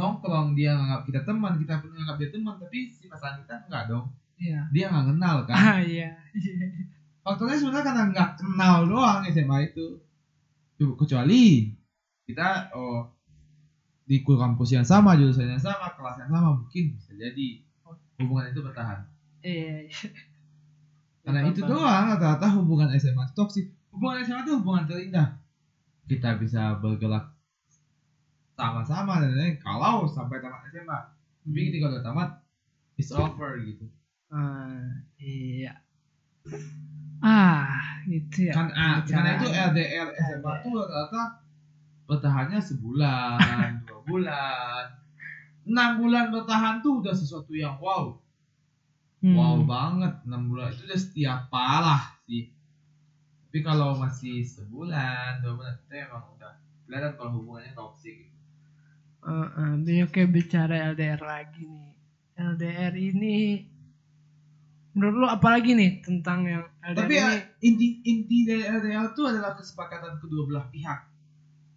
nongkrong 0.00 0.56
dia 0.56 0.72
nganggap 0.72 1.04
kita 1.04 1.20
teman 1.22 1.60
kita 1.60 1.76
pun 1.78 1.92
nganggap 1.92 2.16
dia 2.16 2.30
teman 2.32 2.56
tapi 2.56 2.88
si 2.88 3.04
pasangan 3.06 3.44
kita 3.44 3.54
enggak 3.68 3.84
dong 3.86 4.08
Iya. 4.40 4.64
dia 4.72 4.88
nggak 4.88 5.06
kenal 5.12 5.36
kan 5.44 5.52
Ah 5.52 5.78
iya. 5.84 6.08
faktornya 7.20 7.60
sebenarnya 7.60 7.84
karena 7.84 8.02
nggak 8.08 8.30
kenal 8.40 8.88
doang 8.88 9.20
SMA 9.28 9.68
itu 9.68 10.00
kecuali 10.96 11.68
kita 12.24 12.72
oh 12.72 13.04
di 14.08 14.24
kampus 14.24 14.72
yang 14.72 14.82
sama 14.82 15.14
jurusan 15.14 15.44
yang 15.46 15.60
sama 15.60 15.92
kelas 15.94 16.24
yang 16.24 16.30
sama 16.32 16.56
mungkin 16.56 16.96
bisa 16.96 17.12
jadi 17.14 17.60
hubungan 18.16 18.48
itu 18.48 18.64
bertahan 18.64 19.04
Iya. 19.44 19.86
iya. 19.86 20.08
karena 21.20 21.46
itu 21.46 21.60
doang 21.62 22.04
rata-rata 22.10 22.48
hubungan 22.56 22.88
SMA 22.96 23.28
toksik 23.36 23.68
hubungan 23.92 24.24
SMA 24.24 24.40
itu 24.42 24.52
hubungan 24.56 24.88
terindah 24.88 25.36
kita 26.08 26.40
bisa 26.40 26.74
bergerak 26.80 27.29
sama-sama 28.60 29.12
dan 29.20 29.32
kalau 29.58 30.04
sampai 30.04 30.38
tamat 30.38 30.60
SMA 30.68 30.98
tapi 31.40 31.60
ketika 31.66 31.88
udah 31.88 32.02
tamat 32.02 32.30
it's 32.94 33.08
over 33.10 33.56
gitu 33.60 33.88
Ah, 34.28 34.86
iya. 35.18 35.74
Ah, 37.20 38.00
gitu 38.06 38.46
ya. 38.46 38.52
kan 38.54 38.70
ah, 38.72 39.02
karena 39.02 39.36
itu. 39.36 39.46
LDR 39.50 40.08
SMA 40.14 40.52
tuh 40.62 40.72
rata-rata 40.78 41.22
bertahannya 42.06 42.60
sebulan 42.60 43.68
dua 43.86 44.00
bulan 44.02 44.84
enam 45.62 45.90
bulan 45.98 46.30
bertahan 46.30 46.80
tuh 46.80 47.00
udah 47.00 47.12
sesuatu 47.12 47.52
yang 47.52 47.76
wow 47.78 48.16
Hmm. 49.20 49.36
wow 49.36 49.60
banget 49.68 50.16
enam 50.24 50.48
bulan 50.48 50.72
itu 50.72 50.88
udah 50.88 50.96
setia 50.96 51.44
parah 51.52 52.16
sih 52.24 52.48
tapi 53.44 53.60
kalau 53.60 53.92
masih 53.92 54.40
sebulan 54.40 55.44
dua 55.44 55.60
bulan 55.60 55.76
itu 55.76 55.92
emang 55.92 56.24
udah 56.32 56.56
kelihatan 56.88 57.12
kalau 57.14 57.36
hubungannya 57.36 57.76
toksik 57.76 58.16
gitu. 58.16 58.29
Uh, 59.20 59.76
uh, 59.76 60.06
kayak 60.08 60.32
bicara 60.32 60.96
LDR 60.96 61.20
lagi 61.20 61.64
nih. 61.68 61.90
LDR 62.40 62.94
ini 62.96 63.36
menurut 64.90 65.14
lu 65.22 65.26
apa 65.28 65.48
lagi 65.54 65.76
nih 65.76 66.02
tentang 66.02 66.48
yang 66.48 66.64
LDR 66.82 66.98
tapi 66.98 67.14
ini? 67.14 67.20
ya, 67.22 67.28
inti 67.62 67.86
inti 68.02 68.36
dari 68.42 68.64
LDR 68.66 69.14
itu 69.14 69.22
adalah 69.22 69.54
kesepakatan 69.54 70.18
kedua 70.18 70.42
belah 70.50 70.66
pihak 70.72 71.10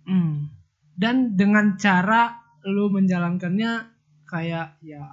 Hmm. 0.03 0.51
Dan 0.93 1.39
dengan 1.39 1.79
cara 1.79 2.35
lu 2.67 2.91
menjalankannya 2.91 3.87
kayak 4.27 4.79
ya 4.83 5.03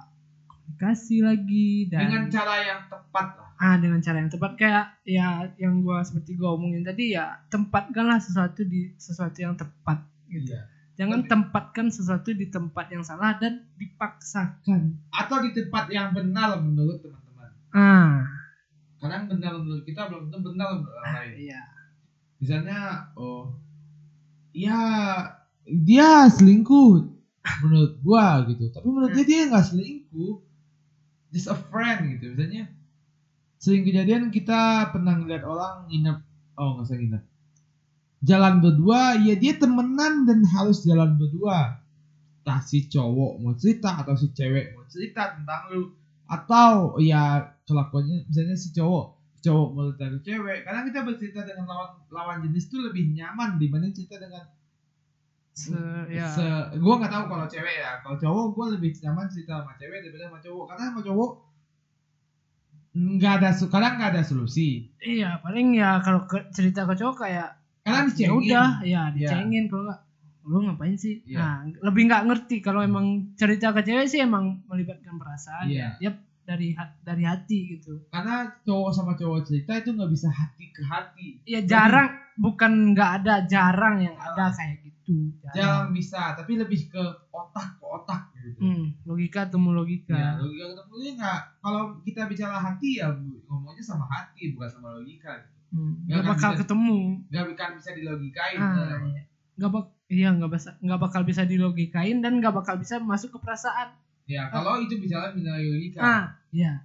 komunikasi 0.47 1.23
lagi 1.23 1.91
dan 1.91 2.07
dengan 2.07 2.25
cara 2.31 2.55
yang 2.63 2.81
tepat 2.87 3.27
lah 3.37 3.49
ah 3.61 3.75
dengan 3.77 3.99
cara 4.01 4.17
yang 4.23 4.31
tepat 4.31 4.51
kayak 4.57 4.85
ya 5.05 5.45
yang 5.59 5.83
gua 5.85 6.01
seperti 6.01 6.33
gua 6.39 6.57
omongin 6.57 6.81
tadi 6.81 7.13
ya 7.13 7.43
tempatkanlah 7.53 8.17
sesuatu 8.17 8.65
di 8.65 8.95
sesuatu 8.97 9.37
yang 9.37 9.53
tepat 9.53 10.01
gitu. 10.31 10.55
Iya. 10.55 10.63
Jangan 11.01 11.25
tempatkan 11.25 11.89
sesuatu 11.89 12.29
di 12.29 12.45
tempat 12.53 12.93
yang 12.93 13.01
salah 13.01 13.33
dan 13.41 13.65
dipaksakan. 13.73 15.01
atau 15.09 15.37
di 15.41 15.49
tempat 15.49 15.89
yang 15.89 16.13
benar 16.13 16.61
menurut 16.61 17.01
teman-teman. 17.01 17.49
Ah, 17.73 18.29
kadang 19.01 19.25
benar 19.25 19.57
menurut 19.57 19.81
kita 19.81 20.05
belum 20.05 20.29
tentu 20.29 20.53
benar 20.53 20.77
menurut 20.77 20.93
orang 21.01 21.13
lain. 21.17 21.33
Iya. 21.49 21.61
misalnya 22.41 23.09
oh 23.17 23.53
ya 24.53 24.77
dia 25.65 26.29
selingkuh 26.29 27.09
menurut 27.65 27.97
gua 28.05 28.45
gitu. 28.45 28.69
Tapi 28.69 28.85
menurut 28.85 29.17
dia 29.17 29.25
dia 29.25 29.49
nggak 29.49 29.65
selingkuh. 29.73 30.37
Just 31.33 31.49
a 31.49 31.57
friend 31.57 32.13
gitu. 32.13 32.37
Misalnya 32.37 32.69
sering 33.57 33.85
kejadian 33.85 34.29
kita 34.29 34.93
pernah 34.93 35.17
ngeliat 35.17 35.45
orang 35.45 35.89
nginep 35.89 36.17
oh 36.61 36.77
nggak 36.77 36.85
usah 36.85 36.97
nginep 36.97 37.23
jalan 38.21 38.61
berdua 38.61 39.17
ya 39.17 39.33
dia 39.33 39.57
temenan 39.57 40.29
dan 40.29 40.45
harus 40.45 40.85
jalan 40.85 41.17
berdua. 41.17 41.81
Entah 42.41 42.61
si 42.65 42.89
cowok 42.89 43.41
mau 43.41 43.53
cerita 43.53 44.01
atau 44.01 44.17
si 44.17 44.33
cewek 44.33 44.77
mau 44.77 44.85
cerita 44.89 45.37
tentang 45.37 45.61
lu. 45.73 45.83
Atau 46.29 46.97
ya 47.01 47.53
kelakuannya 47.67 48.29
misalnya 48.29 48.57
si 48.57 48.71
cowok 48.71 49.05
cowok 49.41 49.67
mau 49.73 49.83
cerita 49.93 50.05
ke 50.07 50.19
cewek. 50.25 50.59
Karena 50.65 50.81
kita 50.85 50.99
bercerita 51.05 51.41
dengan 51.45 51.65
lawan 51.69 51.89
lawan 52.13 52.37
jenis 52.45 52.69
itu 52.69 52.77
lebih 52.81 53.13
nyaman 53.13 53.57
dibanding 53.57 53.93
cerita 53.93 54.21
dengan 54.21 54.45
Se, 55.51 55.75
ya. 56.07 56.31
se 56.31 56.47
gue 56.79 56.93
nggak 56.95 57.11
tahu 57.11 57.25
kalau 57.27 57.43
cewek 57.43 57.75
ya. 57.83 57.99
Kalau 57.99 58.15
cowok 58.15 58.45
gue 58.55 58.65
lebih 58.79 58.91
nyaman 59.03 59.27
cerita 59.27 59.59
sama 59.59 59.75
cewek 59.75 59.99
daripada 59.99 60.31
sama 60.31 60.39
cowok. 60.39 60.65
Karena 60.71 60.83
sama 60.87 61.01
cowok 61.03 61.31
nggak 62.91 63.33
ada 63.39 63.49
kadang 63.67 63.93
nggak 63.99 64.11
ada 64.15 64.23
solusi. 64.23 64.87
Iya, 65.03 65.43
paling 65.43 65.75
ya 65.75 65.99
kalau 65.99 66.23
ke, 66.23 66.47
cerita 66.55 66.87
ke 66.87 66.95
cowok 66.95 67.27
kayak 67.27 67.60
karena 67.81 67.99
ya 67.99 68.07
dicengin 68.07 68.31
udah, 68.39 68.69
ya 68.79 68.85
Iya. 68.85 69.01
dicengin 69.11 69.65
kalau 69.65 69.83
enggak 69.83 70.01
lu 70.43 70.57
ngapain 70.59 70.95
sih? 70.95 71.15
Iya. 71.23 71.37
Nah, 71.37 71.55
lebih 71.83 72.03
nggak 72.03 72.23
ngerti 72.25 72.55
kalau 72.59 72.81
emang 72.81 73.05
cerita 73.35 73.69
ke 73.71 73.81
cewek 73.81 74.05
sih 74.05 74.19
emang 74.19 74.61
melibatkan 74.65 75.15
perasaan. 75.15 75.65
Iya. 75.65 75.97
Ya, 75.99 76.11
dari 76.41 76.73
ha- 76.73 76.97
dari 76.99 77.23
hati 77.23 77.59
gitu. 77.71 78.01
karena 78.07 78.43
cowok 78.59 78.89
sama 78.91 79.13
cowok 79.13 79.45
cerita 79.45 79.77
itu 79.77 79.89
nggak 79.91 80.09
bisa 80.09 80.27
hati 80.27 80.65
ke 80.67 80.81
hati 80.83 81.27
Ya 81.45 81.61
jarang 81.61 82.09
bukan 82.35 82.91
nggak 82.91 83.11
ada, 83.21 83.45
jarang 83.45 84.01
yang 84.01 84.15
Ah. 84.15 84.33
ada 84.33 84.45
kayak 84.49 84.81
gitu. 84.81 85.31
jarang 85.47 85.91
bisa 85.91 86.33
tapi 86.33 86.55
lebih 86.55 86.87
ke 86.87 87.03
otak 87.29 87.75
ke 87.75 87.85
otak 87.85 88.21
gitu 88.35 88.57
Hmm, 88.59 88.85
logika 89.03 89.45
temu 89.45 89.69
logika. 89.71 90.11
Ya, 90.11 90.33
logika 90.35 90.65
ketemu 90.73 90.95
nggak 91.15 91.39
kalau 91.59 91.81
kita 92.01 92.21
bicara 92.25 92.57
hati 92.57 92.89
ya 92.97 93.07
ngomongnya 93.45 93.83
sama 93.83 94.05
hati 94.07 94.51
bukan 94.51 94.69
sama 94.71 94.87
logika. 94.93 95.31
Hmm, 95.71 96.03
akan 96.11 96.25
bakal 96.35 96.51
bisa- 96.51 96.59
ketemu. 96.67 96.99
Nggak 97.31 97.45
bisa 97.55 97.63
bisa 97.79 97.89
dilogikain. 97.95 98.59
Ah, 98.59 98.75
ya. 98.75 98.97
iya. 99.07 99.23
nggak 99.51 99.71
bak 99.71 99.85
iya 100.09 100.29
nggak 100.33 100.51
bisa 100.57 100.69
nggak 100.81 100.99
bakal 100.99 101.21
bisa 101.21 101.41
dilogikain 101.45 102.17
dan 102.23 102.41
nggak 102.41 102.55
bakal 102.55 102.75
bisa 102.75 102.99
masuk 102.99 103.35
ke 103.35 103.39
perasaan. 103.39 103.95
Ya 104.27 104.47
kalau 104.51 104.79
itu 104.83 104.99
bicara 104.99 105.31
mengenai 105.31 105.67
logika. 105.71 105.99
Ah, 106.01 106.25
iya. 106.51 106.83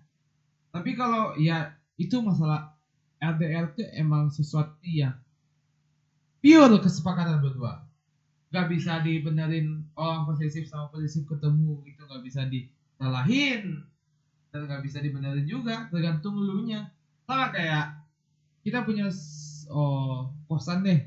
Tapi 0.71 0.93
kalau 0.95 1.35
ya 1.41 1.73
itu 1.97 2.21
masalah 2.21 2.77
LDR 3.17 3.73
itu 3.73 3.83
emang 3.97 4.29
sesuatu 4.29 4.77
yang 4.85 5.17
pure 6.45 6.79
kesepakatan 6.85 7.41
berdua. 7.41 7.81
Gak 8.53 8.71
bisa 8.71 9.01
dibenerin 9.03 9.89
orang 9.97 10.29
posesif 10.29 10.69
sama 10.69 10.93
posesif 10.93 11.25
ketemu 11.27 11.81
itu 11.89 12.01
gak 12.05 12.23
bisa 12.23 12.45
disalahin 12.47 13.83
dan 14.53 14.61
gak 14.69 14.85
bisa 14.85 15.01
dibenerin 15.01 15.49
juga 15.49 15.89
tergantung 15.89 16.37
lu 16.37 16.69
nya. 16.69 16.93
Sama 17.25 17.51
kayak 17.51 17.96
kita 18.67 18.83
punya 18.83 19.07
oh, 19.71 20.35
kosan 20.51 20.83
deh. 20.83 20.99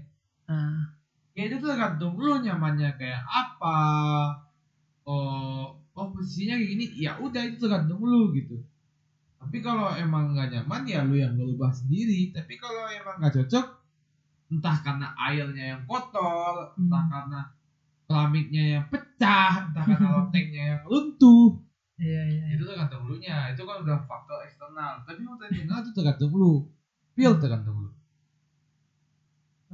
Ah, 0.48 0.96
Ya 1.36 1.48
itu 1.52 1.60
tergantung 1.60 2.16
lu 2.20 2.40
nyamannya 2.40 2.96
kayak 3.00 3.24
apa. 3.28 3.80
Oh, 5.04 5.76
oh 5.96 6.06
posisinya 6.16 6.56
kayak 6.56 6.70
gini, 6.76 6.86
ya 7.00 7.20
udah 7.20 7.42
itu 7.44 7.58
tergantung 7.60 8.00
lu 8.04 8.32
gitu. 8.36 8.64
Tapi 9.40 9.58
kalau 9.64 9.92
emang 9.96 10.36
nggak 10.36 10.52
nyaman 10.56 10.84
ya 10.88 11.00
lu 11.04 11.16
yang 11.20 11.36
berubah 11.36 11.72
sendiri. 11.72 12.32
Tapi 12.36 12.56
kalau 12.60 12.88
emang 12.92 13.20
nggak 13.20 13.36
cocok, 13.44 13.66
entah 14.52 14.78
karena 14.84 15.08
airnya 15.16 15.66
yang 15.76 15.82
kotor, 15.88 16.76
entah 16.80 17.04
Hmm. 17.08 17.12
karena 17.14 17.40
keramiknya 18.08 18.64
yang 18.80 18.86
pecah, 18.92 19.52
entah 19.72 19.84
karena 19.86 20.08
lotengnya 20.20 20.64
yang 20.76 20.82
runtuh, 20.88 21.62
iya 22.00 22.22
iya. 22.26 22.44
iya. 22.50 22.56
itu 22.56 22.64
tergantung 22.68 23.04
lu 23.08 23.16
nya. 23.20 23.52
Itu 23.54 23.64
kan 23.68 23.84
udah 23.84 23.98
faktor 24.08 24.44
eksternal. 24.48 25.04
Tapi 25.08 25.20
faktor 25.24 25.48
internal 25.56 25.80
itu 25.84 25.92
tergantung 25.96 26.32
lu. 26.36 26.56
Feel 27.20 27.36
tergantung 27.36 27.76
lu. 27.84 27.90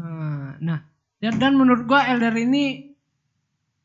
Ah, 0.01 0.57
Nah, 0.67 0.79
dan, 1.21 1.33
dan 1.41 1.53
menurut 1.59 1.85
gua 1.87 2.01
LDR 2.09 2.37
ini 2.41 2.65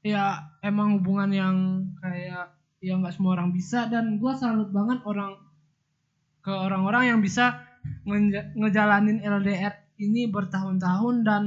ya 0.00 0.24
emang 0.64 0.88
hubungan 0.98 1.30
yang 1.30 1.56
kayak 2.00 2.56
yang 2.80 3.04
nggak 3.04 3.14
semua 3.16 3.36
orang 3.36 3.52
bisa 3.52 3.84
dan 3.92 4.16
gua 4.16 4.32
salut 4.32 4.72
banget 4.72 5.04
orang 5.04 5.36
ke 6.44 6.52
orang-orang 6.52 7.04
yang 7.12 7.20
bisa 7.20 7.44
ngeja- 8.08 8.48
ngejalanin 8.56 9.18
LDR 9.24 9.74
ini 10.00 10.22
bertahun-tahun 10.28 11.16
dan 11.28 11.42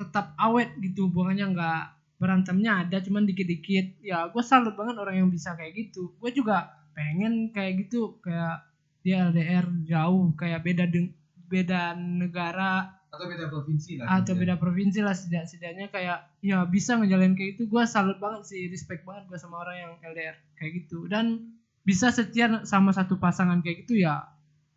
tetap 0.00 0.32
awet 0.40 0.72
gitu 0.80 1.08
hubungannya 1.12 1.46
nggak 1.52 1.82
berantemnya 2.20 2.72
ada 2.84 2.96
cuman 3.04 3.24
dikit-dikit. 3.28 3.86
Ya 4.04 4.28
gue 4.32 4.42
salut 4.44 4.74
banget 4.76 4.96
orang 5.00 5.16
yang 5.24 5.28
bisa 5.32 5.56
kayak 5.56 5.72
gitu. 5.76 6.16
Gue 6.20 6.30
juga 6.32 6.68
pengen 6.96 7.52
kayak 7.52 7.72
gitu 7.88 8.20
kayak 8.24 8.64
dia 9.04 9.28
LDR 9.28 9.66
jauh 9.88 10.32
kayak 10.36 10.60
beda 10.64 10.84
deng- 10.88 11.16
beda 11.50 11.98
negara 11.98 13.02
atau 13.10 13.26
beda 13.26 13.50
provinsi 13.50 13.98
lah 13.98 14.22
atau 14.22 14.38
beda 14.38 14.54
provinsi 14.54 15.02
lah 15.02 15.10
setidak 15.18 15.50
setidaknya 15.50 15.90
kayak 15.90 16.30
ya 16.46 16.62
bisa 16.62 16.94
ngejalanin 16.94 17.34
kayak 17.34 17.58
gitu. 17.58 17.66
Gue 17.66 17.82
salut 17.90 18.22
banget 18.22 18.46
sih 18.46 18.70
respect 18.70 19.02
banget 19.02 19.26
gue 19.26 19.38
sama 19.42 19.66
orang 19.66 19.76
yang 19.82 19.92
LDR 20.14 20.38
kayak 20.54 20.86
gitu. 20.86 21.10
Dan 21.10 21.58
bisa 21.82 22.14
setia 22.14 22.62
sama 22.62 22.94
satu 22.94 23.18
pasangan 23.18 23.58
kayak 23.66 23.82
gitu 23.82 23.98
ya 23.98 24.30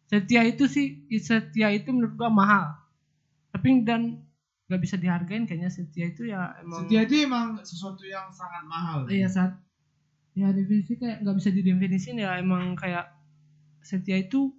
setia 0.09 0.41
itu 0.45 0.65
sih 0.69 1.05
setia 1.21 1.69
itu 1.69 1.93
menurut 1.93 2.17
gue 2.17 2.29
mahal. 2.33 2.73
Tapi 3.53 3.85
dan 3.85 4.25
nggak 4.65 4.81
bisa 4.81 4.95
dihargain 4.97 5.45
kayaknya 5.45 5.69
setia 5.69 6.09
itu 6.09 6.25
ya 6.25 6.57
emang 6.57 6.89
setia 6.89 6.99
itu 7.05 7.15
emang 7.21 7.47
sesuatu 7.61 8.01
yang 8.09 8.33
sangat 8.33 8.63
mahal. 8.65 9.05
Iya 9.05 9.29
saat 9.29 9.61
ya 10.33 10.49
definisi 10.49 10.97
kayak 10.97 11.21
nggak 11.21 11.37
bisa 11.37 11.49
didefinisin 11.53 12.17
ya 12.17 12.33
emang 12.41 12.73
kayak 12.73 13.13
setia 13.85 14.17
itu 14.17 14.49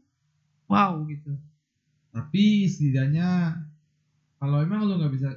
wow 0.71 1.03
gitu 1.11 1.35
tapi 2.15 2.71
setidaknya 2.71 3.59
kalau 4.39 4.63
emang 4.63 4.87
lu 4.87 4.95
nggak 5.03 5.13
bisa 5.13 5.31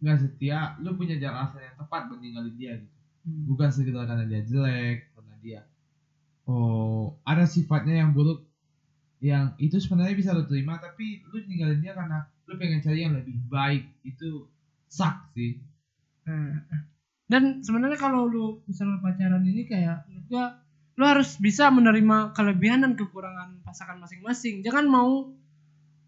nggak 0.00 0.18
setia 0.24 0.80
lu 0.80 0.96
punya 0.96 1.20
jalan 1.20 1.44
alasan 1.44 1.62
yang 1.68 1.76
tepat 1.76 2.00
buat 2.08 2.20
ninggalin 2.24 2.56
dia 2.56 2.72
gitu 2.80 2.96
Hmm. 3.28 3.44
bukan 3.44 3.68
sekedar 3.68 4.08
karena 4.08 4.24
dia 4.24 4.40
jelek 4.40 5.12
karena 5.12 5.34
dia 5.44 5.60
oh 6.48 7.18
ada 7.28 7.44
sifatnya 7.44 8.00
yang 8.00 8.16
buruk 8.16 8.46
yang 9.20 9.52
itu 9.60 9.76
sebenarnya 9.76 10.16
bisa 10.16 10.30
lu 10.32 10.48
terima 10.48 10.80
tapi 10.80 11.20
lu 11.28 11.42
ninggalin 11.44 11.82
dia 11.82 11.92
karena 11.92 12.24
lu 12.48 12.56
pengen 12.56 12.80
cari 12.80 13.04
yang 13.04 13.12
lebih 13.12 13.36
baik 13.52 13.84
itu 14.06 14.48
sak 14.88 15.28
sih 15.36 15.60
Nah, 16.28 16.60
dan 17.24 17.64
sebenarnya 17.64 17.96
kalau 17.96 18.28
lu 18.28 18.60
misalnya 18.68 19.00
pacaran 19.00 19.40
ini 19.48 19.64
kayak 19.64 20.04
gua 20.28 20.60
lu 21.00 21.04
harus 21.08 21.40
bisa 21.40 21.72
menerima 21.72 22.36
kelebihan 22.36 22.84
dan 22.84 22.92
kekurangan 23.00 23.64
pasangan 23.64 23.96
masing-masing. 23.96 24.60
Jangan 24.60 24.84
mau 24.92 25.32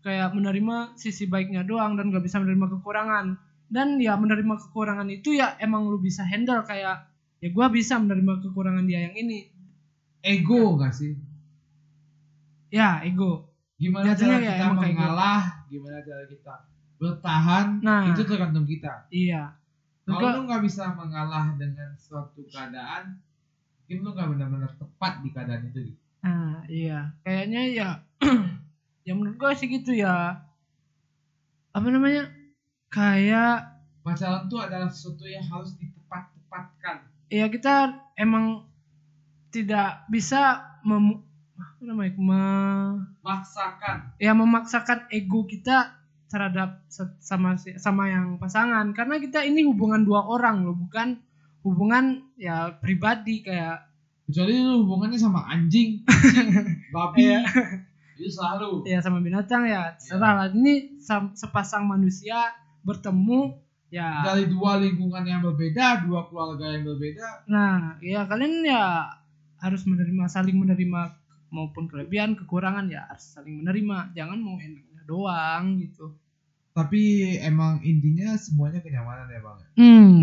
kayak 0.01 0.33
menerima 0.33 0.95
sisi 0.95 1.25
baiknya 1.25 1.63
doang 1.63 1.95
dan 1.95 2.09
gak 2.09 2.23
bisa 2.23 2.39
menerima 2.39 2.67
kekurangan. 2.79 3.37
Dan 3.71 3.97
ya 3.97 4.15
menerima 4.15 4.59
kekurangan 4.59 5.07
itu 5.07 5.33
ya 5.33 5.55
emang 5.57 5.87
lu 5.87 5.97
bisa 5.97 6.23
handle 6.23 6.61
kayak 6.63 7.07
ya 7.39 7.49
gua 7.51 7.69
bisa 7.69 7.97
menerima 7.97 8.43
kekurangan 8.43 8.85
dia 8.85 9.05
yang 9.05 9.15
ini. 9.15 9.47
ego 10.21 10.77
gak 10.77 10.93
sih 10.93 11.17
Ya, 12.69 13.03
ego. 13.03 13.51
gimana 13.75 14.13
Jatuhnya 14.13 14.37
cara 14.37 14.45
ya 14.45 14.53
kita 14.53 14.67
gitu. 14.69 14.81
mengalah 14.85 15.41
gimana 15.67 15.99
cara 16.05 16.23
kita 16.29 16.55
bertahan 16.97 17.67
Nah. 17.81 18.13
itu 18.13 18.23
tergantung 18.23 18.63
kita 18.63 19.09
Iya. 19.09 19.57
kalau 20.05 20.29
lu 20.37 20.41
nggak 20.45 20.61
bisa 20.61 20.93
mengalah 20.93 21.57
dengan 21.57 21.97
suatu 21.97 22.45
keadaan 22.45 23.17
mungkin 23.81 23.99
lu 24.05 24.11
nggak 24.13 24.29
benar-benar 24.29 24.73
tepat 24.77 25.13
di 25.25 25.29
keadaan 25.31 25.63
itu 25.67 25.79
gitu. 25.89 26.01
Nah, 26.21 26.61
iya. 26.69 27.17
Kayaknya 27.25 27.63
ya 27.73 27.89
ya 29.11 29.19
menurut 29.19 29.43
gua 29.43 29.59
sih 29.59 29.67
gitu 29.67 29.91
ya. 29.91 30.39
Apa 31.75 31.87
namanya? 31.91 32.31
Kayak 32.87 33.83
pacaran 34.07 34.47
tuh 34.47 34.63
adalah 34.63 34.87
sesuatu 34.87 35.27
yang 35.27 35.43
harus 35.43 35.75
ditepat-tepatkan. 35.83 37.11
Ya 37.27 37.51
kita 37.51 38.07
emang 38.15 38.71
tidak 39.51 40.07
bisa 40.07 40.63
mem, 40.87 41.27
apa 41.59 41.83
namanya 41.83 42.15
me- 42.15 43.03
maksakan 43.27 44.15
ya 44.23 44.31
memaksakan 44.31 45.11
ego 45.11 45.43
kita 45.45 45.99
terhadap 46.31 46.87
sama 47.19 47.59
sama 47.59 48.07
yang 48.07 48.39
pasangan. 48.39 48.95
Karena 48.95 49.19
kita 49.19 49.43
ini 49.43 49.67
hubungan 49.67 50.07
dua 50.07 50.23
orang 50.23 50.63
loh 50.63 50.79
bukan 50.79 51.19
hubungan 51.67 52.31
ya 52.39 52.79
pribadi 52.79 53.43
kayak 53.43 53.91
kecuali 54.31 54.63
lu 54.63 54.87
hubungannya 54.87 55.19
sama 55.19 55.43
anjing, 55.51 56.01
kucing, 56.07 56.55
babi 56.95 57.35
Iya. 58.21 58.33
selalu. 58.37 58.71
Ya 58.85 58.99
sama 59.01 59.19
binatang 59.21 59.65
ya. 59.65 59.97
Terserah 59.97 60.33
lah 60.37 60.47
ini 60.53 61.01
sam- 61.01 61.33
sepasang 61.33 61.89
manusia 61.89 62.53
bertemu 62.85 63.57
ya. 63.89 64.21
Dari 64.25 64.45
dua 64.47 64.77
lingkungan 64.77 65.25
yang 65.25 65.41
berbeda 65.41 66.05
dua 66.05 66.29
keluarga 66.29 66.77
yang 66.77 66.85
berbeda. 66.85 67.49
Nah 67.49 67.97
ya 68.05 68.29
kalian 68.29 68.65
ya 68.65 69.09
harus 69.61 69.85
menerima 69.85 70.25
saling 70.29 70.57
menerima 70.57 71.17
maupun 71.51 71.91
kelebihan 71.91 72.37
kekurangan 72.37 72.87
ya 72.89 73.09
harus 73.09 73.25
saling 73.33 73.65
menerima. 73.65 74.13
Jangan 74.13 74.39
mau 74.39 74.57
enaknya 74.57 75.03
doang 75.05 75.81
gitu. 75.81 76.15
Tapi 76.71 77.35
emang 77.43 77.83
intinya 77.83 78.39
semuanya 78.39 78.79
kenyamanan 78.79 79.27
ya 79.27 79.41
bang? 79.43 79.59
Hmm. 79.75 80.21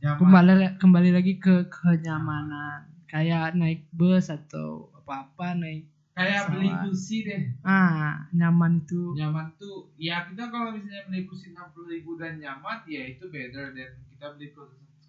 Nyaman. 0.00 0.18
Kembali 0.20 0.52
kembali 0.80 1.10
lagi 1.12 1.32
ke 1.36 1.68
kenyamanan. 1.68 2.88
Kayak 3.06 3.54
naik 3.54 3.86
bus 3.94 4.26
atau 4.26 4.90
apa 4.96 5.28
apa 5.30 5.54
naik 5.54 5.86
kayak 6.14 6.42
beli 6.48 6.68
pesawat. 6.68 6.82
kursi 6.86 7.16
deh. 7.22 7.42
Ah 7.60 8.24
nyaman 8.30 8.72
itu. 8.80 9.02
Nyaman 9.12 9.46
tuh 9.54 9.90
ya 9.94 10.24
kita 10.24 10.48
kalau 10.48 10.70
misalnya 10.70 11.02
beli 11.04 11.22
kursi 11.24 11.50
enam 11.50 11.68
puluh 11.70 11.90
ribu 11.90 12.14
dan 12.14 12.38
nyaman 12.38 12.82
ya 12.84 13.02
itu 13.04 13.26
better 13.26 13.70
dan 13.70 13.90
kita 14.08 14.26
beli 14.32 14.54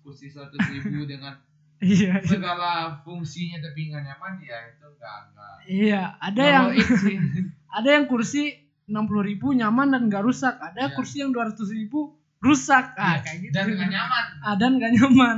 kursi- 0.02 0.28
seratus 0.28 0.60
ribu 0.68 1.06
dengan 1.12 1.38
iya 1.78 2.18
segala 2.22 2.72
fungsinya 3.02 3.60
tapi 3.60 3.90
nggak 3.90 4.04
nyaman 4.04 4.34
ya 4.40 4.58
itu 4.68 4.86
enggak 4.88 5.18
enggak 5.28 5.56
iya 5.68 6.02
ada 6.18 6.34
Nggak 6.36 6.52
yang 6.52 6.68
ada 7.78 7.90
yang 7.92 8.06
kursi 8.06 8.44
enam 8.86 9.06
puluh 9.06 9.22
ribu 9.24 9.50
nyaman 9.52 9.90
dan 9.90 10.02
nggak 10.06 10.22
rusak. 10.22 10.56
Ada 10.56 10.82
Iya. 10.84 10.94
kursi 10.94 11.16
yang 11.20 11.30
dua 11.30 11.50
ratus 11.50 11.70
ribu 11.70 12.14
rusak. 12.38 12.94
Ah 12.94 13.18
Iya, 13.18 13.20
kayak 13.20 13.38
gitu 13.42 13.54
dan 13.54 13.66
nggak 13.72 13.90
nyaman. 13.92 14.26
Ah, 14.40 14.56
dan 14.56 14.72
nggak 14.78 14.92
nyaman. 14.96 15.38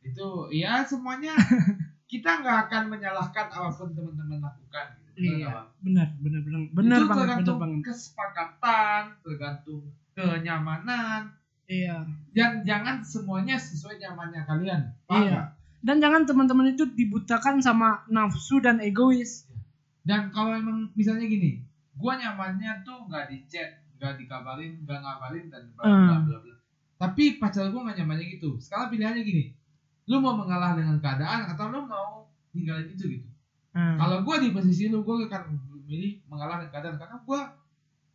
Itu 0.00 0.26
ya 0.50 0.82
semuanya 0.82 1.34
kita 2.06 2.30
nggak 2.38 2.58
akan 2.66 2.82
menyalahkan 2.88 3.46
apa 3.48 3.68
pun 3.68 3.90
teman-teman 3.90 4.38
lakukan 4.40 4.86
gitu. 4.94 5.10
Benar 5.16 5.36
iya 5.36 5.50
benar 5.80 6.08
benar 6.20 6.40
benar 6.40 6.60
benar 6.70 6.98
itu 6.98 7.06
banget 7.06 7.08
benar 7.08 7.26
tergantung 7.26 7.58
banget. 7.58 7.80
kesepakatan 7.84 9.02
tergantung 9.20 9.82
kenyamanan. 10.14 11.22
Iya. 11.66 12.06
Dan 12.30 12.62
jangan 12.62 13.02
semuanya 13.02 13.58
sesuai 13.58 13.98
nyamannya 13.98 14.42
kalian 14.44 14.82
Paham 15.04 15.26
Iya. 15.26 15.40
dan 15.82 15.96
jangan 15.98 16.22
teman-teman 16.22 16.70
itu 16.70 16.86
dibutakan 16.88 17.58
sama 17.58 18.06
nafsu 18.06 18.62
dan 18.62 18.78
egois. 18.78 19.50
Dan 20.06 20.30
kalau 20.30 20.54
emang 20.54 20.94
misalnya 20.94 21.26
gini 21.26 21.66
gua 21.98 22.14
nyamannya 22.14 22.86
tuh 22.86 23.10
nggak 23.10 23.26
di 23.26 23.42
chat 23.50 23.82
nggak 23.98 24.14
dikabarin 24.14 24.78
nggak 24.84 25.00
ngabarin 25.00 25.50
dan 25.50 25.62
bla 25.74 25.82
bla 25.82 25.90
Hmm. 25.90 26.22
bla 26.24 26.38
bla. 26.38 26.54
Tapi 26.96 27.36
pacar 27.36 27.66
gua 27.68 27.82
nggak 27.82 27.98
nyamannya 27.98 28.26
gitu. 28.30 28.54
Sekarang 28.56 28.86
pilihannya 28.88 29.26
gini 29.26 29.44
lu 30.06 30.22
mau 30.22 30.38
mengalah 30.38 30.78
dengan 30.78 31.02
keadaan 31.02 31.50
atau 31.50 31.70
lu 31.70 31.82
mau 31.86 32.30
ninggalin 32.54 32.88
itu 32.94 33.20
gitu. 33.20 33.28
Hmm. 33.76 34.00
kalau 34.00 34.24
gua 34.24 34.40
di 34.40 34.54
posisi 34.56 34.88
lu 34.88 35.04
gua 35.04 35.28
akan 35.28 35.60
memilih 35.76 36.24
mengalah 36.30 36.64
dengan 36.64 36.72
keadaan 36.72 36.96
karena 36.96 37.16
gua 37.26 37.40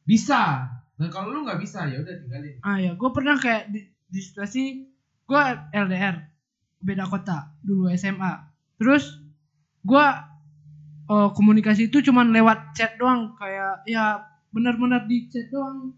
bisa. 0.05 0.69
Dan 0.97 1.09
kalau 1.09 1.33
lu 1.33 1.41
nggak 1.45 1.57
bisa 1.61 1.89
ya 1.89 1.97
udah 2.01 2.13
tinggalin. 2.21 2.55
Ah 2.61 2.77
ya 2.77 2.93
gue 2.93 3.09
pernah 3.09 3.33
kayak 3.39 3.73
di, 3.73 3.89
di 3.89 4.19
situasi 4.21 4.85
gue 5.25 5.43
LDR 5.73 6.19
beda 6.81 7.07
kota 7.07 7.55
dulu 7.61 7.87
SMA 7.93 8.33
terus 8.81 9.21
gue 9.85 10.05
oh, 11.09 11.29
komunikasi 11.31 11.87
itu 11.89 12.01
cuman 12.05 12.33
lewat 12.33 12.73
chat 12.73 12.97
doang 12.97 13.37
kayak 13.37 13.85
ya 13.89 14.29
benar-benar 14.53 15.09
di 15.09 15.25
chat 15.31 15.49
doang. 15.49 15.97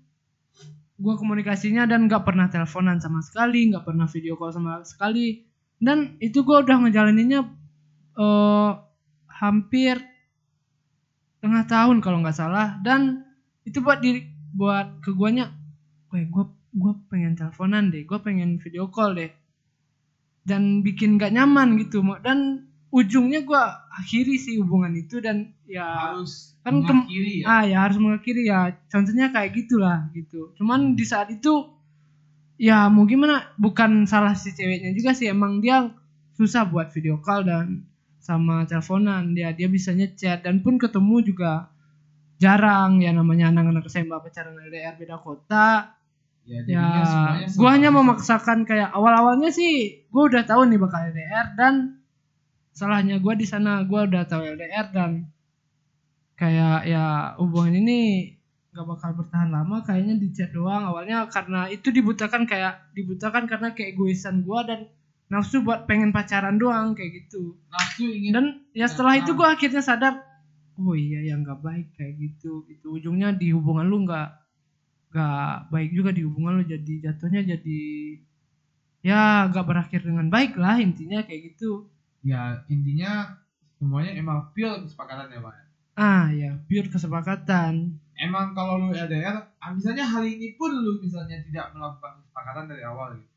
Gue 0.96 1.20
komunikasinya 1.20 1.84
dan 1.84 2.08
nggak 2.08 2.24
pernah 2.24 2.48
teleponan 2.48 3.04
sama 3.04 3.20
sekali 3.20 3.74
nggak 3.74 3.84
pernah 3.84 4.08
video 4.08 4.40
call 4.40 4.56
sama 4.56 4.88
sekali 4.88 5.44
dan 5.84 6.16
itu 6.24 6.48
gue 6.48 6.58
udah 6.64 6.88
ngejalaninnya 6.88 7.44
eh 8.16 8.72
hampir 9.28 10.00
tengah 11.44 11.68
tahun 11.68 12.00
kalau 12.00 12.24
nggak 12.24 12.38
salah. 12.40 12.80
Dan 12.80 13.28
itu 13.68 13.84
buat 13.84 14.00
diri 14.00 14.24
buat 14.56 15.04
ke 15.04 15.12
guanya 15.12 15.52
gue 16.08 16.24
gue 16.30 16.46
gue 16.74 16.94
pengen 17.10 17.34
teleponan 17.36 17.92
deh 17.92 18.08
gue 18.08 18.20
pengen 18.24 18.64
video 18.64 18.88
call 18.88 19.20
deh. 19.20 19.32
Dan 20.44 20.84
bikin 20.84 21.16
gak 21.16 21.32
nyaman 21.32 21.80
gitu 21.80 22.04
dan 22.20 22.68
ujungnya 22.92 23.48
gue 23.48 23.64
akhiri 23.96 24.36
sih 24.36 24.60
hubungan 24.60 24.92
itu 24.94 25.24
dan 25.24 25.56
ya 25.64 25.84
harus 26.12 26.54
kan 26.64 26.84
mengakhiri 26.84 27.44
ya? 27.44 27.46
Ah 27.48 27.64
ya 27.68 27.78
harus 27.84 27.98
mengakhiri 28.00 28.48
ya. 28.48 28.72
Contohnya 28.88 29.32
kayak 29.36 29.52
gitulah 29.56 30.08
gitu. 30.16 30.56
Cuman 30.56 30.96
di 30.96 31.04
saat 31.04 31.32
itu 31.32 31.68
ya 32.64 32.88
mau 32.88 33.04
gimana? 33.04 33.52
Bukan 33.60 34.08
salah 34.08 34.32
si 34.40 34.56
ceweknya 34.56 34.96
juga 34.96 35.12
sih. 35.12 35.28
Emang 35.28 35.60
dia 35.60 35.92
susah 36.40 36.64
buat 36.64 36.96
video 36.96 37.20
call 37.20 37.44
dan 37.44 37.84
sama 38.24 38.64
teleponan. 38.64 39.36
Dia 39.36 39.52
dia 39.52 39.68
bisanya 39.68 40.08
chat 40.16 40.48
dan 40.48 40.64
pun 40.64 40.80
ketemu 40.80 41.20
juga 41.28 41.68
jarang. 42.40 43.04
Ya 43.04 43.12
namanya 43.12 43.52
anak-anak 43.52 43.92
SMA 43.92 44.16
pacaran 44.24 44.56
LDR 44.56 44.96
beda 44.96 45.20
kota. 45.20 46.00
Ya, 46.44 46.60
ya 46.68 46.88
gue 47.48 47.70
hanya 47.72 47.88
memaksakan 47.88 48.68
kayak 48.68 48.92
awal-awalnya 48.92 49.48
sih 49.48 50.04
gue 50.12 50.24
udah 50.28 50.44
tahu 50.44 50.68
nih 50.68 50.76
bakal 50.76 51.00
LDR 51.08 51.56
dan 51.56 52.04
salahnya 52.72 53.20
gue 53.20 53.34
di 53.36 53.48
sana. 53.48 53.84
Gue 53.84 54.08
udah 54.08 54.24
tahu 54.24 54.44
LDR 54.56 54.88
dan 54.96 55.28
kayak 56.40 56.88
ya 56.88 57.36
hubungan 57.40 57.76
ini 57.84 58.00
gak 58.74 58.90
bakal 58.90 59.12
bertahan 59.14 59.54
lama 59.54 59.86
kayaknya 59.86 60.18
di 60.18 60.34
chat 60.34 60.50
doang. 60.50 60.90
Awalnya 60.90 61.30
karena 61.30 61.70
itu 61.70 61.94
dibutakan 61.94 62.50
kayak 62.50 62.90
dibutakan 62.98 63.46
karena 63.46 63.72
keegoisan 63.78 64.42
gue 64.42 64.60
dan 64.66 64.80
nafsu 65.30 65.62
buat 65.62 65.86
pengen 65.86 66.10
pacaran 66.10 66.58
doang 66.58 66.98
kayak 66.98 67.24
gitu. 67.24 67.56
Nafsu 67.70 68.10
ingin 68.10 68.32
dan 68.34 68.46
ya 68.74 68.90
setelah 68.90 69.22
itu 69.22 69.38
gue 69.38 69.48
akhirnya 69.48 69.86
sadar 69.86 70.26
oh 70.82 70.98
iya 70.98 71.22
yang 71.22 71.46
nggak 71.46 71.62
baik 71.62 71.88
kayak 71.94 72.14
gitu. 72.18 72.66
Itu 72.66 72.98
ujungnya 72.98 73.38
di 73.38 73.54
hubungan 73.54 73.86
lu 73.86 74.10
nggak 74.10 74.30
nggak 75.14 75.56
baik 75.70 75.90
juga 75.94 76.10
di 76.10 76.26
hubungan 76.26 76.60
lu. 76.60 76.64
Jadi 76.66 77.06
jatuhnya 77.06 77.46
jadi 77.46 77.82
ya 79.06 79.48
nggak 79.54 79.66
berakhir 79.70 80.02
dengan 80.02 80.34
baik 80.34 80.58
lah 80.58 80.82
intinya 80.82 81.22
kayak 81.22 81.54
gitu. 81.54 81.86
Ya 82.26 82.66
intinya 82.68 83.38
semuanya 83.78 84.18
emang 84.18 84.50
pure 84.56 84.82
kesepakatan 84.88 85.30
ya 85.30 85.44
pak 85.44 85.63
ah 85.94 86.28
ya 86.34 86.58
pure 86.66 86.90
kesepakatan. 86.90 88.00
Emang 88.14 88.54
kalau 88.54 88.78
lu 88.78 88.94
LDR 88.94 89.36
ah, 89.58 89.72
misalnya 89.74 90.06
hari 90.06 90.38
ini 90.38 90.54
pun 90.58 90.70
lu 90.70 91.02
misalnya 91.02 91.42
tidak 91.42 91.74
melakukan 91.74 92.22
kesepakatan 92.22 92.66
dari 92.70 92.84
awal 92.86 93.18
gitu. 93.18 93.34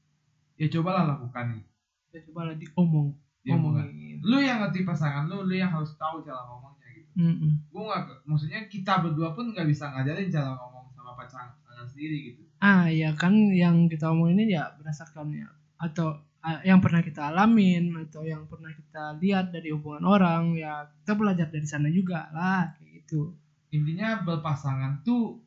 Ya 0.56 0.66
cobalah 0.72 1.04
lakukan 1.04 1.60
gitu. 1.60 1.70
ya 2.16 2.20
coba 2.32 2.48
lah 2.48 2.56
diomong 2.56 3.12
Ya, 3.46 3.54
omongin. 3.54 4.18
Lu 4.26 4.42
yang 4.42 4.58
ngerti 4.58 4.82
pasangan 4.82 5.30
lu 5.30 5.46
lu 5.46 5.54
yang 5.54 5.70
harus 5.70 5.94
tahu 5.94 6.18
cara 6.26 6.42
ngomongnya 6.50 6.90
gitu. 6.98 7.08
Mm-mm. 7.14 7.52
gue 7.70 7.82
nggak 7.86 8.26
maksudnya 8.26 8.60
kita 8.66 9.06
berdua 9.06 9.30
pun 9.38 9.54
nggak 9.54 9.70
bisa 9.70 9.86
ngajarin 9.94 10.26
cara 10.26 10.50
ngomong 10.58 10.90
sama 10.90 11.14
pasangan 11.14 11.54
sendiri 11.86 12.34
gitu. 12.34 12.42
Ah 12.58 12.90
ya 12.90 13.14
kan 13.14 13.32
yang 13.54 13.86
kita 13.86 14.10
omongin 14.10 14.42
ini 14.50 14.58
ya 14.58 14.66
berdasarkan 14.74 15.30
ya 15.30 15.46
atau 15.78 16.25
yang 16.62 16.78
pernah 16.78 17.02
kita 17.02 17.34
alamin 17.34 17.90
atau 18.06 18.22
yang 18.22 18.46
pernah 18.46 18.70
kita 18.70 19.18
lihat 19.18 19.50
dari 19.50 19.74
hubungan 19.74 20.06
orang 20.06 20.54
ya 20.54 20.86
kita 21.02 21.12
belajar 21.18 21.46
dari 21.50 21.66
sana 21.66 21.90
juga 21.90 22.30
lah 22.30 22.70
kayak 22.78 23.02
gitu. 23.02 23.34
Intinya 23.74 24.22
berpasangan 24.22 25.02
tuh 25.02 25.42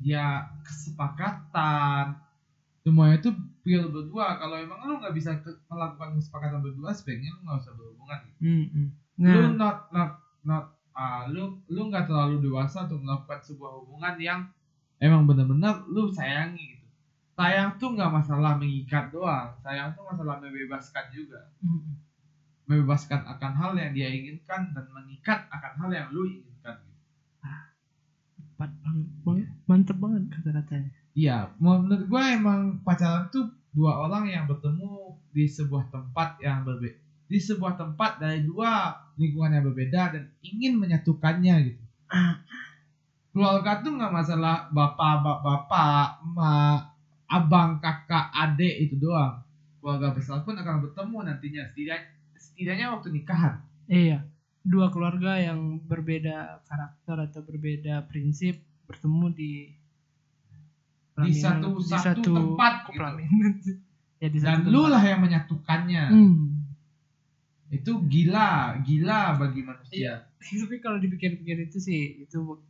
ya 0.00 0.48
kesepakatan. 0.64 2.16
Semuanya 2.80 3.20
itu 3.20 3.30
pure 3.60 3.92
berdua. 3.92 4.40
Kalau 4.40 4.56
emang 4.56 4.80
lu 4.88 4.96
nggak 4.96 5.12
bisa 5.12 5.36
ke- 5.44 5.60
melakukan 5.68 6.16
kesepakatan 6.16 6.64
berdua 6.64 6.96
sebaiknya 6.96 7.36
lu 7.36 7.40
nggak 7.44 7.60
usah 7.60 7.74
berhubungan. 7.76 8.18
Gitu. 8.24 8.40
Mm-mm. 8.40 8.86
lu 9.20 9.28
nah. 9.28 9.52
not 9.52 9.78
not 9.92 10.12
not 10.40 10.64
ah 10.96 11.28
lu 11.28 11.60
lu 11.68 11.92
nggak 11.92 12.08
terlalu 12.08 12.40
dewasa 12.40 12.88
untuk 12.88 13.04
melakukan 13.04 13.40
sebuah 13.44 13.72
hubungan 13.84 14.16
yang 14.16 14.40
emang 14.96 15.28
benar-benar 15.28 15.84
lu 15.92 16.08
sayangi 16.08 16.79
sayang 17.40 17.70
tuh 17.80 17.96
nggak 17.96 18.12
masalah 18.12 18.52
mengikat 18.60 19.08
doang 19.08 19.48
sayang 19.64 19.96
tuh 19.96 20.04
masalah 20.04 20.36
membebaskan 20.44 21.08
juga 21.08 21.48
membebaskan 22.68 23.24
akan 23.24 23.52
hal 23.56 23.72
yang 23.80 23.96
dia 23.96 24.12
inginkan 24.12 24.76
dan 24.76 24.84
mengikat 24.92 25.48
akan 25.48 25.72
hal 25.80 25.90
yang 25.90 26.06
lu 26.12 26.28
inginkan 26.28 26.76
gitu. 26.84 27.00
Tepat 28.36 28.70
banget, 28.84 29.08
banget. 29.24 29.48
mantep 29.64 29.96
banget 29.96 30.22
kata-katanya 30.36 30.92
Iya, 31.10 31.50
menurut 31.58 32.06
gue 32.06 32.22
emang 32.22 32.78
pacaran 32.86 33.26
tuh 33.34 33.50
dua 33.74 34.06
orang 34.06 34.30
yang 34.30 34.46
bertemu 34.46 35.18
di 35.34 35.50
sebuah 35.50 35.90
tempat 35.90 36.38
yang 36.38 36.62
berbeda, 36.62 36.98
di 37.26 37.38
sebuah 37.38 37.74
tempat 37.74 38.22
dari 38.22 38.46
dua 38.46 38.94
lingkungan 39.18 39.58
yang 39.58 39.64
berbeda 39.66 40.14
dan 40.14 40.24
ingin 40.46 40.78
menyatukannya 40.78 41.54
gitu. 41.66 41.82
Keluarga 43.34 43.82
tuh 43.82 43.94
nggak 43.94 44.14
masalah 44.14 44.70
bapak, 44.70 45.22
bapak, 45.22 45.38
bapak, 45.42 46.06
emak, 46.22 46.89
abang, 47.30 47.78
kakak, 47.78 48.28
adik 48.28 48.74
itu 48.82 48.98
doang. 48.98 49.38
Keluarga 49.78 50.10
besar 50.10 50.42
pun 50.42 50.52
akan 50.52 50.84
bertemu 50.84 51.16
nantinya 51.24 51.62
setidaknya, 51.64 52.06
setidaknya 52.36 52.86
waktu 52.90 53.08
nikahan. 53.10 53.54
iya 53.86 54.22
dua 54.60 54.86
keluarga 54.86 55.34
yang 55.36 55.58
berbeda 55.80 56.36
karakter 56.62 57.16
atau 57.24 57.40
berbeda 57.40 58.04
prinsip 58.04 58.58
bertemu 58.84 59.26
di 59.30 59.52
Di 61.10 61.32
pelaminan- 61.32 61.40
satu- 61.40 61.80
satu 61.82 62.30
tempat 62.30 62.74
gitu. 62.86 63.72
ya 64.16 64.28
di 64.28 64.38
Dan 64.38 64.60
satu 64.60 64.68
lu 64.68 64.78
tempat. 64.80 64.90
lah 64.90 65.02
yang 65.06 65.20
menyatukannya. 65.20 66.04
Hmm. 66.06 66.44
Itu 67.68 68.02
gila, 68.02 68.50
gila 68.80 69.20
bagi 69.36 69.60
manusia. 69.62 69.96
Iya. 69.96 70.14
tapi 70.60 70.76
kalau 70.78 70.98
dipikir-pikir 70.98 71.56
itu 71.62 71.78
sih 71.78 72.00
itu 72.20 72.60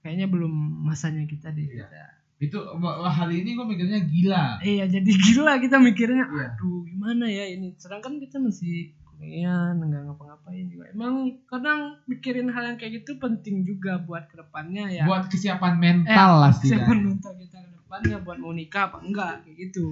kayaknya 0.00 0.26
belum 0.26 0.52
masanya 0.82 1.24
kita 1.24 1.48
deh 1.48 1.64
Iya. 1.64 1.86
kita. 1.86 2.04
Itu 2.42 2.58
wah, 2.58 3.06
hari 3.06 3.46
ini 3.46 3.54
gue 3.54 3.62
mikirnya 3.64 4.02
gila. 4.02 4.58
iya 4.60 4.84
jadi 4.84 5.06
gila 5.06 5.62
kita 5.62 5.78
mikirnya 5.78 6.26
Iya. 6.26 6.46
aduh 6.52 6.82
gimana 6.82 7.24
ya 7.24 7.46
ini 7.46 7.70
sedangkan 7.78 8.18
kita 8.18 8.42
masih 8.42 8.90
kuliah 9.06 9.70
nggak 9.70 10.02
ngapa-ngapain 10.02 10.66
juga 10.66 10.90
emang 10.90 11.14
kadang 11.46 12.02
mikirin 12.04 12.50
hal 12.50 12.66
yang 12.66 12.76
kayak 12.76 12.98
gitu 12.98 13.14
penting 13.16 13.62
juga 13.62 14.02
buat 14.02 14.26
ke 14.26 14.34
depannya 14.34 14.90
ya 14.90 15.06
buat 15.06 15.30
kesiapan 15.30 15.78
mental 15.78 16.30
lah 16.42 16.50
kesiapan 16.50 16.82
setidaknya. 16.82 17.06
mental 17.06 17.32
kita 17.38 17.56
ke 17.62 17.70
depannya 17.78 18.16
buat 18.18 18.36
mau 18.36 18.50
nikah 18.50 18.90
apa 18.90 18.98
enggak 18.98 19.32
kayak 19.46 19.56
gitu 19.62 19.86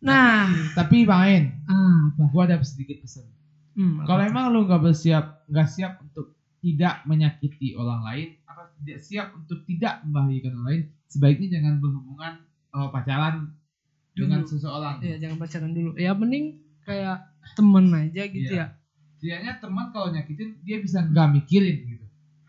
nah 0.00 0.48
Tapi 0.72 1.04
main, 1.04 1.52
ah, 1.64 2.08
apa 2.08 2.22
gua 2.28 2.48
ada 2.48 2.56
sedikit 2.60 3.04
pesan. 3.04 3.28
Hmm, 3.76 4.00
Kalau 4.02 4.22
emang 4.24 4.48
lu 4.48 4.64
nggak 4.64 4.80
bersiap, 4.82 5.44
nggak 5.44 5.68
siap 5.68 6.00
untuk 6.00 6.32
tidak 6.60 7.04
menyakiti 7.08 7.72
orang 7.74 8.04
lain, 8.04 8.28
atau 8.44 8.64
tidak 8.80 8.98
siap 9.00 9.32
untuk 9.32 9.64
tidak 9.64 10.04
membahayakan 10.04 10.52
orang 10.60 10.66
lain, 10.68 10.82
sebaiknya 11.08 11.48
jangan 11.58 11.74
berhubungan 11.80 12.32
eh, 12.70 12.88
pacaran 12.92 13.34
dengan 14.12 14.44
Dulu. 14.44 14.50
seseorang. 14.52 14.96
ya 15.00 15.16
jangan 15.16 15.36
pacaran 15.40 15.72
dulu 15.72 15.90
ya 15.96 16.12
mending 16.12 16.60
kayak 16.84 17.24
temen 17.56 17.88
aja 17.94 18.22
gitu 18.28 18.52
Iya. 18.52 18.66
ya 18.66 18.78
Setidaknya 19.20 19.52
teman 19.60 19.86
kalau 19.92 20.08
nyakitin 20.16 20.56
dia 20.64 20.80
bisa 20.80 21.04
nggak 21.04 21.28
mikirin 21.36 21.76
gitu. 21.84 22.06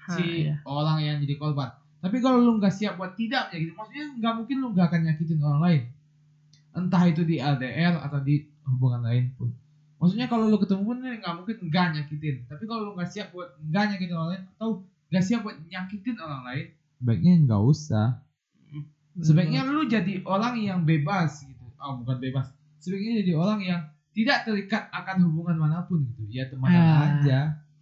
Ha, 0.08 0.16
si 0.16 0.24
iya. 0.48 0.56
orang 0.64 1.04
yang 1.04 1.20
jadi 1.20 1.36
korban. 1.36 1.68
Tapi 2.00 2.18
kalau 2.24 2.40
lu 2.40 2.58
nggak 2.64 2.72
siap 2.72 2.96
buat 2.96 3.14
tidak 3.20 3.52
menyakitin, 3.52 3.76
maksudnya 3.76 4.06
nggak 4.18 4.34
mungkin 4.40 4.56
lu 4.64 4.68
nggak 4.72 4.88
akan 4.88 5.02
nyakitin 5.04 5.40
orang 5.44 5.62
lain. 5.62 5.82
Entah 6.72 7.04
itu 7.12 7.28
di 7.28 7.44
LDR 7.44 8.00
atau 8.00 8.24
di 8.24 8.48
hubungan 8.64 9.04
lain 9.04 9.36
pun. 9.36 9.52
Maksudnya 10.02 10.26
kalau 10.26 10.50
lu 10.50 10.58
ketemu 10.58 10.82
pun 10.82 10.98
nggak 10.98 11.34
mungkin 11.38 11.56
nggak 11.70 11.86
nyakitin. 11.94 12.36
Tapi 12.50 12.64
kalau 12.66 12.90
lu 12.90 12.92
nggak 12.98 13.06
siap 13.14 13.30
buat 13.30 13.54
nggak 13.62 13.84
nyakitin 13.94 14.18
orang 14.18 14.30
lain 14.34 14.44
atau 14.58 14.70
nggak 15.14 15.24
siap 15.24 15.40
buat 15.46 15.58
nyakitin 15.70 16.18
orang 16.18 16.42
lain, 16.42 16.66
sebaiknya 16.98 17.34
nggak 17.46 17.62
usah. 17.62 18.08
Sebaiknya 19.22 19.62
lu 19.70 19.86
jadi 19.86 20.26
orang 20.26 20.58
yang 20.58 20.80
bebas 20.90 21.46
gitu. 21.46 21.66
Oh 21.78 22.02
bukan 22.02 22.18
bebas. 22.18 22.50
Sebaiknya 22.82 23.22
jadi 23.22 23.34
orang 23.38 23.60
yang 23.62 23.82
tidak 24.18 24.44
terikat 24.50 24.90
akan 24.90 25.30
hubungan 25.30 25.62
mana 25.62 25.86
pun 25.86 26.02
gitu. 26.02 26.26
Ya 26.34 26.50
temenan 26.50 26.82
Ah. 26.82 27.22
aja. 27.22 27.40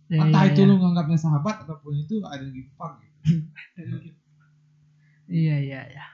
Ya, 0.09 0.25
Entah 0.25 0.41
iya, 0.43 0.51
itu 0.51 0.65
iya. 0.65 0.69
lu 0.73 0.75
nganggapnya 0.81 1.21
sahabat 1.21 1.63
ataupun 1.63 1.93
itu 2.01 2.19
ada 2.25 2.43
fuck 2.75 2.99
gitu. 2.99 3.45
Iya 5.29 5.55
iya 5.61 5.81
iya. 5.93 6.05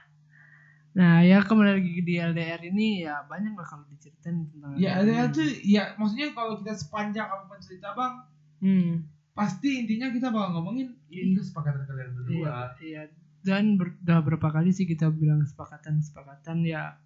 Nah 0.96 1.20
ya 1.20 1.38
kembali 1.40 1.76
lagi 1.76 2.00
di 2.00 2.14
LDR 2.16 2.60
ini 2.64 3.04
ya 3.04 3.20
banyak 3.22 3.52
lah 3.52 3.62
kalau 3.62 3.84
diceritain 3.86 4.48
tentang 4.48 4.72
Ya 4.74 4.96
LDR 4.96 5.28
ada 5.28 5.34
tuh 5.34 5.44
ya 5.60 5.92
maksudnya 5.94 6.32
kalau 6.32 6.56
kita 6.56 6.72
sepanjang 6.72 7.28
apa 7.28 7.44
pun 7.44 7.60
cerita 7.60 7.92
bang 7.92 8.14
Hmm, 8.56 9.04
pasti 9.30 9.84
intinya 9.84 10.08
kita 10.08 10.32
bakal 10.32 10.56
ngomongin 10.56 10.96
ini 11.06 11.36
kesepakatan 11.36 11.84
kalian 11.84 12.00
iya, 12.00 12.16
berdua. 12.16 12.54
iya. 12.80 13.02
Dan 13.44 13.76
ber, 13.76 13.92
udah 14.00 14.24
berapa 14.24 14.48
kali 14.50 14.72
sih 14.72 14.88
kita 14.88 15.12
bilang 15.12 15.44
kesepakatan 15.44 16.00
kesepakatan 16.00 16.64
ya 16.64 16.96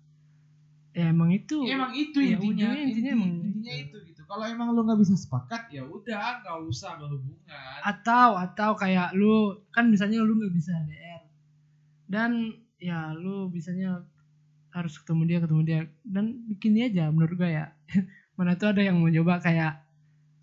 ya 0.90 1.10
emang 1.10 1.30
itu 1.30 1.66
Ya, 1.66 1.74
emang 1.74 1.90
itu 1.92 2.18
Iya, 2.18 2.38
intinya, 2.38 2.70
intinya 2.70 2.86
inti- 2.86 3.10
emang 3.10 3.30
intinya 3.42 3.72
gitu. 3.74 3.98
itu 3.98 4.14
gitu. 4.14 4.22
Kalau 4.24 4.46
emang 4.46 4.70
lu 4.70 4.86
nggak 4.86 5.02
bisa 5.02 5.18
sepakat 5.18 5.66
ya 5.68 5.82
udah 5.82 6.38
nggak 6.40 6.56
usah 6.64 6.94
berhubungan. 6.94 7.78
atau 7.82 8.38
atau 8.38 8.70
kayak 8.74 9.10
lu 9.12 9.34
kan 9.68 9.90
misalnya 9.90 10.22
lu 10.22 10.38
nggak 10.38 10.54
bisa 10.54 10.70
LDR 10.76 11.22
dan 12.06 12.54
ya 12.80 13.12
lu 13.14 13.52
bisanya 13.52 14.02
harus 14.72 14.96
ketemu 14.98 15.22
dia 15.28 15.38
ketemu 15.44 15.62
dia. 15.62 15.80
Dan 16.02 16.48
bikin 16.48 16.74
dia 16.74 16.86
aja 16.88 17.04
menurut 17.12 17.36
gue 17.36 17.50
ya. 17.52 17.70
Mana 18.40 18.56
tuh 18.56 18.72
ada 18.72 18.80
yang 18.80 18.98
mau 18.98 19.12
coba 19.12 19.38
kayak 19.44 19.84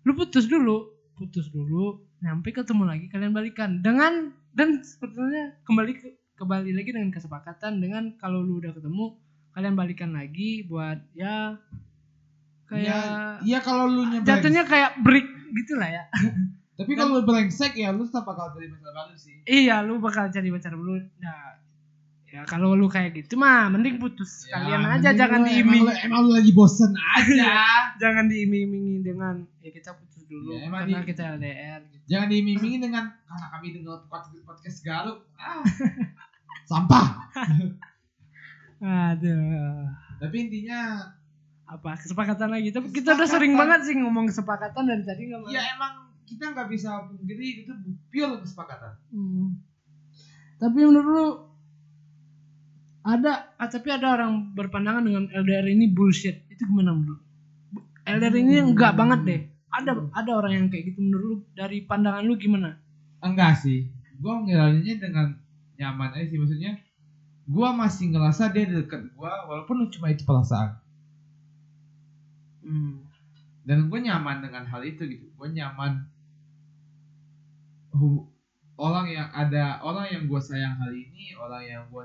lu 0.06 0.14
putus 0.14 0.46
dulu 0.46 0.94
putus 1.18 1.50
dulu 1.50 1.98
nyampe 2.22 2.54
ketemu 2.54 2.86
lagi 2.86 3.06
kalian 3.10 3.34
balikan. 3.34 3.82
Dengan 3.82 4.30
dan 4.54 4.80
sebetulnya 4.86 5.58
kembali 5.66 5.92
ke, 5.98 6.08
kembali 6.38 6.70
lagi 6.72 6.90
dengan 6.94 7.10
kesepakatan 7.10 7.82
dengan 7.82 8.14
kalau 8.16 8.40
lu 8.40 8.62
udah 8.62 8.70
ketemu 8.70 9.18
kalian 9.52 9.74
balikan 9.74 10.14
lagi 10.14 10.62
buat 10.70 11.02
ya 11.18 11.58
kayak 12.70 13.42
Iya 13.42 13.58
kalau 13.58 13.90
lu 13.90 14.06
nya 14.06 14.22
jatuhnya 14.22 14.62
kayak 14.62 15.02
break 15.02 15.26
gitu 15.58 15.74
lah 15.74 15.90
ya. 15.90 16.04
Tapi 16.78 16.92
kalau 16.98 17.18
lu 17.18 17.22
brengsek 17.26 17.74
ya 17.74 17.90
lu 17.90 18.06
tetap 18.06 18.22
bakal 18.28 18.54
jadi 18.54 18.70
pacar 18.70 18.92
baru 18.94 19.14
sih. 19.18 19.36
Iya, 19.48 19.82
lu 19.82 19.98
bakal 19.98 20.30
cari 20.30 20.48
pacar 20.52 20.72
dulu. 20.76 21.00
Nah, 21.18 21.58
ya 22.28 22.44
kalau 22.44 22.72
lu 22.72 22.86
kayak 22.86 23.16
gitu 23.16 23.34
mah 23.34 23.68
mending 23.68 23.96
putus 23.96 24.44
Ya, 24.44 24.60
sekalian 24.60 24.84
aja 24.86 25.10
jangan 25.12 25.40
diiming 25.42 25.80
Emang 25.80 25.88
lu, 25.88 26.04
emang 26.04 26.20
lu 26.22 26.32
lagi 26.34 26.52
bosen 26.52 26.92
aja. 27.16 27.52
jangan 27.96 28.28
diiming-imingi 28.28 29.00
dengan 29.00 29.34
ya 29.58 29.70
kita 29.70 29.92
putus 29.92 30.22
dulu 30.24 30.52
Ya, 30.52 30.68
emang 30.68 30.84
karena 30.84 31.00
di- 31.00 31.08
kita 31.08 31.22
LDR 31.34 31.80
gitu. 31.88 32.04
Jangan 32.06 32.28
diiming 32.28 32.56
dengan 32.78 33.04
karena 33.18 33.46
kami 33.48 33.66
dengar 33.72 34.04
podcast 34.06 34.40
podcast 34.42 34.78
Garuk. 34.80 35.18
Ah. 35.34 35.60
Sampah. 36.64 37.06
Aduh. 38.78 39.88
Tapi 40.18 40.36
intinya 40.38 40.80
Apa 41.64 41.96
kesepakatan 41.96 42.48
lagi? 42.48 42.72
Tapi 42.72 42.88
kita 42.90 43.12
udah 43.12 43.28
sering 43.28 43.52
banget 43.52 43.84
sih 43.84 43.94
ngomong 43.94 44.24
kesepakatan 44.26 44.84
dari 44.84 45.04
tadi 45.04 45.28
nggak 45.28 45.40
mau. 45.42 45.48
ya 45.48 45.60
emang 45.72 45.92
kita 46.24 46.52
nggak 46.52 46.64
bisa 46.66 47.04
pungkiri 47.04 47.64
itu 47.64 47.72
pure 48.08 48.40
kesepakatan. 48.40 48.96
Hmm. 49.12 49.60
Tapi 50.56 50.78
menurut 50.80 51.04
lu 51.06 51.26
ada 53.06 53.54
ah, 53.56 53.68
tapi 53.70 53.88
ada 53.94 54.18
orang 54.18 54.54
berpandangan 54.54 55.02
dengan 55.06 55.24
LDR 55.30 55.66
ini 55.70 55.90
bullshit. 55.90 56.44
Itu 56.50 56.66
gimana 56.66 56.94
menurut? 56.94 57.22
LDR 58.08 58.36
ini 58.38 58.54
enggak 58.62 58.96
banget 58.98 59.20
deh. 59.24 59.40
Ada 59.68 59.92
ada 60.16 60.30
orang 60.32 60.52
yang 60.56 60.66
kayak 60.72 60.94
gitu 60.94 61.00
menurut 61.04 61.24
lu? 61.26 61.36
Dari 61.54 61.84
pandangan 61.84 62.24
lu 62.24 62.34
gimana? 62.40 62.78
Enggak 63.22 63.60
sih. 63.60 63.88
Gue 64.18 64.34
ngelalinnya 64.34 64.94
dengan 64.98 65.26
nyaman 65.78 66.10
aja 66.18 66.26
sih. 66.26 66.38
Maksudnya 66.40 66.72
gue 67.48 67.68
masih 67.72 68.04
ngerasa 68.12 68.52
dia 68.52 68.64
deket 68.68 69.14
gue 69.14 69.32
walaupun 69.48 69.88
cuma 69.92 70.12
itu 70.12 70.24
perasaan. 70.26 70.80
Hmm. 72.68 73.00
dan 73.64 73.88
gue 73.88 74.00
nyaman 74.00 74.44
dengan 74.44 74.68
hal 74.68 74.84
itu 74.84 75.08
gitu. 75.08 75.24
Gue 75.36 75.48
nyaman 75.56 76.04
orang 78.78 79.06
yang 79.10 79.28
ada 79.34 79.82
orang 79.82 80.06
yang 80.12 80.22
gue 80.30 80.40
sayang 80.40 80.78
hari 80.78 81.10
ini 81.10 81.34
orang 81.34 81.62
yang 81.66 81.82
gue 81.90 82.04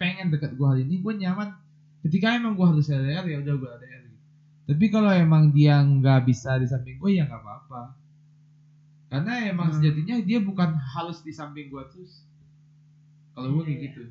pengen 0.00 0.32
deket 0.32 0.56
gue 0.56 0.64
hari 0.66 0.82
ini 0.82 0.98
gue 0.98 1.12
nyaman. 1.14 1.52
Ketika 2.00 2.32
emang 2.32 2.56
gue 2.56 2.64
harus 2.64 2.88
LDR 2.88 3.22
ya 3.22 3.36
udah 3.38 3.54
gue 3.54 3.70
LDR 3.76 4.02
gitu. 4.08 4.18
tapi 4.70 4.84
kalau 4.88 5.10
emang 5.12 5.50
dia 5.50 5.82
nggak 5.82 6.24
bisa 6.24 6.56
di 6.56 6.64
samping 6.64 6.96
gue 6.96 7.10
ya 7.12 7.28
nggak 7.28 7.36
apa-apa. 7.38 7.82
Karena 9.10 9.32
emang 9.44 9.68
Hmm. 9.68 9.76
sejatinya 9.76 10.16
dia 10.22 10.38
bukan 10.40 10.70
harus 10.72 11.20
di 11.20 11.30
samping 11.30 11.68
gue 11.68 11.82
terus. 11.90 12.24
Kalau 13.34 13.52
gue 13.52 13.62
kayak 13.66 13.76
Iya. 13.76 13.86
gitu. 13.90 14.02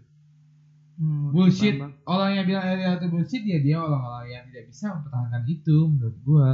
Hmm, 0.99 1.31
bullshit. 1.31 1.79
orang 2.03 2.29
yang 2.35 2.45
bilang 2.45 2.65
LDR 2.67 2.99
itu 2.99 3.07
bullshit 3.07 3.43
ya 3.43 3.57
dia 3.57 3.79
orang-orang 3.79 4.27
yang 4.29 4.43
tidak 4.51 4.67
bisa 4.67 4.85
mempertahankan 4.91 5.43
itu 5.47 5.77
menurut 5.87 6.17
gue 6.19 6.49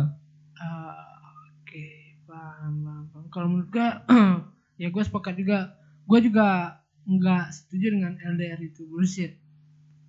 Ah, 0.56 1.10
oke. 1.60 1.86
Paham, 2.24 2.74
paham, 2.80 3.04
paham. 3.10 3.26
kalau 3.28 3.48
menurut 3.50 3.70
gua 3.74 3.90
ya 4.82 4.88
gue 4.88 5.04
sepakat 5.04 5.34
juga. 5.36 5.74
Gue 6.06 6.20
juga 6.22 6.78
nggak 7.06 7.46
setuju 7.50 7.86
dengan 7.94 8.14
LDR 8.18 8.60
itu 8.60 8.82
bullshit 8.84 9.38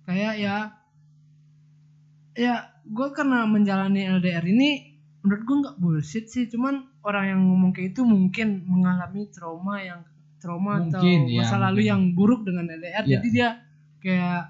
kayak 0.03 0.33
ya 0.37 0.57
ya 2.33 2.55
gue 2.83 3.07
karena 3.11 3.43
menjalani 3.45 4.05
LDR 4.17 4.45
ini 4.45 4.69
menurut 5.21 5.41
gue 5.43 5.57
nggak 5.61 5.77
bullshit 5.77 6.25
sih 6.25 6.45
cuman 6.47 6.75
orang 7.01 7.25
yang 7.27 7.41
ngomong 7.43 7.71
kayak 7.71 7.93
itu 7.93 8.01
mungkin 8.01 8.63
mengalami 8.63 9.27
trauma 9.29 9.81
yang 9.81 10.01
trauma 10.37 10.77
atau 10.79 11.01
Mungkin, 11.01 11.19
ya, 11.27 11.41
masa 11.41 11.57
lalu 11.59 11.81
mungkin. 11.81 11.89
yang 11.89 12.01
buruk 12.13 12.41
dengan 12.43 12.65
LDR 12.71 13.03
Ya. 13.03 13.17
jadi 13.17 13.27
dia 13.29 13.49
kayak 13.99 14.43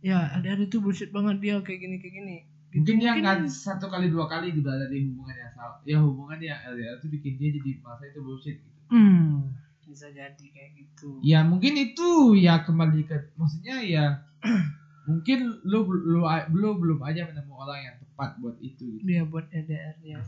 ya 0.00 0.18
LDR 0.40 0.60
itu 0.62 0.80
bullshit 0.80 1.12
banget 1.12 1.36
dia 1.38 1.54
kayak 1.60 1.80
gini 1.80 1.96
kayak 1.96 2.14
gini 2.16 2.36
Gitu. 2.70 2.86
mungkin 2.86 2.96
dia 3.02 3.12
nggak 3.12 3.50
satu 3.50 3.90
kali 3.90 4.08
dua 4.08 4.24
kali 4.24 4.54
di 4.54 4.62
berada 4.62 4.86
di 4.86 5.02
hubungan 5.04 5.34
yang 5.34 5.52
salah 5.52 5.82
ya 5.82 5.98
hubungan 5.98 6.38
yang 6.38 6.54
LDR 6.70 6.96
itu 6.96 7.06
bikin 7.10 7.32
dia 7.34 7.50
jadi 7.50 7.70
merasa 7.82 8.04
itu 8.06 8.20
bullshit 8.22 8.56
gitu 8.56 8.78
Hmm, 8.90 9.54
bisa 9.90 10.06
jadi 10.08 10.46
kayak 10.54 10.70
gitu. 10.78 11.18
ya 11.20 11.42
mungkin 11.42 11.74
itu 11.74 12.38
ya 12.38 12.62
kembali 12.62 13.02
ke 13.04 13.34
maksudnya 13.34 13.82
ya 13.82 14.04
mungkin 15.10 15.58
lu 15.66 15.82
lu 15.90 16.22
lu 16.54 16.68
belum 16.78 17.02
aja 17.02 17.26
menemu 17.26 17.50
orang 17.52 17.78
yang 17.82 17.96
tepat 17.98 18.38
buat 18.38 18.56
itu 18.62 18.84
gitu. 18.96 19.04
Dia 19.04 19.26
buat 19.26 19.50
LDR 19.50 19.96
ya. 20.00 20.22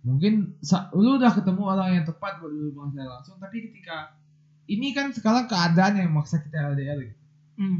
mungkin 0.00 0.56
lu 0.96 1.10
udah 1.16 1.32
ketemu 1.32 1.62
orang 1.64 1.88
yang 1.96 2.04
tepat 2.04 2.40
buat 2.40 2.48
lu 2.48 2.72
secara 2.72 3.20
langsung 3.20 3.36
tapi 3.36 3.68
ketika 3.68 4.16
ini 4.64 4.96
kan 4.96 5.12
sekarang 5.12 5.44
keadaan 5.44 6.00
yang 6.00 6.08
maksa 6.08 6.40
kita 6.40 6.72
LDR 6.72 6.98
gitu. 7.04 7.20
Hmm. 7.60 7.78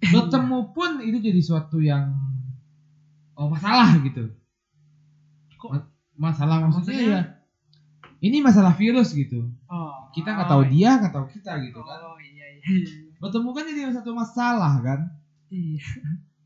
bertemu 0.00 0.58
pun 0.76 0.90
itu 1.04 1.18
jadi 1.20 1.40
suatu 1.44 1.78
yang 1.78 2.08
oh 3.36 3.48
masalah 3.48 4.00
gitu 4.02 4.32
Kok? 5.58 5.70
Ma- 5.74 5.90
masalah 6.18 6.62
maksudnya, 6.62 6.94
Maksudnya? 6.94 7.18
ya 7.18 7.20
ini 8.18 8.38
masalah 8.40 8.74
virus 8.74 9.12
gitu 9.12 9.46
Oh. 9.68 10.08
kita 10.10 10.34
nggak 10.34 10.48
tahu 10.48 10.62
oh, 10.64 10.68
dia 10.68 10.90
nggak 10.96 11.12
tahu 11.12 11.26
kita 11.28 11.52
gitu 11.62 11.80
kan 11.80 11.98
Oh 12.00 12.16
iya 12.18 12.46
iya. 12.54 12.64
iya. 12.64 13.14
bertemu 13.18 13.48
kan 13.50 13.64
jadi 13.64 13.80
satu 13.92 14.10
masalah 14.12 14.74
kan 14.80 15.00
Iya. 15.48 15.80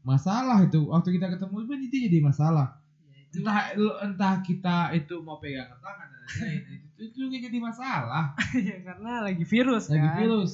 masalah 0.02 0.62
itu 0.62 0.78
waktu 0.86 1.16
kita 1.16 1.26
ketemu 1.30 1.54
pun 1.64 1.78
itu 1.80 1.96
jadi 2.06 2.18
masalah 2.20 2.78
Iya, 3.02 3.18
itu 3.26 3.38
entah 3.40 3.66
entah 4.02 4.34
kita 4.40 4.76
itu 4.92 5.14
mau 5.20 5.38
pegangan 5.38 5.78
tangan 5.78 6.06
dan 6.08 6.20
lain-lain 6.26 6.80
itu, 6.92 7.02
juga 7.16 7.36
jadi 7.40 7.58
masalah 7.58 8.24
ya 8.54 8.76
karena 8.82 9.12
lagi 9.24 9.44
virus 9.44 9.84
lagi 9.88 10.02
kan. 10.02 10.16
virus 10.18 10.52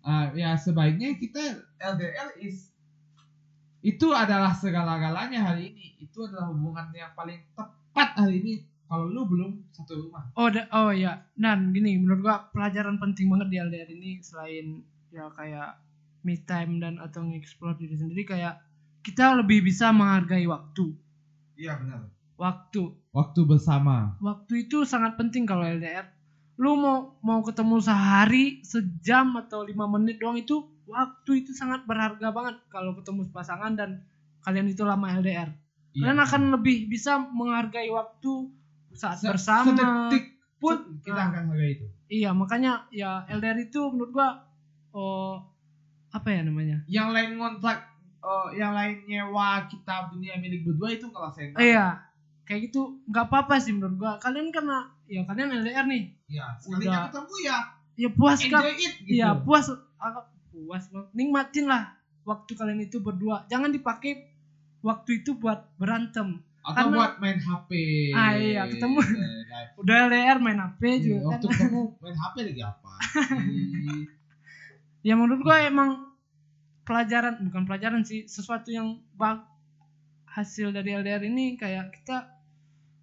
Ah, 0.00 0.28
ya 0.36 0.52
sebaiknya 0.52 1.16
kita 1.16 1.40
LDR 1.80 2.36
is 2.36 2.68
itu 3.80 4.12
adalah 4.12 4.52
segala-galanya 4.52 5.40
hari 5.40 5.72
ini 5.72 5.96
itu 5.98 6.24
adalah 6.24 6.48
hubungan 6.48 6.92
yang 6.92 7.08
paling 7.12 7.40
tepat 7.52 8.12
hari 8.14 8.40
ini 8.40 8.52
kalau 8.94 9.06
lu 9.06 9.22
belum 9.24 9.50
satu 9.68 9.98
rumah 10.00 10.22
Oh 10.32 10.46
da- 10.46 10.70
oh 10.72 10.88
ya. 10.88 11.18
Dan 11.34 11.70
gini 11.70 11.96
menurut 11.96 12.22
gua 12.22 12.46
pelajaran 12.48 12.96
penting 12.96 13.26
banget 13.26 13.48
di 13.48 13.58
LDR 13.58 13.90
ini 13.90 14.10
selain 14.20 14.78
ya 15.08 15.26
kayak 15.28 15.82
me 16.20 16.38
time 16.40 16.78
dan 16.78 16.96
atau 16.96 17.20
nge-explore 17.22 17.74
diri 17.74 17.94
sendiri 17.94 18.22
kayak 18.24 18.62
kita 19.00 19.34
lebih 19.34 19.60
bisa 19.60 19.90
menghargai 19.90 20.46
waktu. 20.46 20.94
iya 21.54 21.74
benar 21.76 22.06
Waktu. 22.34 22.82
waktu 23.10 23.40
bersama 23.44 24.18
waktu 24.18 24.64
itu 24.64 24.82
sangat 24.82 25.14
penting 25.14 25.44
kalau 25.44 25.62
LDR 25.62 26.02
lu 26.54 26.74
mau 26.74 26.98
mau 27.20 27.38
ketemu 27.40 27.78
sehari 27.78 28.44
sejam 28.60 29.34
atau 29.36 29.62
lima 29.62 29.86
menit 29.86 30.18
doang 30.18 30.34
itu 30.34 30.58
waktu 30.84 31.42
itu 31.42 31.50
sangat 31.50 31.82
berharga 31.84 32.30
banget 32.30 32.58
kalau 32.68 32.94
ketemu 32.94 33.26
pasangan 33.28 33.74
dan 33.74 34.02
kalian 34.40 34.66
itu 34.66 34.82
lama 34.82 35.10
LDR 35.12 35.50
Iya. 35.92 36.10
kalian 36.10 36.20
akan 36.20 36.42
lebih 36.52 36.88
bisa 36.88 37.22
menghargai 37.22 37.86
waktu 37.88 38.50
saat 38.94 39.18
Se- 39.18 39.28
bersama 39.28 39.70
sedetik 39.70 40.24
pun 40.56 40.76
kita 41.00 41.14
Nah. 41.14 41.26
akan 41.28 41.42
hargai 41.50 41.70
itu 41.74 41.86
iya 42.08 42.30
makanya 42.30 42.86
ya 42.88 43.26
LDR 43.28 43.58
itu 43.60 43.80
menurut 43.86 44.10
gua 44.10 44.28
oh 44.90 45.42
apa 46.08 46.28
ya 46.28 46.40
namanya 46.40 46.78
yang 46.86 47.10
lain 47.10 47.34
ngontrak 47.34 47.84
oh, 48.18 48.48
yang 48.50 48.72
lain 48.72 49.02
nyewa 49.04 49.66
kita 49.66 50.08
dunia 50.08 50.38
milik 50.38 50.62
berdua 50.62 50.88
itu 50.90 51.04
ngerasain 51.04 51.50
banget. 51.50 51.66
iya 51.66 51.86
kayak 52.42 52.70
gitu 52.70 52.80
nggak 53.04 53.26
apa-apa 53.26 53.58
sih 53.58 53.72
menurut 53.72 53.96
gua 53.96 54.12
kalian 54.16 54.48
karena 54.48 54.78
ya 55.04 55.20
kalian 55.22 55.50
LDR 55.56 55.84
nih 55.84 56.04
Iya, 56.26 56.46
sekalinya 56.56 56.88
Udah. 56.88 57.04
ketemu 57.10 57.34
ya 57.42 57.58
ya 57.94 58.08
puas 58.10 58.40
kan 58.42 58.62
it 58.64 58.74
gitu. 58.74 59.10
Iya 59.12 59.28
puas, 59.38 59.66
puas. 60.50 60.82
Nikmatin 61.12 61.66
lah 61.66 61.94
waktu 62.22 62.52
kalian 62.52 62.80
itu 62.80 62.98
berdua. 62.98 63.44
Jangan 63.46 63.68
dipakai 63.68 64.24
waktu 64.80 65.20
itu 65.20 65.36
buat 65.36 65.68
berantem. 65.76 66.40
Atau 66.64 66.88
karena- 66.88 66.96
buat 66.96 67.12
main 67.18 67.38
HP. 67.38 67.70
Ah, 68.10 68.32
iya, 68.34 68.64
ketemu. 68.66 68.98
Iya, 68.98 69.60
Udah 69.76 69.96
LDR 70.08 70.38
main 70.38 70.56
HP 70.56 70.80
iya, 70.82 70.96
juga 70.98 71.18
kan. 71.20 71.28
waktu 71.30 71.46
ketemu 71.50 71.80
main 72.00 72.16
HP 72.16 72.34
lagi 72.42 72.62
apa? 72.64 72.92
Ya 75.04 75.14
menurut 75.14 75.40
gua 75.40 75.60
emang 75.60 76.16
pelajaran 76.82 77.36
bukan 77.42 77.64
pelajaran 77.64 78.02
sih, 78.02 78.24
sesuatu 78.24 78.72
yang 78.72 79.04
bag 79.12 79.44
hasil 80.26 80.72
dari 80.72 80.96
LDR 80.96 81.20
ini 81.22 81.54
kayak 81.54 81.92
kita 81.92 82.32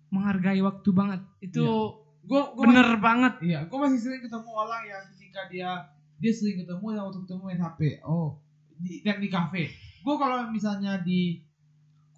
menghargai 0.09 0.59
waktu 0.59 0.89
banget. 0.91 1.21
Itu 1.39 1.61
Iya. 1.61 1.99
Gua 2.21 2.41
gua 2.53 2.65
bener 2.67 2.89
banget. 2.97 3.33
masih, 3.37 3.47
iya, 3.47 3.59
gua 3.65 3.85
masih 3.85 3.99
sering 3.99 4.21
ketemu 4.21 4.49
orang 4.51 4.81
yang 4.83 5.01
ketika 5.11 5.41
dia 5.45 5.69
dia 6.17 6.31
sering 6.31 6.57
ketemu 6.59 6.85
yang 6.91 7.03
waktu 7.05 7.19
ketemu 7.19 7.41
main 7.43 7.59
HP. 7.59 7.81
Oh, 8.01 8.37
di, 8.77 9.01
dan 9.01 9.17
di 9.17 9.25
kafe. 9.25 9.69
Gua 10.01 10.17
kalau 10.17 10.49
misalnya 10.49 11.01
di 11.01 11.41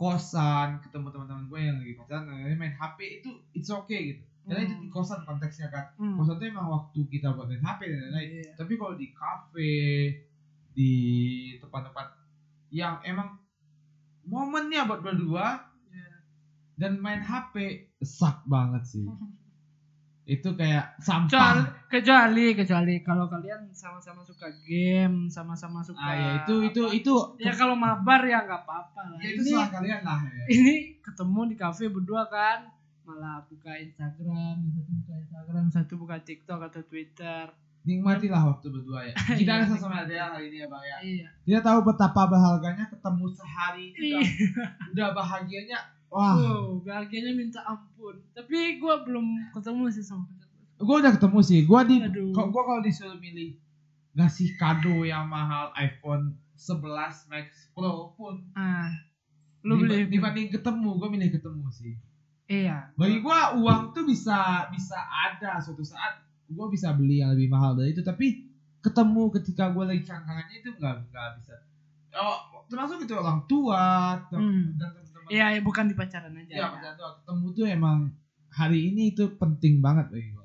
kosan 0.04 0.84
ketemu 0.84 1.08
teman-teman 1.10 1.48
gue 1.48 1.60
yang 1.64 1.78
lagi 1.80 1.94
pacaran 1.96 2.28
main 2.60 2.76
HP 2.76 3.24
itu 3.24 3.30
it's 3.56 3.72
okay 3.72 4.12
gitu. 4.12 4.24
Karena 4.44 4.68
itu 4.68 4.76
Hmm. 4.76 4.84
di 4.84 4.90
kosan 4.92 5.24
konteksnya 5.24 5.72
kan. 5.72 5.96
Hmm. 5.96 6.20
Kosan 6.20 6.36
itu 6.36 6.52
emang 6.52 6.68
waktu 6.68 7.00
kita 7.08 7.32
buat 7.32 7.48
main 7.48 7.64
HP 7.64 7.88
dan 7.88 8.00
lain-lain. 8.04 8.30
Iya. 8.44 8.52
Tapi 8.60 8.74
kalau 8.76 8.94
di 8.94 9.08
kafe, 9.16 9.72
di 10.76 10.92
tempat-tempat 11.64 12.08
yang 12.68 13.00
emang 13.04 13.40
momennya 14.26 14.84
buat 14.84 15.00
berdua 15.00 15.64
Iya. 15.88 16.08
dan 16.76 17.00
main 17.00 17.24
HP 17.24 17.56
sak 18.04 18.44
banget 18.44 18.84
sih. 18.84 19.08
Itu 20.24 20.56
kayak 20.56 20.96
Kecuali, 21.04 21.28
sampah. 21.28 21.56
kecuali 21.92 22.46
kecuali 22.56 22.96
kalau 23.04 23.28
kalian 23.28 23.68
sama-sama 23.70 24.24
suka 24.24 24.48
game, 24.64 25.28
sama-sama 25.28 25.84
suka 25.84 26.00
Ah 26.00 26.16
ya 26.16 26.30
itu 26.40 26.64
itu 26.64 26.82
apa, 26.88 26.96
itu 26.96 27.14
ya 27.38 27.52
kalau 27.52 27.76
mabar 27.76 28.24
ya 28.24 28.48
nggak 28.48 28.64
apa-apa 28.64 29.02
lah. 29.04 29.20
ya, 29.20 29.28
itu 29.36 29.42
ini 29.44 29.52
salah 29.52 29.70
kalian 29.70 30.02
lah 30.02 30.20
ya. 30.24 30.44
ini 30.48 30.74
ketemu 31.00 31.40
di 31.52 31.56
kafe 31.56 31.92
berdua 31.92 32.24
kan, 32.32 32.72
malah 33.04 33.44
buka 33.46 33.76
Instagram, 33.76 34.64
satu 34.72 34.92
buka 34.96 35.14
Instagram, 35.20 35.66
satu 35.68 35.94
buka 36.00 36.16
TikTok 36.24 36.60
atau 36.64 36.82
Twitter. 36.84 37.46
Nikmatilah 37.84 38.48
waktu 38.48 38.72
berdua 38.72 39.04
ya. 39.04 39.12
Kita 39.44 39.60
Iya, 39.60 39.68
ada 39.68 39.76
sama 39.76 40.08
ada 40.08 40.16
hari 40.32 40.48
ini 40.48 40.64
ya 40.64 40.68
bang 40.72 40.84
ya. 40.88 40.98
Iya. 41.04 41.28
Kita 41.44 41.60
tahu 41.60 41.80
betapa 41.84 42.32
berharganya 42.32 42.88
ketemu 42.88 43.26
sehari 43.28 43.92
Iya. 43.92 44.20
Udah 44.96 45.08
bahagianya. 45.12 45.80
Wah, 46.14 46.38
Wow, 46.38 46.66
bahagianya 46.80 47.34
minta 47.34 47.58
ampun. 47.64 48.22
Tapi 48.32 48.78
gua 48.78 49.02
belum 49.02 49.26
ketemu 49.52 49.90
sih 49.90 50.06
sama 50.06 50.30
gue 50.76 50.96
udah 51.00 51.16
ketemu 51.16 51.40
sih. 51.40 51.60
Gue 51.64 51.80
di, 51.86 51.96
kok 52.30 52.48
gue 52.50 52.62
kalau 52.62 52.82
disuruh 52.82 53.16
milih 53.16 53.56
ngasih 54.14 54.54
kado 54.54 55.02
yang 55.02 55.26
mahal 55.26 55.72
iPhone 55.74 56.36
11 56.54 56.84
Max 57.26 57.72
Pro 57.72 58.12
pun 58.14 58.44
Ah, 58.52 58.92
lu 59.62 59.80
beli 59.80 60.06
dibanding 60.06 60.52
ketemu, 60.52 60.90
gue 60.94 61.10
milih 61.10 61.30
ketemu 61.32 61.66
sih. 61.72 61.94
Iya. 62.46 62.92
Bagi 62.94 63.18
gue 63.18 63.40
uang 63.58 63.96
tuh 63.96 64.04
bisa 64.04 64.68
bisa 64.70 64.98
ada 65.00 65.58
suatu 65.58 65.82
saat 65.82 66.20
gue 66.46 66.68
bisa 66.68 66.92
beli 66.92 67.24
yang 67.24 67.32
lebih 67.32 67.48
mahal 67.48 67.74
dari 67.74 67.96
itu, 67.96 68.04
tapi 68.04 68.44
ketemu 68.84 69.32
ketika 69.32 69.72
gue 69.72 69.86
lagi 69.88 70.04
kangen-kangennya 70.04 70.58
itu 70.60 70.70
nggak 70.76 70.96
nggak 71.08 71.30
bisa 71.40 71.56
oh 72.14 72.38
termasuk 72.68 73.00
itu 73.02 73.16
orang 73.16 73.40
tua 73.48 73.82
tem- 74.28 74.44
Hmm. 74.44 74.76
dan 74.76 74.92
Iya, 75.34 75.46
ya, 75.50 75.60
bukan 75.60 75.86
di 75.86 75.96
pacaran 75.96 76.34
aja. 76.36 76.46
ya, 76.48 76.60
ya. 76.60 76.68
pacaran 76.70 76.94
tua 76.94 77.12
ketemu 77.18 77.46
tuh 77.52 77.66
emang 77.68 77.98
hari 78.50 78.80
ini 78.88 79.04
itu 79.10 79.26
penting 79.34 79.80
banget 79.80 80.08
bagi 80.08 80.30
gue 80.30 80.42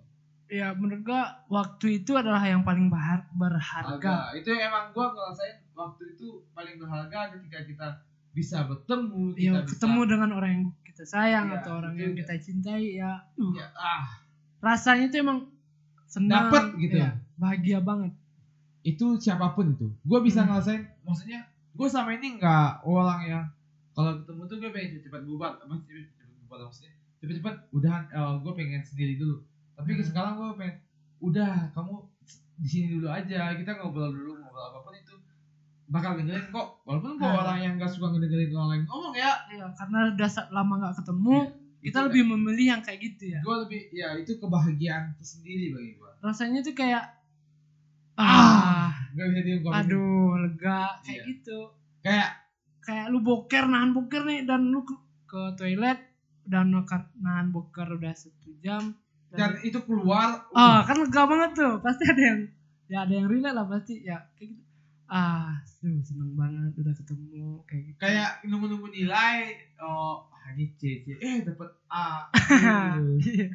Ya, 0.50 0.72
menurut 0.72 1.04
gua 1.04 1.22
waktu 1.46 2.00
itu 2.00 2.12
adalah 2.14 2.40
yang 2.42 2.64
paling 2.64 2.88
bahar- 2.88 3.28
berharga. 3.30 4.00
Harga. 4.00 4.32
itu 4.32 4.48
emang 4.50 4.88
gue 4.90 5.06
ngerasain 5.06 5.60
waktu 5.74 6.02
itu 6.10 6.26
paling 6.50 6.74
berharga 6.74 7.18
ketika 7.30 7.58
kita 7.62 7.86
bisa 8.30 8.64
bertemu 8.64 9.34
kita 9.34 9.44
Ya, 9.46 9.52
bisa 9.58 9.68
ketemu 9.70 10.00
dengan 10.06 10.30
orang 10.32 10.50
yang 10.50 10.64
kita 10.82 11.04
sayang 11.04 11.46
Iya, 11.46 11.56
atau 11.58 11.72
orang 11.76 11.94
yang 11.94 12.10
ya. 12.10 12.18
kita 12.18 12.32
cintai 12.40 12.96
ya. 12.96 13.12
uh, 13.34 13.52
ya, 13.52 13.68
ah 13.74 14.24
rasanya 14.58 15.06
tuh 15.06 15.20
emang 15.20 15.38
senang. 16.02 16.48
Dapet 16.48 16.64
gitu. 16.80 16.96
ya, 16.96 17.10
bahagia 17.34 17.78
banget. 17.78 18.16
itu 18.80 19.20
siapa 19.20 19.52
pun 19.52 19.68
itu 19.70 19.92
gue 19.92 20.18
bisa 20.22 20.40
Hmm. 20.40 20.48
ngerasain 20.48 20.80
maksudnya 21.02 21.44
gue 21.70 21.88
sama 21.88 22.10
ini 22.10 22.40
nggak 22.40 22.80
orang 22.82 23.20
yang 23.22 23.44
kalau 23.98 24.14
ketemu 24.16 24.42
tuh 24.44 24.56
gue 24.56 24.70
pengen 24.70 24.90
cepet 25.00 25.22
bubar 25.24 25.58
apa 25.58 25.74
cepet 25.80 26.06
cepet 26.12 26.36
bubar 26.40 26.58
maksudnya 26.62 26.92
cepet-cepet 27.18 27.54
udahan 27.72 28.02
gue 28.38 28.52
pengen 28.54 28.78
sendiri 28.80 29.14
dulu 29.16 29.42
tapi 29.74 29.90
Hmm. 29.92 30.04
sekarang 30.04 30.32
gue 30.36 30.48
pengen 30.54 30.76
udah 31.18 31.52
kamu 31.68 31.94
di 32.56 32.68
sini 32.68 32.86
dulu 32.92 33.08
aja 33.08 33.40
kita 33.52 33.70
ngobrol 33.76 34.08
dulu 34.08 34.32
ngobrol 34.36 34.64
apa 34.64 34.78
pun 34.80 34.94
itu 34.94 35.14
bakal 35.88 36.14
dengerin 36.14 36.46
kok 36.48 36.68
walaupun 36.84 37.16
gue 37.16 37.26
Hmm. 37.26 37.40
orang 37.40 37.58
yang 37.58 37.72
gak 37.74 37.88
suka 37.88 38.06
ngedengerin 38.08 38.50
orang 38.52 38.70
lain 38.70 38.82
ngomong 38.84 39.14
ya 39.14 39.32
Iya, 39.48 39.66
karena 39.72 39.98
udah 40.08 40.30
lama 40.48 40.74
nggak 40.76 40.94
ketemu, 40.96 41.36
kita 41.80 41.96
Itu 41.96 42.04
lebih 42.04 42.22
memilih 42.28 42.66
yang 42.68 42.80
kayak 42.80 42.98
gitu 43.00 43.24
ya. 43.30 43.40
gue 43.40 43.56
lebih 43.62 43.80
ya 43.90 44.08
itu 44.14 44.32
kebahagiaan 44.36 45.14
tersendiri 45.14 45.70
bagi 45.70 45.92
gue 45.96 46.10
Rasanya 46.20 46.60
tuh 46.60 46.74
kayak 46.74 47.04
Ah, 48.14 48.26
ah, 48.26 48.90
gak 49.12 49.26
bisa 49.28 49.42
diungkapin 49.44 49.78
aduh, 49.80 50.30
lega 50.40 50.80
kayak 51.00 51.14
Iya. 51.16 51.28
gitu. 51.28 51.58
kayak 52.00 52.30
Kayak 52.88 53.12
lu 53.12 53.20
boker 53.20 53.68
nahan 53.68 53.92
boker 53.92 54.24
nih 54.24 54.40
dan 54.42 54.72
lu 54.72 54.80
ke, 54.80 54.96
ke 55.26 55.42
toilet 55.54 56.00
dan 56.42 56.72
nahan- 56.72 57.12
nahan 57.14 57.52
boker 57.52 57.84
udah 57.92 58.16
satu 58.16 58.48
jam. 58.58 58.96
dan 59.28 59.60
itu 59.60 59.76
keluar 59.84 60.48
ah 60.56 60.80
kan 60.82 60.96
lega 60.96 61.22
banget 61.22 61.52
tuh 61.52 61.72
pasti 61.78 62.08
ada 62.08 62.22
yang 62.24 62.40
ya 62.88 63.04
ada 63.04 63.12
yang 63.12 63.28
relate 63.28 63.52
lah 63.52 63.68
pasti 63.68 64.00
ya 64.00 64.16
kayak 64.32 64.56
gitu. 64.56 64.62
Ah 65.04 65.52
tuh 65.78 66.00
seneng 66.00 66.32
banget 66.32 66.72
udah 66.74 66.96
ketemu 66.96 67.60
kayak 67.62 67.82
gitu. 67.86 67.98
Kayak 68.00 68.40
nunggu-nunggu 68.42 68.88
nilai 68.88 69.52
oh 69.78 70.24
ini 70.48 70.72
C 70.74 71.04
C 71.04 71.12
eh 71.14 71.44
dapat 71.44 71.68
A. 71.86 72.24
Iya. 73.20 73.52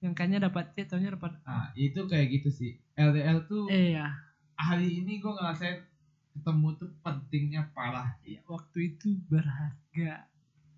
yang 0.00 0.14
kayaknya 0.14 0.46
dapat 0.46 0.70
C 0.70 0.86
taunya 0.86 1.10
dapat 1.10 1.34
nah 1.42 1.74
itu 1.74 2.06
kayak 2.06 2.30
gitu 2.30 2.48
sih. 2.48 2.78
LDL 2.94 3.42
tuh 3.44 3.66
eh 3.66 3.98
ya 3.98 4.06
hari 4.54 5.02
ini 5.02 5.18
gue 5.18 5.28
ngerasain 5.28 5.82
ketemu 6.30 6.68
tuh 6.78 6.90
pentingnya 7.02 7.68
parah. 7.74 8.16
Iya, 8.22 8.40
waktu 8.46 8.94
itu 8.94 9.18
berharga. 9.26 10.30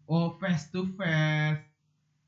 Oh 0.08 0.34
face 0.40 0.72
to 0.72 0.88
face. 0.96 1.62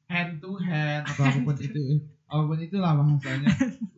Hand 0.08 0.44
to 0.44 0.60
hand. 0.60 1.08
Atau 1.08 1.24
apa 1.28 1.40
pun 1.42 1.56
itu. 1.56 2.04
Apa 2.28 2.42
pun 2.44 2.58
itulah 2.60 2.92
bahasanya 2.98 3.48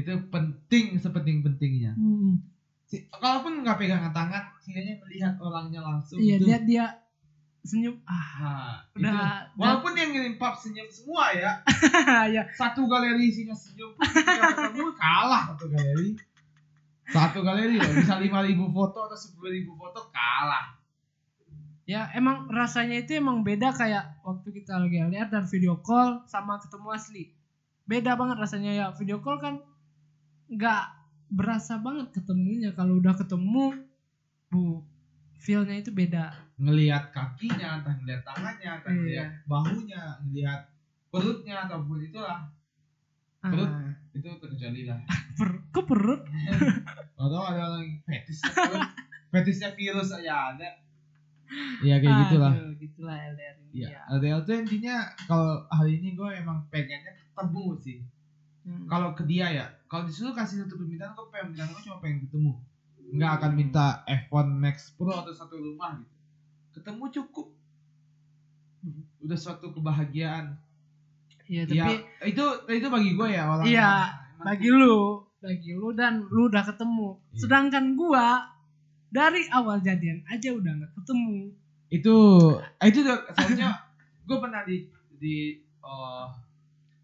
itu 0.00 0.12
penting 0.30 0.96
sepenting 0.96 1.42
pentingnya 1.42 1.92
hmm. 1.98 2.38
si, 2.86 3.10
kalaupun 3.10 3.66
nggak 3.66 3.76
pegangan 3.76 4.14
tangan 4.14 4.54
setidaknya 4.62 5.02
melihat 5.02 5.34
orangnya 5.42 5.80
langsung 5.82 6.22
iya 6.22 6.38
itu 6.38 6.46
lihat 6.46 6.64
dia 6.66 6.86
senyum. 7.60 8.00
Ah 8.08 8.80
nah, 8.96 8.96
itu 8.96 9.04
udah 9.04 9.36
walaupun 9.60 9.92
yang 9.92 10.16
ngirim 10.16 10.40
pap 10.40 10.56
senyum 10.56 10.88
semua 10.88 11.28
ya 11.36 11.60
ya 12.34 12.42
satu 12.56 12.88
galeri 12.88 13.28
isinya 13.28 13.52
senyum 13.52 13.92
ketemu 14.00 14.96
kalah 14.96 15.52
satu 15.52 15.68
galeri 15.68 16.16
satu 17.10 17.42
galeri 17.42 17.76
loh 17.76 17.90
bisa 17.90 18.16
lima 18.22 18.40
ribu 18.40 18.70
foto 18.70 19.10
atau 19.10 19.18
sepuluh 19.18 19.50
ribu 19.50 19.74
foto 19.74 20.08
kalah. 20.10 20.78
Ya 21.84 22.06
emang 22.14 22.46
rasanya 22.46 23.02
itu 23.02 23.18
emang 23.18 23.42
beda 23.42 23.74
kayak 23.74 24.22
waktu 24.22 24.62
kita 24.62 24.78
lagi 24.78 25.02
LDR 25.02 25.26
dan 25.26 25.44
video 25.50 25.74
call 25.82 26.22
sama 26.30 26.62
ketemu 26.62 26.88
asli. 26.94 27.24
Beda 27.82 28.14
banget 28.14 28.38
rasanya 28.38 28.70
ya 28.70 28.86
video 28.94 29.18
call 29.18 29.42
kan 29.42 29.58
nggak 30.46 30.84
berasa 31.34 31.82
banget 31.82 32.14
ketemunya. 32.14 32.70
Kalau 32.78 33.02
udah 33.02 33.14
ketemu 33.18 33.74
bu 34.46 34.86
feelnya 35.42 35.82
itu 35.82 35.90
beda. 35.90 36.30
Ngelihat 36.62 37.10
kakinya 37.10 37.82
entah 37.82 37.94
ngelihat 37.98 38.22
tangannya 38.22 38.70
entah 38.70 38.92
Iya. 38.92 38.98
ngelihat 39.02 39.28
bahunya 39.50 40.02
ngelihat 40.30 40.60
perutnya 41.10 41.66
ataupun 41.66 41.98
itulah. 42.06 42.46
Perut. 43.42 43.66
Ah, 43.66 43.90
itu 44.10 44.26
terkecuali 44.26 44.90
lah. 44.90 44.98
Per, 45.38 45.48
kok 45.70 45.86
perut 45.86 46.22
atau 47.14 47.40
ada 47.46 47.78
fetish 48.06 48.42
perut. 48.42 48.82
fetishnya 49.30 49.70
virus 49.78 50.10
aja 50.10 50.54
ada. 50.54 50.70
Ya 51.82 51.98
kayak 51.98 52.14
gitulah. 52.26 52.52
Aduh, 52.54 52.74
gitulah 52.78 53.16
LDR 53.16 53.56
ini 53.58 53.86
ya 53.86 53.88
ya, 53.90 54.00
LDL 54.18 54.40
tuh 54.46 54.54
intinya 54.54 54.96
kalau 55.26 55.66
hari 55.70 55.98
ini 55.98 56.14
gue 56.14 56.28
emang 56.34 56.66
pengennya 56.70 57.14
ketemu 57.14 57.66
sih. 57.82 57.98
Hmm. 58.60 58.84
kalau 58.92 59.16
ke 59.16 59.24
dia 59.24 59.48
ya 59.48 59.66
kalau 59.88 60.04
disuruh 60.04 60.36
kasih 60.36 60.68
satu 60.68 60.76
permintaan 60.76 61.16
gue 61.16 61.26
pengen 61.32 61.56
bilang 61.56 61.68
gue 61.72 61.82
cuma 61.86 61.96
pengen 62.02 62.18
ketemu. 62.28 62.52
Nggak 63.10 63.32
akan 63.40 63.52
minta 63.56 63.86
iPhone 64.06 64.50
Max 64.60 64.94
Pro 64.94 65.10
atau 65.10 65.34
satu 65.34 65.58
rumah 65.58 65.98
gitu. 65.98 66.14
Ketemu 66.78 67.04
cukup. 67.10 67.48
Udah 69.24 69.38
suatu 69.38 69.74
kebahagiaan 69.74 70.60
Iya, 71.50 71.62
ya 71.66 71.82
tapi 71.82 71.94
itu 72.30 72.44
itu 72.70 72.86
bagi 72.86 73.10
gue 73.12 73.28
ya 73.28 73.42
orang 73.44 73.66
Iya, 73.66 73.90
bagi 74.38 74.70
lu, 74.70 75.18
bagi 75.42 75.74
lu 75.74 75.90
dan 75.90 76.22
lu 76.30 76.46
udah 76.46 76.62
ketemu. 76.62 77.18
Iya. 77.34 77.38
Sedangkan 77.42 77.84
gua 77.98 78.46
dari 79.10 79.50
awal 79.50 79.82
jadian 79.82 80.22
aja 80.24 80.54
udah 80.54 80.70
nggak 80.70 80.94
ketemu. 80.94 81.50
itu 81.90 82.16
eh, 82.78 82.86
itu 82.86 83.02
tuh 83.02 83.18
soalnya 83.34 83.74
gue 84.30 84.38
pernah 84.38 84.62
di 84.62 84.86
di 85.18 85.58
oh, 85.82 86.30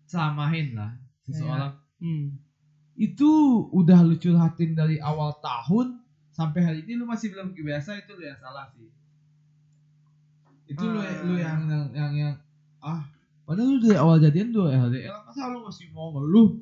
selamahin 0.07 0.78
lah 0.78 0.94
seseorang 1.26 1.74
Hmm. 1.99 2.38
itu 2.94 3.26
udah 3.72 4.05
lu 4.05 4.14
curhatin 4.14 4.78
dari 4.78 5.03
awal 5.03 5.34
tahun 5.42 5.99
sampai 6.30 6.61
hari 6.62 6.78
ini 6.86 6.94
lu 6.94 7.05
masih 7.05 7.34
belum 7.34 7.51
kebiasa 7.51 7.99
itu 7.99 8.14
lu 8.14 8.22
yang 8.22 8.38
salah 8.38 8.70
sih 8.70 8.86
itu 10.66 10.84
lu 10.84 10.99
Ah. 10.99 11.18
lu 11.24 11.34
yang 11.34 11.59
yang 11.66 11.84
yang, 11.90 12.12
yang 12.14 12.34
ah 12.78 13.03
padahal 13.47 13.68
lu 13.70 13.78
dari 13.78 13.97
awal 13.97 14.18
jadian 14.18 14.51
lu 14.51 14.66
LDR 14.66 15.14
masa 15.22 15.49
lu 15.49 15.62
masih 15.62 15.86
mau 15.94 16.11
ngeluh 16.12 16.59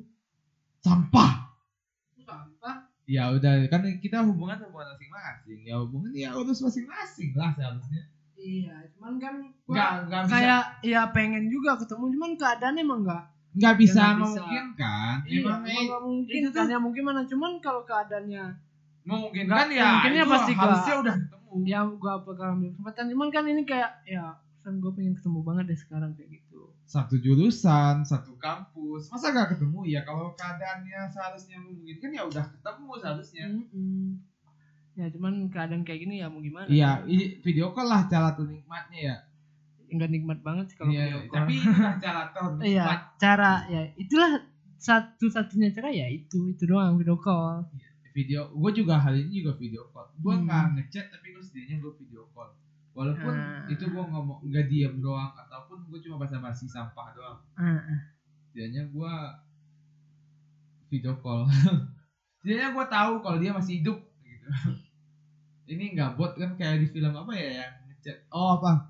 sampah 0.79 1.49
Apa? 2.21 2.71
ya 3.05 3.33
udah 3.33 3.65
kan 3.67 3.81
kita 3.97 4.21
hubungan 4.21 4.57
hubungan 4.63 4.87
masing-masing 4.93 5.59
ya 5.65 5.75
hubungan 5.81 6.11
ya 6.13 6.29
urus 6.33 6.61
masing-masing 6.61 7.33
lah 7.33 7.51
seharusnya 7.53 8.03
Iya, 8.35 8.77
cuman 8.93 9.17
kan 9.17 9.33
gua 9.65 9.73
nggak 9.73 9.91
nggak 10.05 10.21
bisa 10.27 10.33
kayak 10.37 10.63
ya 10.85 11.01
pengen 11.09 11.49
juga 11.49 11.81
ketemu, 11.81 12.13
cuman 12.13 12.31
keadaan 12.37 12.75
emang 12.77 12.99
nggak. 13.01 13.23
nggak 13.57 13.75
bisa 13.81 13.95
nggak 13.95 14.11
bisa. 14.21 14.21
memungkinkan 14.21 15.15
Iya, 15.25 15.39
emang 15.41 15.61
eh, 15.65 15.83
nggak 15.89 16.01
mungkin 16.05 16.35
itu 16.43 16.49
kan 16.53 16.65
ya 16.69 16.77
mungkin 16.77 17.03
mana, 17.09 17.21
cuman 17.25 17.51
kalau 17.57 17.81
keadaannya 17.81 18.43
memungkinkan 19.01 19.49
Nggak, 19.65 19.73
ya 19.73 19.87
mungkinnya 19.87 20.21
itu 20.21 20.33
pasti 20.35 20.51
nggak. 20.53 20.61
harusnya 20.61 20.95
udah 21.01 21.15
ketemu 21.25 21.53
ya 21.65 21.79
gua 21.97 22.13
bakal 22.21 22.47
ambil 22.53 22.69
kesempatan, 22.69 23.05
cuman 23.15 23.27
kan 23.33 23.43
ini 23.49 23.61
kayak 23.65 23.91
ya 24.05 24.25
pesan 24.61 24.73
gue 24.77 24.91
pengen 24.93 25.13
ketemu 25.15 25.39
banget 25.41 25.63
deh 25.65 25.79
sekarang 25.79 26.11
kayak 26.13 26.29
gitu. 26.37 26.44
Satu 26.85 27.17
jurusan 27.17 28.01
satu 28.01 28.33
kampus 28.35 29.09
masa 29.09 29.29
gak 29.29 29.49
ketemu 29.51 29.79
ya 29.87 30.01
kalau 30.01 30.31
keadaannya 30.31 31.05
seharusnya 31.07 31.57
memungkinkan 31.57 32.09
ya 32.11 32.23
udah 32.23 32.45
ketemu 32.47 32.91
seharusnya 32.95 33.45
Mm-mm. 33.49 34.21
Ya 34.95 35.09
cuman 35.09 35.49
keadaan 35.49 35.83
kayak 35.83 36.01
gini 36.01 36.23
ya 36.23 36.29
mau 36.29 36.39
gimana? 36.39 36.65
iya 36.67 37.03
video 37.39 37.69
call 37.69 37.85
lah 37.85 38.05
cara 38.05 38.31
ternikmatnya 38.31 38.99
ya 39.03 39.17
Enggak 39.85 40.09
nikmat 40.09 40.39
banget 40.39 40.65
sih 40.67 40.75
kalau 40.75 40.89
Iya, 40.89 41.03
video 41.03 41.19
call. 41.21 41.35
tapi 41.35 41.53
cara 42.05 42.21
ternikmat 42.29 42.63
Iya, 42.63 42.85
cara 43.15 43.51
ya 43.67 43.81
itulah 43.95 44.31
satu-satunya 44.77 45.69
cara 45.71 45.89
ya 45.89 46.07
itu 46.07 46.47
itu 46.47 46.63
doang 46.63 46.95
video 46.95 47.17
call. 47.17 47.65
video 48.13 48.47
gue 48.47 48.71
juga 48.73 48.95
hari 48.95 49.27
ini 49.27 49.43
juga 49.43 49.57
video 49.57 49.83
call 49.89 50.07
gue 50.15 50.31
Hmm. 50.31 50.45
nggak 50.45 50.63
ngechat 50.79 51.05
tapi 51.09 51.27
gue 51.29 51.43
setidaknya 51.43 51.77
gue 51.77 51.93
video 51.97 52.23
call 52.31 52.47
walaupun 52.95 53.29
Ah. 53.29 53.67
itu 53.67 53.83
gue 53.83 54.03
ngomong 54.03 54.39
nggak 54.41 54.65
diem 54.65 54.95
doang 54.97 55.35
ataupun 55.35 55.83
gue 55.85 55.99
cuma 55.99 56.15
basa-basi 56.17 56.65
sampah 56.65 57.11
doang 57.11 57.39
Ah, 57.53 57.75
ah. 57.77 57.99
setidaknya 58.45 58.87
gue 58.87 59.13
video 60.87 61.13
call 61.15 61.43
setidaknya 62.37 62.71
gue 62.71 62.85
tahu 62.87 63.13
kalau 63.19 63.37
dia 63.37 63.51
masih 63.51 63.79
hidup 63.79 63.99
gitu 64.21 64.47
ini 65.71 65.91
nggak 65.91 66.15
bot 66.15 66.33
kan 66.33 66.55
kayak 66.55 66.79
di 66.79 66.87
film 66.87 67.11
apa 67.11 67.31
ya 67.31 67.49
yang 67.61 67.73
ngechat 67.85 68.17
oh 68.29 68.55
apa 68.55 68.87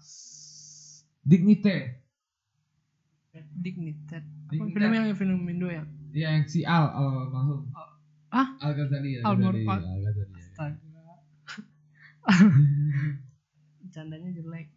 Dignite 1.19 1.97
Dignited. 3.35 4.23
Apa 4.47 4.63
film 4.63 4.91
yang 4.93 5.11
film 5.11 5.43
Indo 5.43 5.67
ya? 5.67 5.83
ya 6.13 6.31
yang 6.31 6.45
si 6.45 6.63
Al 6.63 6.87
Al 6.87 7.27
almarhum 7.27 7.67
Ah? 8.29 8.47
Al 8.61 8.71
Ghazali 8.73 9.19
Al 9.19 9.35
Mur- 9.35 9.51
Al 9.57 9.75
Al- 9.75 10.03
Ghazali 10.05 10.31
Astaga. 10.31 10.79
Candanya 13.95 14.27
jelek. 14.29 14.67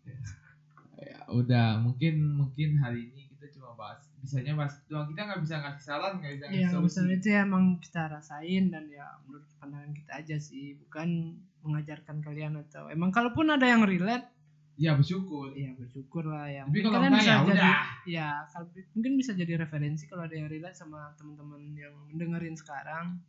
ya 0.99 1.19
udah 1.31 1.79
mungkin 1.79 2.15
mungkin 2.35 2.75
hari 2.77 3.07
ini 3.07 3.31
kita 3.31 3.47
cuma 3.55 3.71
bahas 3.75 4.03
bisanya 4.19 4.59
bahas 4.59 4.83
doang 4.87 5.07
kita 5.07 5.31
nggak 5.31 5.41
bisa 5.43 5.55
ngasih 5.57 5.85
saran 5.85 6.19
nggak 6.19 6.33
bisa 6.35 6.45
ngasih 6.47 6.59
Iya, 6.59 6.69
solusi 6.75 6.99
itu 7.09 7.27
ya 7.29 7.41
emang 7.43 7.65
kita 7.79 8.03
rasain 8.09 8.65
dan 8.67 8.91
ya 8.91 9.07
menurut 9.23 9.47
pandangan 9.57 9.95
kita 9.95 10.11
aja 10.13 10.37
sih, 10.39 10.75
bukan 10.77 11.39
mengajarkan 11.63 12.19
kalian 12.19 12.59
atau 12.61 12.87
emang 12.89 13.11
kalaupun 13.11 13.47
ada 13.47 13.63
yang 13.65 13.83
relate, 13.83 14.27
ya 14.75 14.95
bersyukur 14.95 15.55
ya 15.55 15.71
bersyukur 15.75 16.27
lah 16.27 16.51
ya. 16.51 16.67
tapi 16.67 16.83
kalau 16.83 16.99
kalian 16.99 17.15
bisa 17.15 17.23
ya 17.25 17.37
jadi, 17.37 17.47
udah 17.47 17.75
ya 18.05 18.29
kalau- 18.51 18.71
mungkin 18.95 19.13
bisa 19.15 19.33
jadi 19.35 19.53
referensi 19.57 20.05
kalau 20.07 20.23
ada 20.25 20.35
yang 20.35 20.51
relate 20.51 20.75
sama 20.75 21.15
teman-teman 21.15 21.63
yang 21.75 21.95
mendengarin 22.11 22.55
sekarang. 22.55 23.23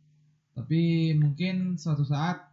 tapi 0.50 1.14
mungkin 1.14 1.78
suatu 1.78 2.02
saat 2.02 2.49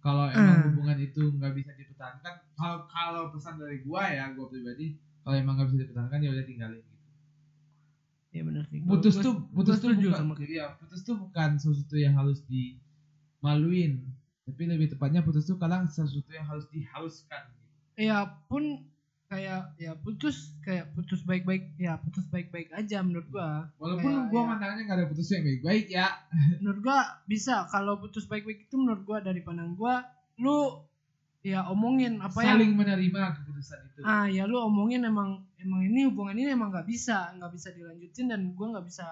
kalau 0.00 0.26
emang 0.26 0.56
Hmm. 0.58 0.66
hubungan 0.70 0.98
itu 0.98 1.22
nggak 1.30 1.52
bisa 1.52 1.70
dipertahankan 1.72 2.34
kalau 2.52 2.78
kalau 2.86 3.22
pesan 3.28 3.56
dari 3.56 3.80
gua 3.80 4.08
ya 4.08 4.32
gua 4.32 4.46
pribadi 4.46 4.94
kalau 5.20 5.36
emang 5.36 5.54
nggak 5.54 5.68
bisa 5.68 5.78
dipertahankan 5.82 6.18
ya 6.18 6.30
udah 6.30 6.44
tinggalin 6.44 6.80
gitu 6.80 6.98
Ya 8.30 8.42
benar 8.42 8.62
sih. 8.64 8.78
putus 8.80 9.14
Gua- 9.14 9.24
tuh 9.24 9.34
gua 9.42 9.54
putus 9.56 9.76
tuh 9.76 9.90
bukan 9.90 10.14
sama 10.14 10.32
kayak 10.34 10.50
iya 10.50 10.66
putus 10.74 11.00
tuh 11.02 11.16
bukan 11.18 11.50
sesuatu 11.54 11.96
yang 11.96 12.14
harus 12.14 12.38
dimaluin 12.46 13.92
tapi 14.42 14.62
lebih 14.66 14.88
tepatnya 14.88 15.20
putus 15.20 15.44
tuh 15.44 15.56
kadang 15.56 15.86
sesuatu 15.86 16.30
yang 16.30 16.44
harus 16.44 16.66
dihaluskan 16.68 17.42
gitu. 17.46 17.66
ya 18.00 18.18
pun 18.46 18.86
kayak 19.30 19.78
ya 19.78 19.94
putus 19.94 20.58
kayak 20.58 20.90
putus 20.90 21.22
baik-baik 21.22 21.78
ya 21.78 21.94
putus 22.02 22.26
baik-baik 22.26 22.74
aja 22.74 22.98
menurut 22.98 23.30
gua. 23.30 23.70
Walaupun 23.78 24.10
Kayak, 24.10 24.26
gua 24.26 24.40
ya. 24.42 24.48
mandangnya 24.50 24.82
nggak 24.82 24.98
ada 24.98 25.06
putus 25.06 25.28
yang 25.30 25.44
baik-baik 25.46 25.86
ya. 25.86 26.06
Menurut 26.58 26.80
gua 26.82 26.98
bisa 27.30 27.54
kalau 27.70 28.02
putus 28.02 28.26
baik-baik 28.26 28.66
itu 28.66 28.74
menurut 28.74 29.06
gua 29.06 29.22
dari 29.22 29.38
pandang 29.38 29.78
gua 29.78 30.02
lu 30.34 30.82
ya 31.46 31.62
omongin 31.70 32.18
apa 32.18 32.42
yang 32.42 32.58
saling 32.58 32.72
menerima 32.74 33.20
keputusan 33.38 33.78
itu. 33.94 34.00
Ah 34.02 34.26
ya 34.26 34.50
lu 34.50 34.58
omongin 34.58 35.06
emang 35.06 35.46
emang 35.56 35.80
ini 35.86 36.10
hubungan 36.10 36.34
ini 36.34 36.50
emang 36.50 36.74
nggak 36.74 36.90
bisa 36.90 37.30
nggak 37.38 37.54
bisa 37.54 37.70
dilanjutin 37.70 38.34
dan 38.34 38.50
gua 38.58 38.66
nggak 38.74 38.86
bisa 38.90 39.06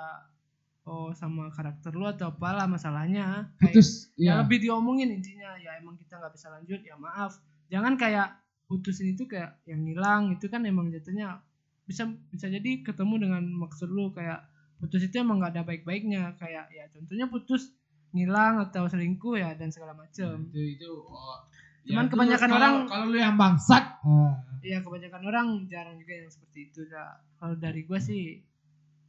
oh 0.83 1.15
sama 1.15 1.47
karakter 1.55 1.95
lu 1.95 2.11
atau 2.11 2.35
apalah 2.35 2.67
masalahnya. 2.67 3.55
Kayak- 3.63 3.71
putus 3.71 4.11
ya 4.19 4.35
ya. 4.35 4.43
lebih 4.43 4.67
diomongin 4.67 5.15
intinya 5.15 5.55
ya 5.63 5.79
emang 5.79 5.95
kita 5.95 6.19
nggak 6.19 6.35
bisa 6.35 6.51
lanjut 6.51 6.83
ya 6.83 6.99
maaf. 6.99 7.39
Jangan 7.71 7.95
kayak 7.95 8.35
putusin 8.69 9.17
itu 9.17 9.25
kayak 9.25 9.65
yang 9.65 9.83
hilang 9.83 10.31
itu 10.31 10.47
kan 10.47 10.61
emang 10.63 10.93
jatuhnya 10.93 11.41
bisa 11.83 12.05
bisa 12.29 12.47
jadi 12.47 12.85
ketemu 12.85 13.25
dengan 13.25 13.43
maksud 13.59 13.89
lu 13.89 14.13
kayak 14.13 14.45
putus 14.77 15.03
itu 15.03 15.19
emang 15.19 15.41
nggak 15.41 15.53
ada 15.53 15.63
baik-baiknya 15.65 16.37
kayak 16.37 16.69
ya 16.69 16.85
contohnya 16.89 17.27
putus 17.27 17.73
ngilang 18.09 18.61
atau 18.63 18.85
selingkuh 18.85 19.37
ya 19.37 19.53
dan 19.53 19.69
segala 19.69 19.93
macem. 19.93 20.49
Itu 20.49 20.61
itu 20.61 20.89
oh, 21.03 21.45
Cuman 21.83 22.05
itu 22.05 22.13
kebanyakan 22.15 22.47
kalau- 22.47 22.57
orang- 22.59 22.87
kalau 22.87 23.05
lu 23.07 23.19
yang 23.19 23.37
bangsat. 23.37 23.85
Ah, 23.99 24.33
Iya 24.59 24.81
kebanyakan 24.81 25.23
orang 25.23 25.47
jarang 25.67 25.97
juga 25.97 26.13
yang 26.15 26.29
seperti 26.29 26.69
itu 26.69 26.81
ya 26.85 27.05
kalau 27.37 27.55
dari 27.55 27.85
gua 27.85 27.97
sih 27.99 28.43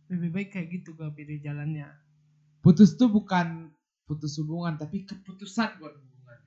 lebih 0.07 0.29
baik 0.31 0.49
kayak 0.51 0.67
gitu 0.73 0.93
gua 0.93 1.09
pilih 1.09 1.35
jalannya. 1.37 1.87
Putus 2.59 2.95
tuh 2.95 3.07
bukan 3.07 3.71
putus 4.03 4.35
hubungan 4.37 4.75
tapi 4.75 5.03
keputusan 5.03 5.77
buat 5.77 5.95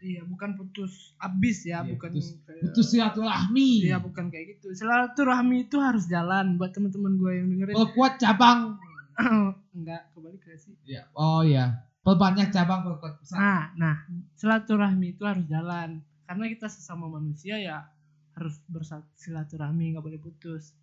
iya 0.03 0.23
bukan 0.23 0.55
putus 0.55 1.15
abis 1.17 1.65
ya 1.65 1.81
Iya, 1.81 1.91
bukan 1.91 2.11
putus- 2.13 2.35
kayak- 2.41 2.63
putus 2.65 2.87
silaturahmi 2.89 3.71
Iya 3.83 3.97
bukan 3.99 4.25
kayak 4.29 4.47
gitu. 4.53 4.67
Silaturahmi 4.73 5.57
itu 5.63 5.77
harus 5.79 6.05
jalan 6.07 6.55
buat 6.55 6.71
teman-teman 6.71 7.17
gue 7.17 7.33
yang 7.35 7.47
dengerin. 7.49 7.75
perkuat 7.75 8.13
cabang 8.19 8.77
Enggak, 9.73 10.11
kebalik 10.11 10.41
gak 10.41 10.59
sih? 10.59 10.75
ya 10.85 11.07
oh 11.13 11.41
ya 11.41 11.71
perbanyak 12.01 12.49
cabang 12.49 12.83
perkuat 12.83 13.17
pusat 13.17 13.37
Nah, 13.37 13.63
nah, 13.75 13.97
silaturahmi 14.35 15.13
itu 15.13 15.23
harus 15.23 15.47
jalan. 15.47 15.99
Karena 16.25 16.45
kita 16.47 16.67
sesama 16.67 17.07
manusia 17.07 17.55
ya 17.57 17.87
harus 18.33 18.59
bersilaturahmi, 18.67 19.93
nggak 19.93 20.03
boleh 20.03 20.19
putus. 20.19 20.75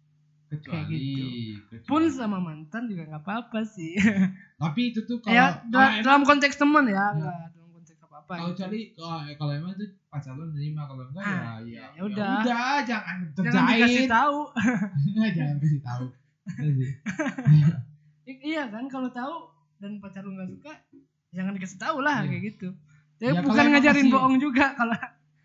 kecuali, 0.48 0.98
gitu. 0.98 1.26
kecuali- 1.70 1.86
Pun 1.86 2.02
sama 2.10 2.38
mantan 2.40 2.86
juga 2.86 3.06
nggak 3.06 3.22
apa-apa 3.22 3.62
sih. 3.68 3.94
tapi 4.58 4.90
itu 4.90 5.04
tuh 5.04 5.20
kalau 5.20 5.30
ya, 5.32 5.62
kalau 5.62 5.78
emang- 5.88 6.02
dalam 6.02 6.24
konteks 6.24 6.56
teman 6.56 6.86
ya, 6.86 7.06
enggak 7.12 7.38
apa-apa. 8.30 8.38
kalau 8.40 8.52
gitu. 8.52 8.62
cari 8.62 8.80
kalau 8.92 9.10
kalau 9.36 9.52
emang 9.56 9.72
itu 9.74 9.86
pacar 10.06 10.34
lu 10.34 10.46
nerima 10.48 10.82
kalau 10.84 11.04
enggak 11.04 11.26
Ah, 11.26 11.58
ya 11.60 11.86
ya 11.90 12.02
udah. 12.02 12.34
udah 12.40 12.74
jangan 12.84 13.16
Jangan 13.36 13.64
dikasih 13.68 14.06
terjahit 14.06 14.08
tahu. 14.08 14.38
jangan 15.38 15.56
kasih 15.58 15.82
tahu 15.82 16.06
Iya 16.52 16.72
sih. 16.76 16.92
I- 18.30 18.42
iya 18.46 18.64
kan 18.68 18.86
kalau 18.86 19.10
tahu 19.10 19.36
dan 19.78 19.98
pacar 19.98 20.22
lu 20.22 20.34
nggak 20.34 20.50
suka, 20.52 20.74
jangan 21.30 21.52
dikasih 21.52 21.78
tahu 21.78 21.98
lah 22.00 22.22
Iya. 22.22 22.30
kayak 22.30 22.44
gitu. 22.48 22.68
Tapi 23.16 23.30
Ya, 23.30 23.42
bukan 23.42 23.66
ngajarin 23.70 24.00
masih- 24.02 24.14
bohong 24.14 24.36
juga 24.38 24.66
kalau 24.74 24.98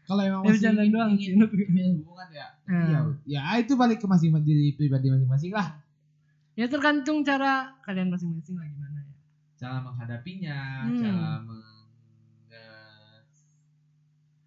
kalau 0.03 0.23
emang 0.23 0.43
Ya, 0.45 0.49
masih 0.51 0.69
ingin, 0.71 0.91
doang 0.91 1.13
sih, 1.15 1.33
hubungan 1.35 2.29
ya 2.31 2.47
Hmm. 2.65 2.87
ya 2.87 2.99
ya 3.27 3.43
itu 3.59 3.73
balik 3.75 3.99
ke 3.99 4.07
masing 4.07 4.33
diri 4.41 4.73
pribadi 4.73 5.09
masing-masing 5.09 5.51
lah 5.51 5.81
Ya 6.55 6.65
tergantung 6.65 7.21
cara 7.21 7.53
kalian 7.81 8.09
masing-masing 8.09 8.55
lah 8.55 8.65
gimana 8.65 9.01
ya. 9.03 9.13
cara 9.57 9.77
menghadapinya 9.81 10.59
Hmm. 10.85 10.99
cara 10.99 11.29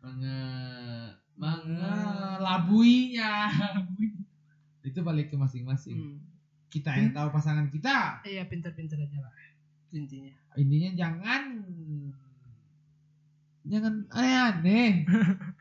menge 0.08 0.40
mengelabuinya. 1.38 3.52
Itu 4.88 5.04
balik 5.04 5.30
ke 5.30 5.36
masing-masing. 5.36 6.00
Hmm. 6.00 6.20
kita 6.68 6.92
yang 6.92 7.16
tahu 7.16 7.32
pasangan 7.32 7.72
kita. 7.72 8.20
Iya 8.28 8.44
pinter-pinter 8.44 9.00
aja 9.00 9.24
lah. 9.24 9.32
Intinya. 9.96 10.36
intinya 10.60 10.90
jangan 11.00 11.44
jangan 13.64 14.04
aneh-aneh. 14.12 15.08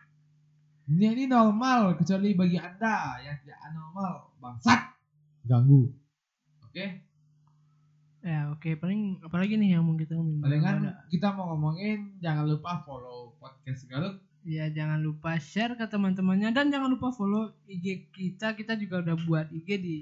Ini 0.86 1.18
ini 1.18 1.24
normal 1.26 1.98
kecuali 1.98 2.30
bagi 2.38 2.58
anda 2.62 3.18
yang 3.18 3.34
tidak 3.42 3.58
anormal. 3.70 4.30
Bangsat. 4.38 4.94
Ganggu. 5.42 5.90
Oke? 6.62 7.02
Ya 8.22 8.54
oke. 8.54 8.70
Paling 8.78 9.18
apalagi 9.18 9.58
nih 9.58 9.74
yang 9.74 9.82
mau 9.82 9.98
kita 9.98 10.14
ngomongin. 10.14 10.46
palingan 10.46 10.76
kita 11.10 11.34
mau 11.34 11.54
ngomongin 11.54 12.14
jangan 12.22 12.46
lupa 12.46 12.86
follow 12.86 13.34
podcast 13.42 13.90
Garut 13.90 14.22
Ya 14.46 14.70
jangan 14.70 15.02
lupa 15.02 15.34
share 15.36 15.74
ke 15.74 15.84
teman-temannya 15.84 16.54
dan 16.54 16.70
jangan 16.70 16.86
lupa 16.86 17.10
follow 17.10 17.50
IG 17.66 18.14
kita. 18.14 18.54
Kita 18.54 18.78
juga 18.78 19.02
udah 19.02 19.16
buat 19.26 19.50
IG 19.50 19.68
di 19.76 19.96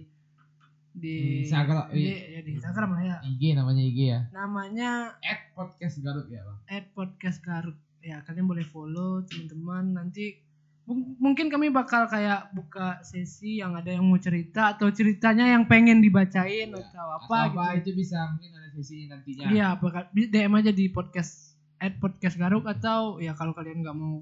di 0.94 1.42
Instagram, 1.42 1.90
di, 1.90 2.06
iya. 2.06 2.38
ya, 2.38 2.40
di 2.44 2.50
Instagram 2.54 2.90
lah 2.92 3.02
ya. 3.02 3.16
IG 3.26 3.42
namanya 3.58 3.82
IG 3.82 3.98
ya 4.04 4.20
Namanya 4.30 4.90
at 5.18 5.50
podcast 5.50 5.98
Garut 5.98 6.28
ya 6.28 6.44
bang 6.44 6.58
@podcast 6.92 7.40
Garut. 7.40 7.74
Ya 7.98 8.20
kalian 8.22 8.44
boleh 8.44 8.62
follow 8.62 9.24
teman-teman. 9.24 9.96
Nanti 9.96 10.38
mung- 10.84 11.16
mungkin 11.16 11.48
kami 11.48 11.72
bakal 11.72 12.04
kayak 12.06 12.52
buka 12.52 13.00
sesi 13.00 13.58
yang 13.58 13.72
ada 13.74 13.90
yang 13.90 14.04
mau 14.04 14.20
cerita 14.20 14.76
atau 14.76 14.92
ceritanya 14.92 15.48
yang 15.50 15.64
pengen 15.64 15.98
dibacain 15.98 16.68
Ya, 16.68 16.78
atau 16.78 17.06
apa, 17.16 17.48
apa 17.48 17.64
gitu. 17.80 17.90
itu 17.96 18.04
bisa 18.04 18.28
mungkin 18.30 18.52
ada 18.54 18.68
sesi 18.70 19.08
nantinya 19.08 19.46
Iya, 19.50 19.68
bakal 19.80 20.12
DM 20.12 20.52
aja 20.52 20.70
di 20.70 20.92
podcast 20.92 21.56
at 21.80 21.96
podcast 21.96 22.36
Garuk 22.36 22.68
atau 22.68 23.18
ya 23.18 23.32
kalau 23.32 23.50
kalian 23.50 23.80
nggak 23.82 23.96
mau 23.96 24.20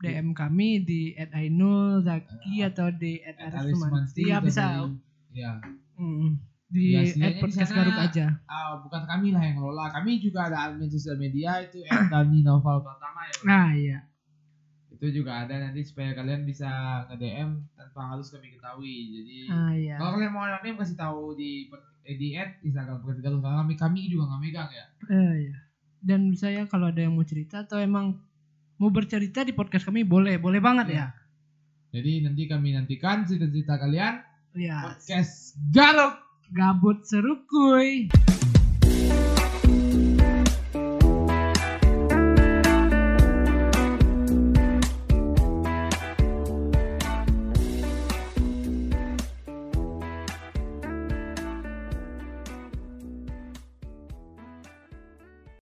DM 0.00 0.30
kami 0.30 0.68
di 0.80 1.12
at 1.12 1.30
Ainul 1.32 2.00
Zaki 2.00 2.54
Eh, 2.56 2.66
atau 2.66 2.86
di 2.90 3.18
at 3.20 3.34
At 3.36 3.52
Aris 3.58 3.78
ya 4.14 4.38
atau 4.38 4.46
bisa. 4.46 4.64
dari- 4.64 4.98
ya 5.34 5.52
Mm, 5.94 6.38
di 6.68 6.82
Ya, 6.92 7.02
at 7.02 7.34
podcast 7.38 7.68
sana- 7.68 7.82
Garuk 7.82 7.98
aja. 7.98 8.26
ah, 8.44 8.78
bukan 8.78 9.02
kami 9.04 9.28
lah 9.30 9.42
yang 9.42 9.56
ngelola. 9.56 9.90
Kami 9.90 10.18
juga 10.18 10.46
ada 10.46 10.68
admin 10.68 10.86
sosial 10.86 11.16
media 11.16 11.58
itu 11.58 11.82
at 11.82 12.06
Dani 12.12 12.40
Noval 12.40 12.78
pertama 12.80 13.20
ya. 13.24 13.34
Nah 13.42 13.68
iya, 13.72 13.98
itu 14.88 15.06
juga 15.12 15.42
ada 15.42 15.58
nanti 15.58 15.82
supaya 15.82 16.12
kalian 16.12 16.42
bisa 16.42 16.66
nge-DM 17.08 17.50
tanpa 17.72 18.00
harus 18.08 18.30
kami 18.30 18.52
ketahui. 18.52 18.94
Jadi 19.12 19.36
ah 19.48 19.72
iya. 19.72 19.94
kalau 19.96 20.14
kalian 20.14 20.30
mau 20.30 20.44
anonim 20.44 20.76
kasih 20.76 20.94
tahu 20.94 21.34
di 21.34 21.66
eh, 22.02 22.14
di 22.14 22.32
at 22.32 22.56
Instagram 22.60 22.98
podcast 22.98 23.20
karena 23.20 23.58
kami 23.58 23.74
kami 23.74 24.00
juga 24.06 24.24
nggak 24.28 24.40
megang 24.40 24.70
ya. 24.70 24.84
Eh, 25.08 25.34
iya. 25.44 25.56
Dan 25.98 26.30
bisa 26.30 26.46
ya 26.46 26.62
kalau 26.64 26.88
ada 26.88 27.00
yang 27.00 27.12
mau 27.12 27.22
cerita 27.22 27.62
atau 27.62 27.76
emang 27.76 28.22
mau 28.78 28.94
bercerita 28.94 29.42
di 29.42 29.50
podcast 29.50 29.82
kami 29.84 30.06
boleh, 30.06 30.38
boleh 30.38 30.62
banget 30.62 30.86
ya. 30.94 31.06
jadi 31.90 32.30
nanti 32.30 32.46
kami 32.46 32.78
nantikan 32.78 33.26
cerita-cerita 33.26 33.74
kalian. 33.74 34.22
Ya, 34.54 34.94
podcast 34.94 35.58
Garut 35.74 36.14
gabut 36.54 37.02
seru 37.04 37.42
kuy. 37.50 38.08